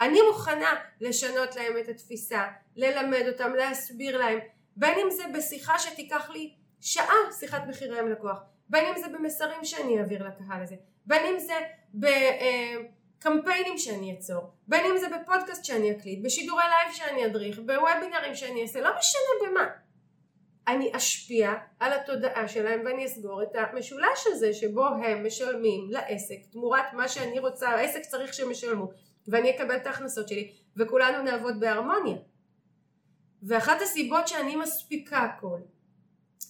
אני 0.00 0.18
מוכנה 0.28 0.74
לשנות 1.00 1.56
להם 1.56 1.78
את 1.78 1.88
התפיסה, 1.88 2.44
ללמד 2.76 3.22
אותם, 3.28 3.54
להסביר 3.54 4.18
להם, 4.18 4.38
בין 4.76 4.98
אם 4.98 5.10
זה 5.10 5.22
בשיחה 5.34 5.78
שתיקח 5.78 6.30
לי 6.30 6.54
שעה 6.80 7.14
שיחת 7.38 7.62
מחירי 7.68 7.98
עם 7.98 8.08
לקוח, 8.08 8.38
בין 8.68 8.84
אם 8.86 9.00
זה 9.00 9.08
במסרים 9.08 9.64
שאני 9.64 9.98
אעביר 9.98 10.22
לקהל 10.22 10.62
הזה, 10.62 10.76
בין 11.06 11.26
אם 11.26 11.38
זה 11.38 11.54
בקמפיינים 11.94 13.78
שאני 13.78 14.16
אצור, 14.18 14.50
בין 14.68 14.84
אם 14.84 14.98
זה 14.98 15.06
בפודקאסט 15.08 15.64
שאני 15.64 15.90
אקליט, 15.90 16.24
בשידורי 16.24 16.62
לייב 16.64 16.94
שאני 16.94 17.26
אדריך, 17.26 17.58
בוובינרים 17.58 18.34
שאני 18.34 18.62
אעשה, 18.62 18.80
לא 18.80 18.90
משנה 18.98 19.50
במה. 19.50 19.66
אני 20.68 20.90
אשפיע 20.96 21.54
על 21.80 21.92
התודעה 21.92 22.48
שלהם 22.48 22.80
ואני 22.84 23.06
אסגור 23.06 23.42
את 23.42 23.48
המשולש 23.54 24.26
הזה 24.26 24.52
שבו 24.52 24.86
הם 24.86 25.26
משלמים 25.26 25.90
לעסק 25.90 26.36
תמורת 26.52 26.92
מה 26.92 27.08
שאני 27.08 27.38
רוצה, 27.38 27.68
העסק 27.68 28.00
צריך 28.00 28.34
שהם 28.34 28.50
ישלמו 28.50 28.90
ואני 29.28 29.50
אקבל 29.50 29.76
את 29.76 29.86
ההכנסות 29.86 30.28
שלי 30.28 30.52
וכולנו 30.76 31.22
נעבוד 31.22 31.60
בהרמוניה. 31.60 32.16
ואחת 33.42 33.82
הסיבות 33.82 34.28
שאני 34.28 34.56
מספיקה 34.56 35.18
הכל 35.18 35.58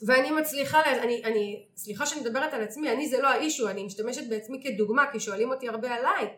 ואני 0.07 0.31
מצליחה, 0.31 0.85
אני, 0.85 1.23
אני, 1.25 1.67
סליחה 1.77 2.07
שאני 2.07 2.21
מדברת 2.21 2.55
על 2.55 2.63
עצמי, 2.63 2.93
אני 2.93 3.09
זה 3.09 3.21
לא 3.21 3.29
האישו, 3.29 3.69
אני 3.69 3.85
משתמשת 3.85 4.29
בעצמי 4.29 4.63
כדוגמה 4.63 5.13
כי 5.13 5.21
שואלים 5.21 5.51
אותי 5.51 5.69
הרבה 5.69 5.95
עליי 5.95 6.29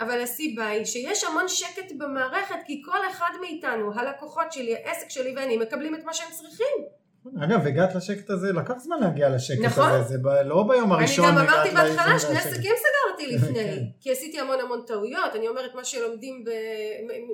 אבל 0.00 0.20
הסיבה 0.20 0.66
היא 0.66 0.84
שיש 0.84 1.24
המון 1.24 1.48
שקט 1.48 1.92
במערכת 1.98 2.56
כי 2.66 2.82
כל 2.84 3.08
אחד 3.10 3.30
מאיתנו, 3.40 3.94
הלקוחות 3.94 4.52
שלי, 4.52 4.76
העסק 4.76 5.10
שלי 5.10 5.34
ואני 5.36 5.56
מקבלים 5.56 5.94
את 5.94 6.04
מה 6.04 6.14
שהם 6.14 6.30
צריכים 6.32 7.03
אגב, 7.42 7.66
הגעת 7.66 7.94
לשקט 7.94 8.30
הזה, 8.30 8.52
לקח 8.52 8.74
זמן 8.78 9.00
להגיע 9.00 9.28
לשקט 9.28 9.60
נכון? 9.64 9.90
הזה, 9.90 10.08
זה 10.08 10.18
ב, 10.22 10.26
לא 10.26 10.64
ביום 10.68 10.92
הראשון. 10.92 11.24
אני 11.24 11.34
גם 11.34 11.48
אמרתי 11.48 11.70
בהתחלה, 11.70 12.18
שני 12.18 12.38
עסקים 12.38 12.72
סגרתי 12.76 13.26
לפני, 13.36 13.54
כן. 13.54 13.84
כי 14.00 14.12
עשיתי 14.12 14.40
המון 14.40 14.60
המון 14.60 14.82
טעויות, 14.86 15.34
אני 15.34 15.48
אומרת 15.48 15.74
מה 15.74 15.84
שלומדים, 15.84 16.44
ב... 16.44 16.50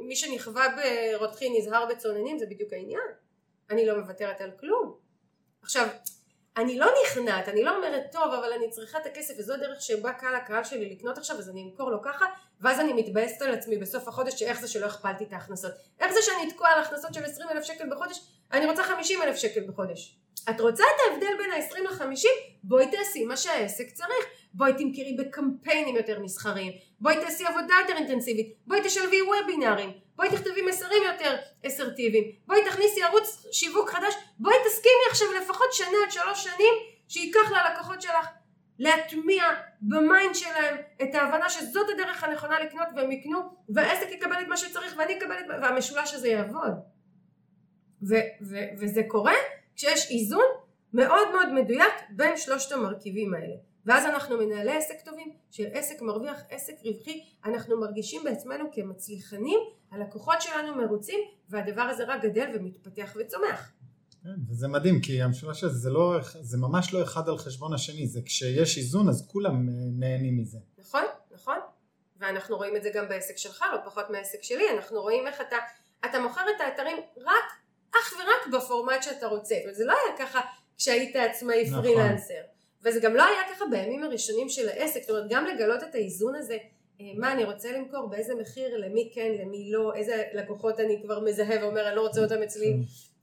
מי 0.09 0.16
שנכווה 0.16 0.64
ברותחין 0.76 1.53
נזהר 1.59 1.87
בצוננים, 1.90 2.38
זה 2.38 2.46
בדיוק 2.50 2.72
העניין. 2.72 3.09
אני 3.70 3.87
לא 3.87 3.98
מוותרת 3.98 4.40
על 4.40 4.50
כלום. 4.61 4.94
עכשיו, 5.62 5.87
אני 6.57 6.79
לא 6.79 6.87
נכנעת, 7.03 7.48
אני 7.48 7.64
לא 7.64 7.76
אומרת 7.76 8.03
טוב 8.12 8.35
אבל 8.35 8.53
אני 8.53 8.70
צריכה 8.70 8.98
את 8.98 9.07
הכסף 9.07 9.35
וזו 9.38 9.55
הדרך 9.55 9.83
שבה 9.83 10.12
קל 10.12 10.35
הקהל 10.35 10.64
שלי 10.64 10.94
לקנות 10.94 11.18
עכשיו 11.18 11.38
אז 11.38 11.48
אני 11.48 11.62
אמכור 11.62 11.90
לו 11.90 12.03
ככה 12.03 12.26
ואז 12.61 12.81
אני 12.81 12.92
מתבאסת 12.92 13.42
על 13.42 13.55
עצמי 13.55 13.76
בסוף 13.76 14.09
החודש 14.09 14.35
שאיך 14.35 14.61
זה 14.61 14.68
שלא 14.68 14.87
הכפלתי 14.87 15.24
את 15.24 15.33
ההכנסות 15.33 15.72
איך 16.00 16.12
זה 16.12 16.18
שאני 16.22 16.53
תקועה 16.53 16.72
על 16.72 16.83
הכנסות 16.83 17.14
של 17.14 17.24
20 17.24 17.50
אלף 17.50 17.64
שקל 17.64 17.90
בחודש 17.90 18.20
אני 18.53 18.67
רוצה 18.67 18.85
50 18.85 19.23
אלף 19.23 19.37
שקל 19.37 19.61
בחודש. 19.61 20.17
את 20.51 20.61
רוצה 20.61 20.85
את 20.85 21.11
ההבדל 21.11 21.37
בין 21.39 21.51
ה-20 21.51 21.91
ל-50? 21.91 22.29
בואי 22.63 22.87
תעשי 22.91 23.25
מה 23.25 23.37
שהעסק 23.37 23.91
צריך. 23.91 24.27
בואי 24.55 24.73
תמכרי 24.73 25.17
בקמפיינים 25.19 25.97
יותר 25.97 26.21
מסחריים. 26.21 26.73
בואי 27.01 27.17
תעשי 27.21 27.45
עבודה 27.47 27.75
יותר 27.81 27.97
אינטנסיבית. 27.97 28.55
בואי 28.67 28.81
תשלבי 28.85 29.23
וובינארים. 29.23 29.93
בואי 30.21 30.31
תכתבי 30.31 30.63
מסרים 30.63 31.03
יותר 31.03 31.37
אסרטיביים, 31.67 32.25
בואי 32.47 32.65
תכניסי 32.65 33.03
ערוץ 33.03 33.47
שיווק 33.53 33.91
חדש, 33.91 34.15
בואי 34.39 34.55
תסכימי 34.67 35.05
עכשיו 35.11 35.29
לפחות 35.43 35.73
שנה 35.73 35.97
עד 36.05 36.11
שלוש 36.11 36.45
שנים 36.45 36.75
שייקח 37.09 37.51
ללקוחות 37.51 38.03
שלך 38.03 38.29
להטמיע 38.79 39.45
ב 39.83 39.93
mind 39.93 40.35
שלהם 40.35 40.77
את 41.03 41.15
ההבנה 41.15 41.51
שזאת 41.51 41.87
הדרך 41.95 42.25
הנכונה 42.25 42.61
לקנות 42.61 42.89
והם 42.97 43.13
יקנו 43.13 43.41
והעסק 43.69 44.11
יקבל 44.11 44.41
את 44.43 44.49
מה 44.49 44.57
שצריך 44.57 44.95
ואני 44.99 45.19
אקבל 45.19 45.39
את 45.41 45.47
מה 45.49 45.55
והמשולש 45.63 46.15
הזה 46.15 46.29
יעבוד 46.29 46.73
ו- 48.03 48.15
ו- 48.51 48.69
וזה 48.79 49.03
קורה 49.09 49.35
כשיש 49.77 50.11
איזון 50.11 50.44
מאוד 50.92 51.29
מאוד 51.33 51.53
מדויק 51.53 51.94
בין 52.11 52.37
שלושת 52.37 52.73
המרכיבים 52.73 53.35
האלה 53.35 53.55
ואז 53.87 54.05
אנחנו 54.05 54.38
מנהלי 54.38 54.77
עסק 54.77 55.01
טובים 55.05 55.33
של 55.51 55.67
עסק 55.73 56.03
מרוויח, 56.03 56.40
עסק 56.51 56.75
רווחי, 56.85 57.25
אנחנו 57.44 57.81
מרגישים 57.81 58.25
בעצמנו 58.25 58.65
כמצליחנים, 58.73 59.61
הלקוחות 59.90 60.40
שלנו 60.40 60.77
מרוצים 60.77 61.21
והדבר 61.48 61.83
הזה 61.83 62.05
רק 62.05 62.23
גדל 62.23 62.46
ומתפתח 62.55 63.17
וצומח. 63.21 63.73
כן, 64.23 64.29
וזה 64.48 64.69
מדהים 64.69 65.01
כי 65.01 65.23
המשולש 65.23 65.65
הזה 65.65 65.79
זה, 65.79 65.90
לא, 65.90 66.19
זה 66.40 66.59
ממש 66.59 66.94
לא 66.94 67.03
אחד 67.03 67.29
על 67.29 67.38
חשבון 67.38 67.75
השני, 67.75 68.07
זה 68.07 68.21
כשיש 68.25 68.79
איזון 68.79 69.09
אז 69.09 69.29
כולם 69.29 69.69
אה, 69.69 69.75
נהנים 69.92 70.38
מזה. 70.38 70.59
נכון, 70.79 71.05
נכון, 71.35 71.59
ואנחנו 72.17 72.57
רואים 72.57 72.77
את 72.77 72.83
זה 72.83 72.90
גם 72.94 73.09
בעסק 73.09 73.37
שלך, 73.37 73.65
לא 73.73 73.79
פחות 73.85 74.11
מהעסק 74.11 74.42
שלי, 74.42 74.65
אנחנו 74.77 75.01
רואים 75.01 75.27
איך 75.27 75.40
אתה, 75.40 75.57
אתה 76.05 76.21
מוכר 76.21 76.44
את 76.57 76.61
האתרים 76.61 76.96
רק, 77.17 77.53
אך 77.95 78.15
ורק 78.19 78.55
בפורמט 78.55 79.03
שאתה 79.03 79.27
רוצה, 79.27 79.55
וזה 79.69 79.85
לא 79.85 79.93
היה 79.93 80.17
ככה 80.19 80.41
כשהיית 80.79 81.17
עצמאי 81.17 81.65
נכון. 81.71 81.83
פרילנסר. 81.83 82.41
וזה 82.83 83.01
גם 83.01 83.15
לא 83.15 83.25
היה 83.25 83.55
ככה 83.55 83.65
בימים 83.71 84.03
הראשונים 84.03 84.49
של 84.49 84.69
העסק, 84.69 85.01
זאת 85.01 85.11
אומרת 85.11 85.25
גם 85.31 85.45
לגלות 85.45 85.83
את 85.83 85.95
האיזון 85.95 86.35
הזה, 86.35 86.57
אה, 87.01 87.07
מה 87.17 87.33
אני 87.33 87.45
רוצה 87.45 87.73
למכור, 87.73 88.07
באיזה 88.07 88.35
מחיר, 88.35 88.77
למי 88.77 89.11
כן, 89.15 89.33
למי 89.41 89.71
לא, 89.73 89.95
איזה 89.95 90.25
לקוחות 90.33 90.81
אני 90.81 91.03
כבר 91.03 91.21
מזהה 91.21 91.65
ואומר 91.65 91.88
אני 91.88 91.97
לא 91.97 92.01
רוצה 92.01 92.21
אותם 92.21 92.43
אצלי, 92.43 92.77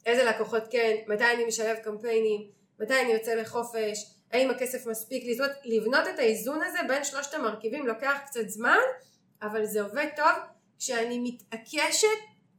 איזה 0.05 0.23
לקוחות 0.23 0.63
כן, 0.69 0.95
מתי 1.07 1.23
אני 1.35 1.45
משלב 1.45 1.77
קמפיינים, 1.77 2.41
מתי 2.79 3.01
אני 3.01 3.13
יוצא 3.13 3.33
לחופש, 3.33 4.05
האם 4.31 4.49
הכסף 4.49 4.87
מספיק 4.87 5.23
לי, 5.23 5.35
זאת 5.35 5.45
אומרת 5.45 5.57
לבנות 5.65 6.07
את 6.13 6.19
האיזון 6.19 6.63
הזה 6.63 6.79
בין 6.87 7.03
שלושת 7.03 7.33
המרכיבים 7.33 7.87
לוקח 7.87 8.17
קצת 8.25 8.49
זמן, 8.49 8.77
אבל 9.41 9.65
זה 9.65 9.81
עובד 9.81 10.07
טוב 10.15 10.31
כשאני 10.79 11.19
מתעקשת 11.19 12.07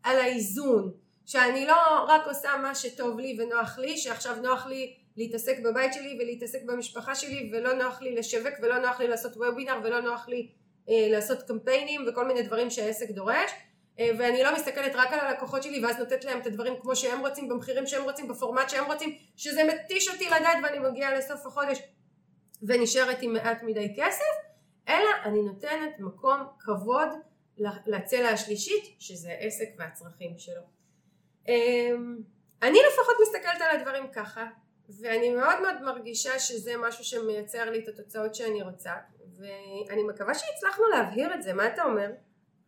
על 0.03 0.19
האיזון, 0.19 0.93
שאני 1.29 1.67
לא 1.67 2.05
רק 2.09 2.27
עושה 2.27 2.57
מה 2.63 2.75
שטוב 2.75 3.19
לי 3.19 3.37
ונוח 3.41 3.79
לי, 3.79 3.97
שעכשיו 3.97 4.37
נוח 4.43 4.67
לי 4.67 4.95
להתעסק 5.17 5.59
בבית 5.65 5.95
שלי 5.95 6.19
ולהתעסק 6.21 6.59
במשפחה 6.67 7.15
שלי 7.15 7.51
ולא 7.53 7.73
נוח 7.73 8.03
לי 8.03 8.15
לשווק 8.15 8.55
ולא 8.63 8.79
נוח 8.79 9.01
לי 9.01 9.09
לעשות 9.09 9.37
וובינר 9.37 9.81
ולא 9.85 10.01
נוח 10.01 10.29
לי 10.29 10.51
אה, 10.89 11.09
לעשות 11.11 11.43
קמפיינים 11.43 12.05
וכל 12.09 12.27
מיני 12.27 12.43
דברים 12.43 12.71
שהעסק 12.71 13.11
דורש 13.11 13.51
אה, 13.99 14.11
ואני 14.19 14.43
לא 14.43 14.55
מסתכלת 14.55 14.93
רק 14.95 15.13
על 15.13 15.21
הלקוחות 15.21 15.63
שלי 15.63 15.85
ואז 15.85 15.99
נותנת 15.99 16.25
להם 16.25 16.41
את 16.41 16.47
הדברים 16.47 16.75
כמו 16.81 16.97
שהם 16.97 17.21
רוצים 17.21 17.49
במחירים 17.49 17.87
שהם 17.87 18.05
רוצים 18.05 18.29
בפורמט 18.29 18.71
שהם 18.71 18.85
רוצים 18.85 19.19
שזה 19.37 19.65
מתיש 19.65 20.09
אותי 20.09 20.27
לדעת 20.27 20.59
ואני 20.63 20.79
מגיעה 20.79 21.15
לסוף 21.15 21.47
החודש 21.47 21.79
ונשארת 22.63 23.23
עם 23.23 23.33
מעט 23.33 23.63
מדי 23.63 23.95
כסף 23.97 24.35
אלא 24.89 25.11
אני 25.25 25.43
נותנת 25.43 25.99
מקום 25.99 26.41
כבוד 26.61 27.09
לצלע 27.87 28.29
השלישית 28.29 28.85
שזה 28.99 29.29
העסק 29.41 29.69
והצרכים 29.79 30.39
שלו. 30.39 30.78
אמ, 31.49 32.17
אני 32.63 32.79
לפחות 32.93 33.15
מסתכלת 33.23 33.61
על 33.61 33.77
הדברים 33.77 34.05
ככה 34.13 34.47
ואני 35.01 35.31
מאוד 35.31 35.61
מאוד 35.63 35.83
מרגישה 35.85 36.39
שזה 36.39 36.73
משהו 36.89 37.05
שמייצר 37.05 37.71
לי 37.71 37.79
את 37.79 37.89
התוצאות 37.89 38.35
שאני 38.35 38.63
רוצה 38.63 38.91
ואני 39.39 40.03
מקווה 40.03 40.35
שהצלחנו 40.35 40.85
להבהיר 40.95 41.35
את 41.35 41.43
זה, 41.43 41.53
מה 41.53 41.67
אתה 41.67 41.83
אומר? 41.83 42.11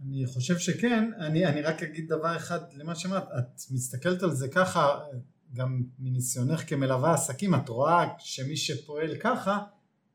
אני 0.09 0.27
חושב 0.27 0.59
שכן, 0.59 1.11
אני, 1.19 1.47
אני 1.47 1.63
רק 1.63 1.83
אגיד 1.83 2.09
דבר 2.09 2.37
אחד 2.37 2.61
למה 2.73 2.95
שאמרת, 2.95 3.23
את 3.23 3.61
מסתכלת 3.71 4.23
על 4.23 4.31
זה 4.31 4.49
ככה, 4.49 4.99
גם 5.55 5.83
מניסיונך 5.99 6.69
כמלווה 6.69 7.15
עסקים, 7.15 7.55
את 7.55 7.69
רואה 7.69 8.09
שמי 8.19 8.57
שפועל 8.57 9.17
ככה, 9.17 9.59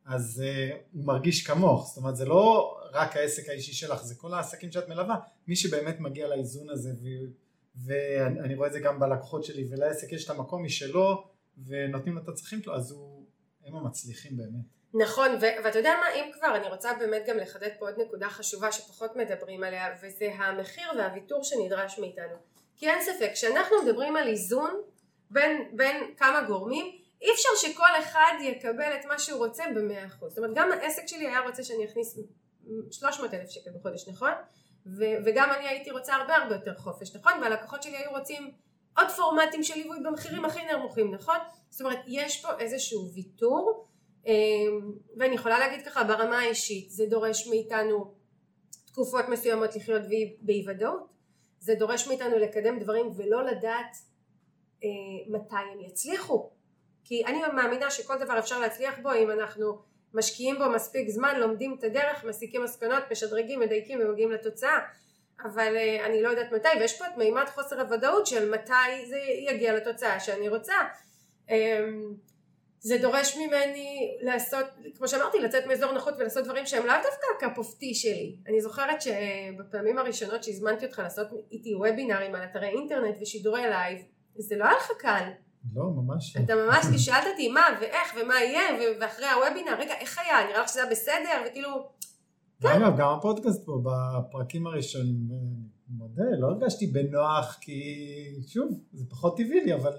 אז 0.05 0.43
uh, 0.45 0.76
הוא 0.93 1.05
מרגיש 1.05 1.47
כמוך, 1.47 1.88
זאת 1.88 1.97
אומרת 1.97 2.16
זה 2.16 2.26
לא 2.26 2.78
רק 2.93 3.18
העסק 3.18 3.49
האישי 3.49 3.74
שלך, 3.74 4.03
זה 4.03 4.16
כל 4.16 4.34
העסקים 4.34 4.72
שאת 4.72 4.89
מלווה, 4.89 5.16
מי 5.47 5.55
שבאמת 5.55 5.99
מגיע 5.99 6.28
לאיזון 6.28 6.70
הזה, 6.70 6.89
ואני 7.84 8.56
רואה 8.56 8.68
את 8.68 8.74
זה 8.74 8.80
גם 8.80 9.00
בלקוחות 9.00 9.44
שלי, 9.44 9.68
ולעסק 9.70 10.12
יש 10.12 10.26
את 10.26 10.30
המקום 10.30 10.64
משלו, 10.64 11.28
ונותנים 11.68 12.16
לו 12.16 12.22
את 12.22 12.28
הצרכים 12.28 12.62
שלו, 12.62 12.76
אז 12.76 12.92
הוא, 12.92 13.26
הם 13.66 13.76
המצליחים 13.76 14.38
באמת. 14.38 14.66
נכון, 14.94 15.30
ו- 15.42 15.64
ואתה 15.64 15.80
יודע 15.80 15.94
מה, 16.02 16.14
אם 16.16 16.32
כבר, 16.34 16.56
אני 16.56 16.68
רוצה 16.68 16.94
באמת 17.00 17.24
גם 17.28 17.38
לחדד 17.38 17.70
פה 17.80 17.86
עוד 17.90 18.00
נקודה 18.00 18.30
חשובה 18.30 18.72
שפחות 18.72 19.16
מדברים 19.16 19.64
עליה, 19.64 19.96
וזה 20.02 20.32
המחיר 20.38 20.88
והוויתור 20.98 21.44
שנדרש 21.44 22.00
מאיתנו. 22.00 22.36
כי 22.78 22.90
אין 22.90 23.00
ספק, 23.02 23.30
כשאנחנו 23.34 23.76
מדברים 23.86 24.16
על 24.16 24.28
איזון 24.28 24.82
בין, 25.30 25.72
בין 25.76 26.16
כמה 26.18 26.44
גורמים, 26.48 26.86
אי 27.22 27.28
אפשר 27.34 27.50
שכל 27.56 28.00
אחד 28.00 28.34
יקבל 28.42 28.94
את 29.00 29.06
מה 29.06 29.20
שהוא 29.20 29.46
רוצה 29.46 29.64
במאה 29.76 30.06
אחוז. 30.06 30.30
זאת 30.30 30.38
אומרת, 30.38 30.52
גם 30.56 30.72
העסק 30.72 31.08
שלי 31.08 31.28
היה 31.28 31.40
רוצה 31.40 31.64
שאני 31.64 31.86
אכניס 31.86 32.20
300 32.92 33.34
אלף 33.34 33.50
שקל 33.50 33.70
בחודש, 33.80 34.08
נכון? 34.08 34.32
ו- 34.86 35.18
וגם 35.26 35.50
אני 35.58 35.68
הייתי 35.68 35.92
רוצה 35.92 36.16
הרבה 36.16 36.36
הרבה 36.36 36.56
יותר 36.56 36.76
חופש, 36.78 37.16
נכון? 37.16 37.34
והלקוחות 37.42 37.84
שלי 37.84 37.98
היו 37.98 38.12
רוצים 38.12 38.52
עוד 38.98 39.08
פורמטים 39.08 39.64
של 39.64 39.74
ליווי 39.76 39.98
במחירים 40.04 40.46
הכי 40.46 40.60
נמוכים, 40.74 41.14
נכון? 41.14 41.38
זאת 41.70 41.82
אומרת, 41.82 42.00
יש 42.08 42.42
פה 42.42 42.60
איזשהו 42.60 43.10
ויתור 43.14 43.88
אמ, 44.26 44.92
ואני 45.18 45.36
יכולה 45.36 45.60
להגיד 45.60 45.86
ככה 45.86 46.04
ברמה 46.04 46.40
האישית 46.40 46.92
זה 46.92 47.06
דורש 47.06 47.48
מאיתנו 47.48 48.14
תקופות 48.86 49.26
מסוימות 49.30 49.76
לחיות 49.76 50.02
באי 50.42 50.66
ודאות 50.68 51.10
זה 51.60 51.76
דורש 51.76 52.08
מאיתנו 52.08 52.38
לקדם 52.38 52.80
דברים 52.80 53.12
ולא 53.16 53.44
לדעת 53.44 53.98
אה, 54.84 54.90
מתי 55.28 55.56
הם 55.74 55.82
יצליחו 55.82 56.50
כי 57.04 57.26
אני 57.26 57.42
מאמינה 57.56 57.92
שכל 57.92 58.18
דבר 58.18 58.40
אפשר 58.40 58.60
להצליח 58.60 59.00
בו 59.02 59.14
אם 59.14 59.32
אנחנו 59.32 59.82
משקיעים 60.16 60.57
בו 60.57 60.70
מספיק 60.70 61.09
זמן, 61.09 61.39
לומדים 61.39 61.76
את 61.80 61.84
הדרך, 61.84 62.24
מסיקים 62.24 62.63
מסקנות, 62.63 63.03
משדרגים, 63.11 63.59
מדייקים 63.59 63.99
ומגיעים 64.01 64.32
לתוצאה 64.32 64.80
אבל 65.43 65.78
אה, 65.78 66.05
אני 66.05 66.22
לא 66.22 66.30
יודעת 66.30 66.51
מתי 66.51 66.68
ויש 66.80 66.99
פה 66.99 67.05
את 67.07 67.18
מימד 67.18 67.45
חוסר 67.47 67.82
הוודאות 67.82 68.28
של 68.28 68.51
מתי 68.51 69.05
זה 69.09 69.18
יגיע 69.49 69.74
לתוצאה 69.74 70.20
שאני 70.20 70.49
רוצה 70.49 70.74
אה, 71.49 71.88
זה 72.80 72.97
דורש 72.97 73.38
ממני 73.38 74.18
לעשות, 74.22 74.66
כמו 74.97 75.07
שאמרתי, 75.07 75.39
לצאת 75.39 75.66
מאזור 75.66 75.91
נוחות 75.91 76.13
ולעשות 76.18 76.43
דברים 76.43 76.66
שהם 76.66 76.86
לאו 76.86 76.95
דווקא 77.03 77.26
ה 77.38 77.45
cup 77.45 77.66
שלי. 77.93 78.36
אני 78.47 78.61
זוכרת 78.61 79.01
שבפעמים 79.01 79.97
הראשונות 79.97 80.43
שהזמנתי 80.43 80.86
אותך 80.86 80.99
לעשות 80.99 81.28
איתי 81.51 81.76
וובינארים 81.76 82.36
על 82.36 82.43
אתרי 82.43 82.68
אינטרנט 82.68 83.16
ושידורי 83.22 83.61
לייב, 83.61 83.99
זה 84.38 84.55
לא 84.55 84.63
היה 84.63 84.74
לך 84.78 84.91
קל. 84.99 85.30
לא, 85.74 85.84
ממש 85.84 86.36
לא. 86.38 86.43
אתה 86.43 86.53
ממש 86.55 87.05
שאלת 87.05 87.28
אותי 87.32 87.47
מה 87.47 87.61
ואיך 87.82 88.13
ומה 88.22 88.36
יהיה, 88.36 88.95
ואחרי 88.99 89.26
הוובינר, 89.30 89.76
רגע, 89.80 89.93
איך 89.93 90.20
היה? 90.20 90.47
נראה 90.47 90.61
לך 90.61 90.70
שזה 90.70 90.82
היה 90.82 90.91
בסדר? 90.91 91.43
וכאילו... 91.47 91.89
כן. 92.61 92.68
אגב, 92.68 92.97
גם 92.97 93.09
הפודקאסט 93.09 93.66
פה, 93.66 93.82
בפרקים 93.84 94.68
הראשונים, 94.68 95.66
מודה, 95.89 96.24
לא 96.39 96.47
הרגשתי 96.47 96.88
בנוח, 96.88 97.57
כי 97.61 97.82
שוב, 98.47 98.72
זה 98.93 99.05
פחות 99.09 99.38
טבעי 99.38 99.63
לי, 99.66 99.74
אבל 99.74 99.91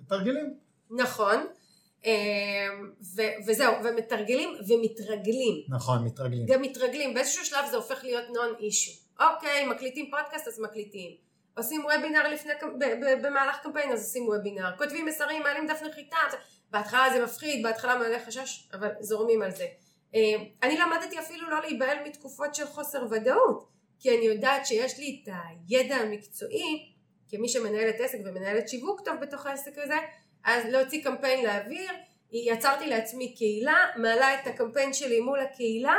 מתרגלים. 0.00 0.54
נכון. 0.90 1.46
אמ, 2.04 2.12
ו- 3.16 3.46
וזהו, 3.46 3.74
ומתרגלים 3.84 4.50
ומתרגלים. 4.68 5.64
נכון, 5.68 6.04
מתרגלים. 6.04 6.46
גם 6.46 6.62
מתרגלים, 6.62 7.14
באיזשהו 7.14 7.44
שלב 7.44 7.64
זה 7.70 7.76
הופך 7.76 8.04
להיות 8.04 8.24
נון 8.28 8.54
אישו. 8.58 9.00
אוקיי, 9.20 9.66
מקליטים 9.66 10.10
פודקאסט 10.10 10.48
אז 10.48 10.60
מקליטים. 10.60 11.29
עושים 11.56 11.84
וובינר 11.84 12.28
לפני, 12.28 12.52
במהלך 13.22 13.62
קמפיין 13.62 13.92
אז 13.92 14.04
עושים 14.06 14.28
וובינר. 14.28 14.76
כותבים 14.78 15.06
מסרים, 15.06 15.42
מעלים 15.42 15.66
דף 15.66 15.82
נחיתה. 15.82 16.16
בהתחלה 16.70 17.10
זה 17.12 17.24
מפחיד, 17.24 17.62
בהתחלה 17.62 17.98
מעלה 17.98 18.18
חשש, 18.26 18.68
אבל 18.72 18.88
זורמים 19.00 19.42
על 19.42 19.50
זה. 19.50 19.66
אמ, 20.14 20.44
אני 20.62 20.78
למדתי 20.78 21.18
אפילו 21.18 21.50
לא 21.50 21.60
להיבהל 21.60 21.98
מתקופות 22.04 22.54
של 22.54 22.66
חוסר 22.66 23.06
ודאות, 23.10 23.68
כי 24.00 24.16
אני 24.16 24.24
יודעת 24.24 24.66
שיש 24.66 24.98
לי 24.98 25.22
את 25.22 25.34
הידע 25.68 25.96
המקצועי, 25.96 26.92
כמי 27.28 27.48
שמנהלת 27.48 28.00
עסק 28.00 28.18
ומנהלת 28.24 28.68
שיווק 28.68 29.00
טוב 29.04 29.14
בתוך 29.20 29.46
העסק 29.46 29.78
הזה, 29.78 29.98
אז 30.44 30.64
להוציא 30.66 31.04
קמפיין 31.04 31.46
לאוויר, 31.46 31.90
יצרתי 32.32 32.86
לעצמי 32.86 33.34
קהילה, 33.34 33.86
מעלה 33.96 34.34
את 34.34 34.46
הקמפיין 34.46 34.92
שלי 34.92 35.20
מול 35.20 35.40
הקהילה 35.40 35.96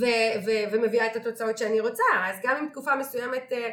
ו- 0.00 0.44
ו- 0.46 0.72
ומביאה 0.72 1.06
את 1.06 1.16
התוצאות 1.16 1.58
שאני 1.58 1.80
רוצה, 1.80 2.02
אז 2.24 2.36
גם 2.42 2.56
אם 2.56 2.68
תקופה 2.68 2.96
מסוימת 2.96 3.52
אה, 3.52 3.58
אה, 3.58 3.70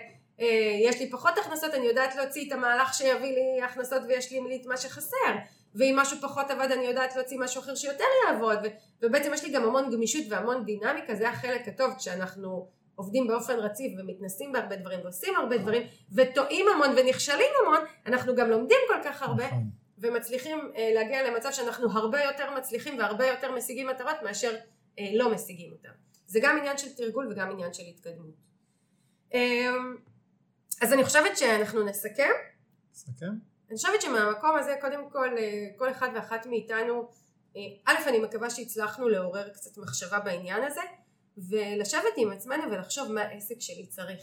יש 0.84 1.00
לי 1.00 1.10
פחות 1.10 1.38
הכנסות, 1.38 1.74
אני 1.74 1.86
יודעת 1.86 2.16
להוציא 2.16 2.48
את 2.48 2.52
המהלך 2.52 2.94
שיביא 2.94 3.36
לי 3.36 3.62
הכנסות 3.64 4.02
וישלים 4.08 4.48
לי 4.48 4.60
את 4.62 4.66
מה 4.66 4.78
שחסר, 4.78 5.36
ואם 5.76 5.96
משהו 6.00 6.18
פחות 6.22 6.52
עבד 6.52 6.72
אני 6.72 6.86
יודעת 6.86 7.16
להוציא 7.16 7.40
משהו 7.40 7.62
אחר 7.62 7.76
שיותר 7.76 8.04
יעבוד, 8.28 8.58
ו- 8.64 8.68
ובעצם 9.02 9.34
יש 9.34 9.44
לי 9.44 9.52
גם 9.52 9.64
המון 9.64 9.92
גמישות 9.92 10.26
והמון 10.30 10.66
דינמיקה, 10.66 11.16
זה 11.16 11.30
החלק 11.30 11.68
הטוב 11.68 11.94
כשאנחנו 11.98 12.68
עובדים 12.96 13.28
באופן 13.28 13.60
רציף 13.60 13.92
ומתנסים 14.00 14.52
בהרבה 14.52 14.76
דברים 14.76 15.00
ועושים 15.04 15.36
הרבה 15.36 15.58
דברים 15.58 15.88
וטועים 16.16 16.66
המון 16.74 16.90
ונכשלים 16.98 17.52
המון, 17.62 17.80
אנחנו 18.06 18.36
גם 18.36 18.50
לומדים 18.50 18.78
כל 18.88 19.04
כך 19.04 19.22
הרבה 19.22 19.48
נכון. 19.48 19.70
ומצליחים 19.98 20.72
אה, 20.76 20.92
להגיע 20.94 21.30
למצב 21.30 21.52
שאנחנו 21.52 21.92
הרבה 21.92 22.24
יותר 22.24 22.56
מצליחים 22.58 22.98
והרבה 22.98 23.28
יותר 23.28 23.52
משיגים 23.52 23.88
מטרות 23.88 24.16
מאשר 24.24 24.56
אה, 25.00 25.10
לא 25.14 25.34
משיגים 25.34 25.72
אותם. 25.72 25.90
זה 26.26 26.40
גם 26.44 26.58
עניין 26.58 26.78
של 26.78 26.94
תרגול 26.94 27.28
וגם 27.32 27.52
עניין 27.52 27.74
של 27.74 27.84
התקדמות. 27.84 28.36
אה, 29.34 29.68
אז 30.82 30.94
אני 30.94 31.04
חושבת 31.04 31.38
שאנחנו 31.38 31.84
נסכם. 31.84 32.32
נסכם. 32.92 33.32
אני 33.70 33.76
חושבת 33.76 34.02
שמהמקום 34.02 34.56
הזה 34.60 34.76
קודם 34.82 35.10
כל 35.10 35.38
אה, 35.38 35.68
כל 35.78 35.92
אחד 35.92 36.10
ואחת 36.16 36.46
מאיתנו 36.46 37.10
אה, 37.58 37.62
א' 37.86 38.10
אני 38.10 38.20
מקווה 38.20 38.50
שהצלחנו 38.50 39.10
לעורר 39.10 39.50
קצת 39.50 39.78
מחשבה 39.78 40.20
בעניין 40.20 40.64
הזה 40.64 40.82
ולשבת 41.38 42.14
עם 42.18 42.32
עצמנו 42.32 42.72
ולחשוב 42.72 43.12
מה 43.12 43.22
העסק 43.22 43.56
שלי 43.60 43.88
צריך. 43.88 44.22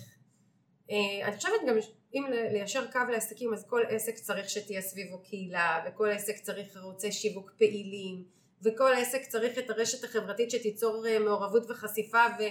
אה, 0.90 1.28
אני 1.28 1.36
חושבת 1.36 1.61
גם 1.68 1.76
אם 2.14 2.24
ליישר 2.52 2.90
קו 2.92 2.98
לעסקים 3.12 3.54
אז 3.54 3.66
כל 3.68 3.82
עסק 3.88 4.14
צריך 4.14 4.50
שתהיה 4.50 4.80
סביבו 4.80 5.22
קהילה 5.22 5.84
וכל 5.86 6.11
עסק 6.11 6.38
צריך 6.38 6.76
ערוצי 6.76 7.12
שיווק 7.12 7.50
פעילים 7.59 8.24
וכל 8.62 8.92
עסק 8.96 9.22
צריך 9.22 9.59
את 9.59 9.70
הרשת 9.70 10.04
החברתית 10.04 10.50
שתיצור 10.50 11.04
מעורבות 11.20 11.70
וחשיפה 11.70 12.24
ו, 12.38 12.42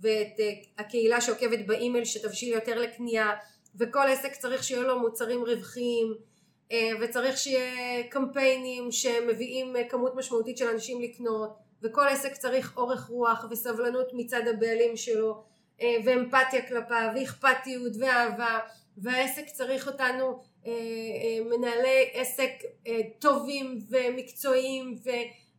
ואת 0.00 0.40
הקהילה 0.78 1.20
שעוקבת 1.20 1.66
באימייל 1.66 2.04
שתבשיל 2.04 2.54
יותר 2.54 2.80
לקנייה 2.80 3.30
וכל 3.78 4.06
עסק 4.08 4.32
צריך 4.32 4.64
שיהיו 4.64 4.82
לו 4.82 5.00
מוצרים 5.00 5.42
רווחיים 5.42 6.14
וצריך 7.00 7.36
שיהיה 7.36 8.02
קמפיינים 8.10 8.92
שמביאים 8.92 9.76
כמות 9.88 10.14
משמעותית 10.14 10.58
של 10.58 10.68
אנשים 10.68 11.02
לקנות 11.02 11.56
וכל 11.82 12.06
עסק 12.08 12.32
צריך 12.32 12.76
אורך 12.76 13.06
רוח 13.06 13.44
וסבלנות 13.50 14.06
מצד 14.12 14.42
הבעלים 14.48 14.96
שלו 14.96 15.42
אה, 15.80 15.96
ואמפתיה 16.04 16.68
כלפיו 16.68 17.08
ואכפתיות 17.14 17.92
ואהבה 18.00 18.58
והעסק 18.98 19.46
צריך 19.46 19.86
אותנו 19.86 20.42
אה, 20.66 20.72
אה, 20.72 21.44
מנהלי 21.44 22.10
עסק 22.12 22.50
טובים 23.18 23.78
ומקצועיים 23.88 24.98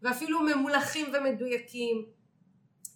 ואפילו 0.02 0.40
ממולחים 0.42 1.06
ומדויקים. 1.14 2.18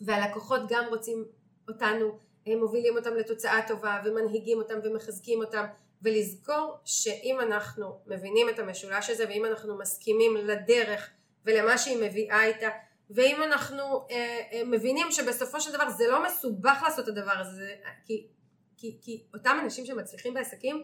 והלקוחות 0.01 0.61
גם 0.69 0.83
רוצים 0.89 1.25
אותנו, 1.67 2.17
מובילים 2.47 2.97
אותם 2.97 3.15
לתוצאה 3.15 3.67
טובה 3.67 4.01
ומנהיגים 4.05 4.57
אותם 4.57 4.79
ומחזקים 4.83 5.39
אותם 5.39 5.65
ולזכור 6.01 6.77
שאם 6.85 7.39
אנחנו 7.39 7.99
מבינים 8.07 8.49
את 8.49 8.59
המשולש 8.59 9.09
הזה 9.09 9.25
ואם 9.29 9.45
אנחנו 9.45 9.77
מסכימים 9.77 10.35
לדרך 10.37 11.09
ולמה 11.45 11.77
שהיא 11.77 11.97
מביאה 12.01 12.45
איתה 12.45 12.69
ואם 13.09 13.43
אנחנו 13.43 13.83
אה, 13.83 14.39
אה, 14.53 14.61
מבינים 14.65 15.11
שבסופו 15.11 15.61
של 15.61 15.71
דבר 15.73 15.89
זה 15.89 16.07
לא 16.07 16.23
מסובך 16.25 16.81
לעשות 16.83 17.09
את 17.09 17.17
הדבר 17.17 17.37
הזה 17.39 17.75
כי, 18.05 18.27
כי, 18.77 18.97
כי 19.01 19.23
אותם 19.33 19.57
אנשים 19.63 19.85
שמצליחים 19.85 20.33
בעסקים 20.33 20.83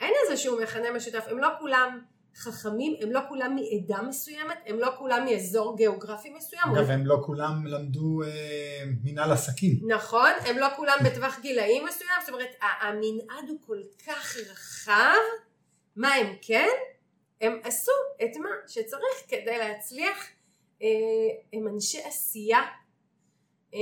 אין 0.00 0.14
איזשהו 0.24 0.60
מכנה 0.60 0.90
משותף 0.90 1.24
הם 1.26 1.38
לא 1.38 1.48
כולם 1.58 2.02
חכמים, 2.36 2.96
הם 3.00 3.12
לא 3.12 3.20
כולם 3.28 3.56
מעדה 3.56 4.02
מסוימת, 4.02 4.58
הם 4.66 4.78
לא 4.78 4.88
כולם 4.98 5.24
מאזור 5.24 5.76
גיאוגרפי 5.76 6.30
מסוים. 6.30 6.62
אגב, 6.76 6.90
הם 6.90 7.06
לא 7.06 7.22
כולם 7.26 7.66
למדו 7.66 8.22
אה, 8.22 8.84
מנהל 9.04 9.32
עסקים. 9.32 9.80
נכון, 9.88 10.30
הם 10.46 10.58
לא 10.58 10.66
כולם 10.76 10.98
בטווח 11.04 11.38
גילאים 11.40 11.84
מסוים, 11.84 12.10
זאת 12.20 12.34
אומרת, 12.34 12.56
המנעד 12.80 13.48
הוא 13.48 13.58
כל 13.66 13.80
כך 14.06 14.36
רחב, 14.36 15.16
מה 15.96 16.14
הם 16.14 16.36
כן? 16.42 16.68
הם 17.40 17.60
עשו 17.64 17.92
את 18.24 18.36
מה 18.36 18.48
שצריך 18.66 19.22
כדי 19.28 19.58
להצליח, 19.58 20.26
אה, 20.82 20.88
הם 21.52 21.68
אנשי 21.68 22.02
עשייה, 22.02 22.60
אה, 23.74 23.80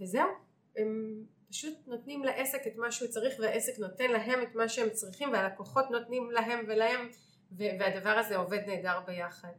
וזהו, 0.00 0.28
הם 0.76 1.22
פשוט 1.50 1.74
נותנים 1.86 2.24
לעסק 2.24 2.66
את 2.66 2.76
מה 2.76 2.92
שהוא 2.92 3.08
צריך 3.08 3.34
והעסק 3.38 3.78
נותן 3.78 4.10
להם 4.10 4.42
את 4.42 4.54
מה 4.54 4.68
שהם 4.68 4.90
צריכים 4.90 5.32
והלקוחות 5.32 5.90
נותנים 5.90 6.30
להם 6.30 6.64
ולהם 6.68 7.08
והדבר 7.52 8.10
הזה 8.10 8.36
עובד 8.36 8.60
נהדר 8.66 9.00
ביחד. 9.06 9.52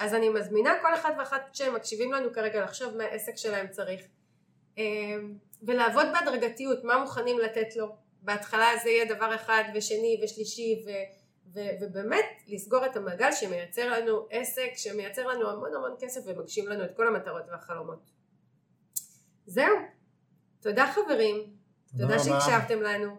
אז 0.00 0.14
אני 0.14 0.28
מזמינה 0.28 0.72
כל 0.82 0.94
אחד 0.94 1.12
ואחת 1.18 1.54
שמקשיבים 1.54 2.12
לנו 2.12 2.32
כרגע 2.32 2.64
לחשוב 2.64 2.96
מה 2.96 3.04
העסק 3.04 3.36
שלהם 3.36 3.68
צריך 3.68 4.02
אמ, 4.78 5.34
ולעבוד 5.62 6.06
בהדרגתיות, 6.12 6.84
מה 6.84 6.98
מוכנים 6.98 7.38
לתת 7.38 7.76
לו. 7.76 7.96
בהתחלה 8.22 8.66
זה 8.82 8.90
יהיה 8.90 9.14
דבר 9.14 9.34
אחד 9.34 9.64
ושני 9.74 10.20
ושלישי 10.24 10.82
ו, 10.86 10.90
ו, 11.54 11.60
ובאמת 11.80 12.24
לסגור 12.46 12.86
את 12.86 12.96
המעגל 12.96 13.32
שמייצר 13.32 13.90
לנו 13.90 14.26
עסק, 14.30 14.70
שמייצר 14.76 15.26
לנו 15.26 15.50
המון 15.50 15.74
המון 15.74 15.94
כסף 16.00 16.20
ומגשים 16.26 16.68
לנו 16.68 16.84
את 16.84 16.96
כל 16.96 17.08
המטרות 17.08 17.42
והחלומות. 17.50 18.10
זהו. 19.46 19.76
תודה 20.60 20.92
חברים. 20.94 21.36
תודה, 21.92 22.18
תודה 22.18 22.18
שהקשבתם 22.18 22.82
לנו. 22.82 23.16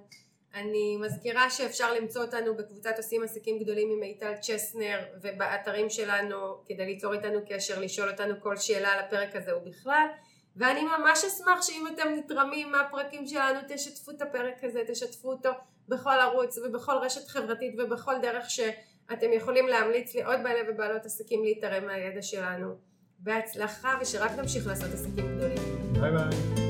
אני 0.54 0.98
מזכירה 0.98 1.50
שאפשר 1.50 1.94
למצוא 1.94 2.22
אותנו 2.22 2.56
בקבוצת 2.56 2.94
עושים 2.98 3.24
עסקים 3.24 3.60
גדולים 3.60 3.90
עם 3.92 4.00
מיטל 4.00 4.34
צ'סנר 4.42 5.00
ובאתרים 5.22 5.90
שלנו 5.90 6.38
כדי 6.66 6.86
ליצור 6.86 7.14
איתנו 7.14 7.40
קשר, 7.50 7.80
לשאול 7.80 8.10
אותנו 8.10 8.34
כל 8.40 8.58
שאלה 8.58 8.90
על 8.90 9.00
הפרק 9.00 9.36
הזה 9.36 9.58
ובכלל 9.58 10.08
ואני 10.56 10.84
ממש 10.84 11.24
אשמח 11.24 11.62
שאם 11.62 11.88
אתם 11.88 12.10
נתרמים 12.16 12.72
מהפרקים 12.72 13.28
שלנו 13.28 13.60
תשתפו 13.68 14.12
את 14.12 14.22
הפרק 14.22 14.64
הזה, 14.64 14.82
תשתפו 14.88 15.32
אותו 15.32 15.50
בכל 15.90 16.20
ערוץ 16.22 16.58
ובכל 16.58 16.98
רשת 17.02 17.28
חברתית 17.28 17.76
ובכל 17.78 18.14
דרך 18.22 18.50
שאתם 18.50 19.34
יכולים 19.34 19.68
להמליץ 19.68 20.16
לעוד 20.16 20.40
בעלי 20.44 20.70
ובעלות 20.70 21.06
עסקים 21.06 21.44
להתערם 21.44 21.86
מהידע 21.86 22.22
שלנו. 22.22 22.76
בהצלחה 23.20 23.98
ושרק 24.02 24.32
נמשיך 24.32 24.68
לעשות 24.68 24.94
עסקים 24.94 25.36
גדולים. 25.36 25.58
ביי 25.94 26.12
ביי. 26.12 26.63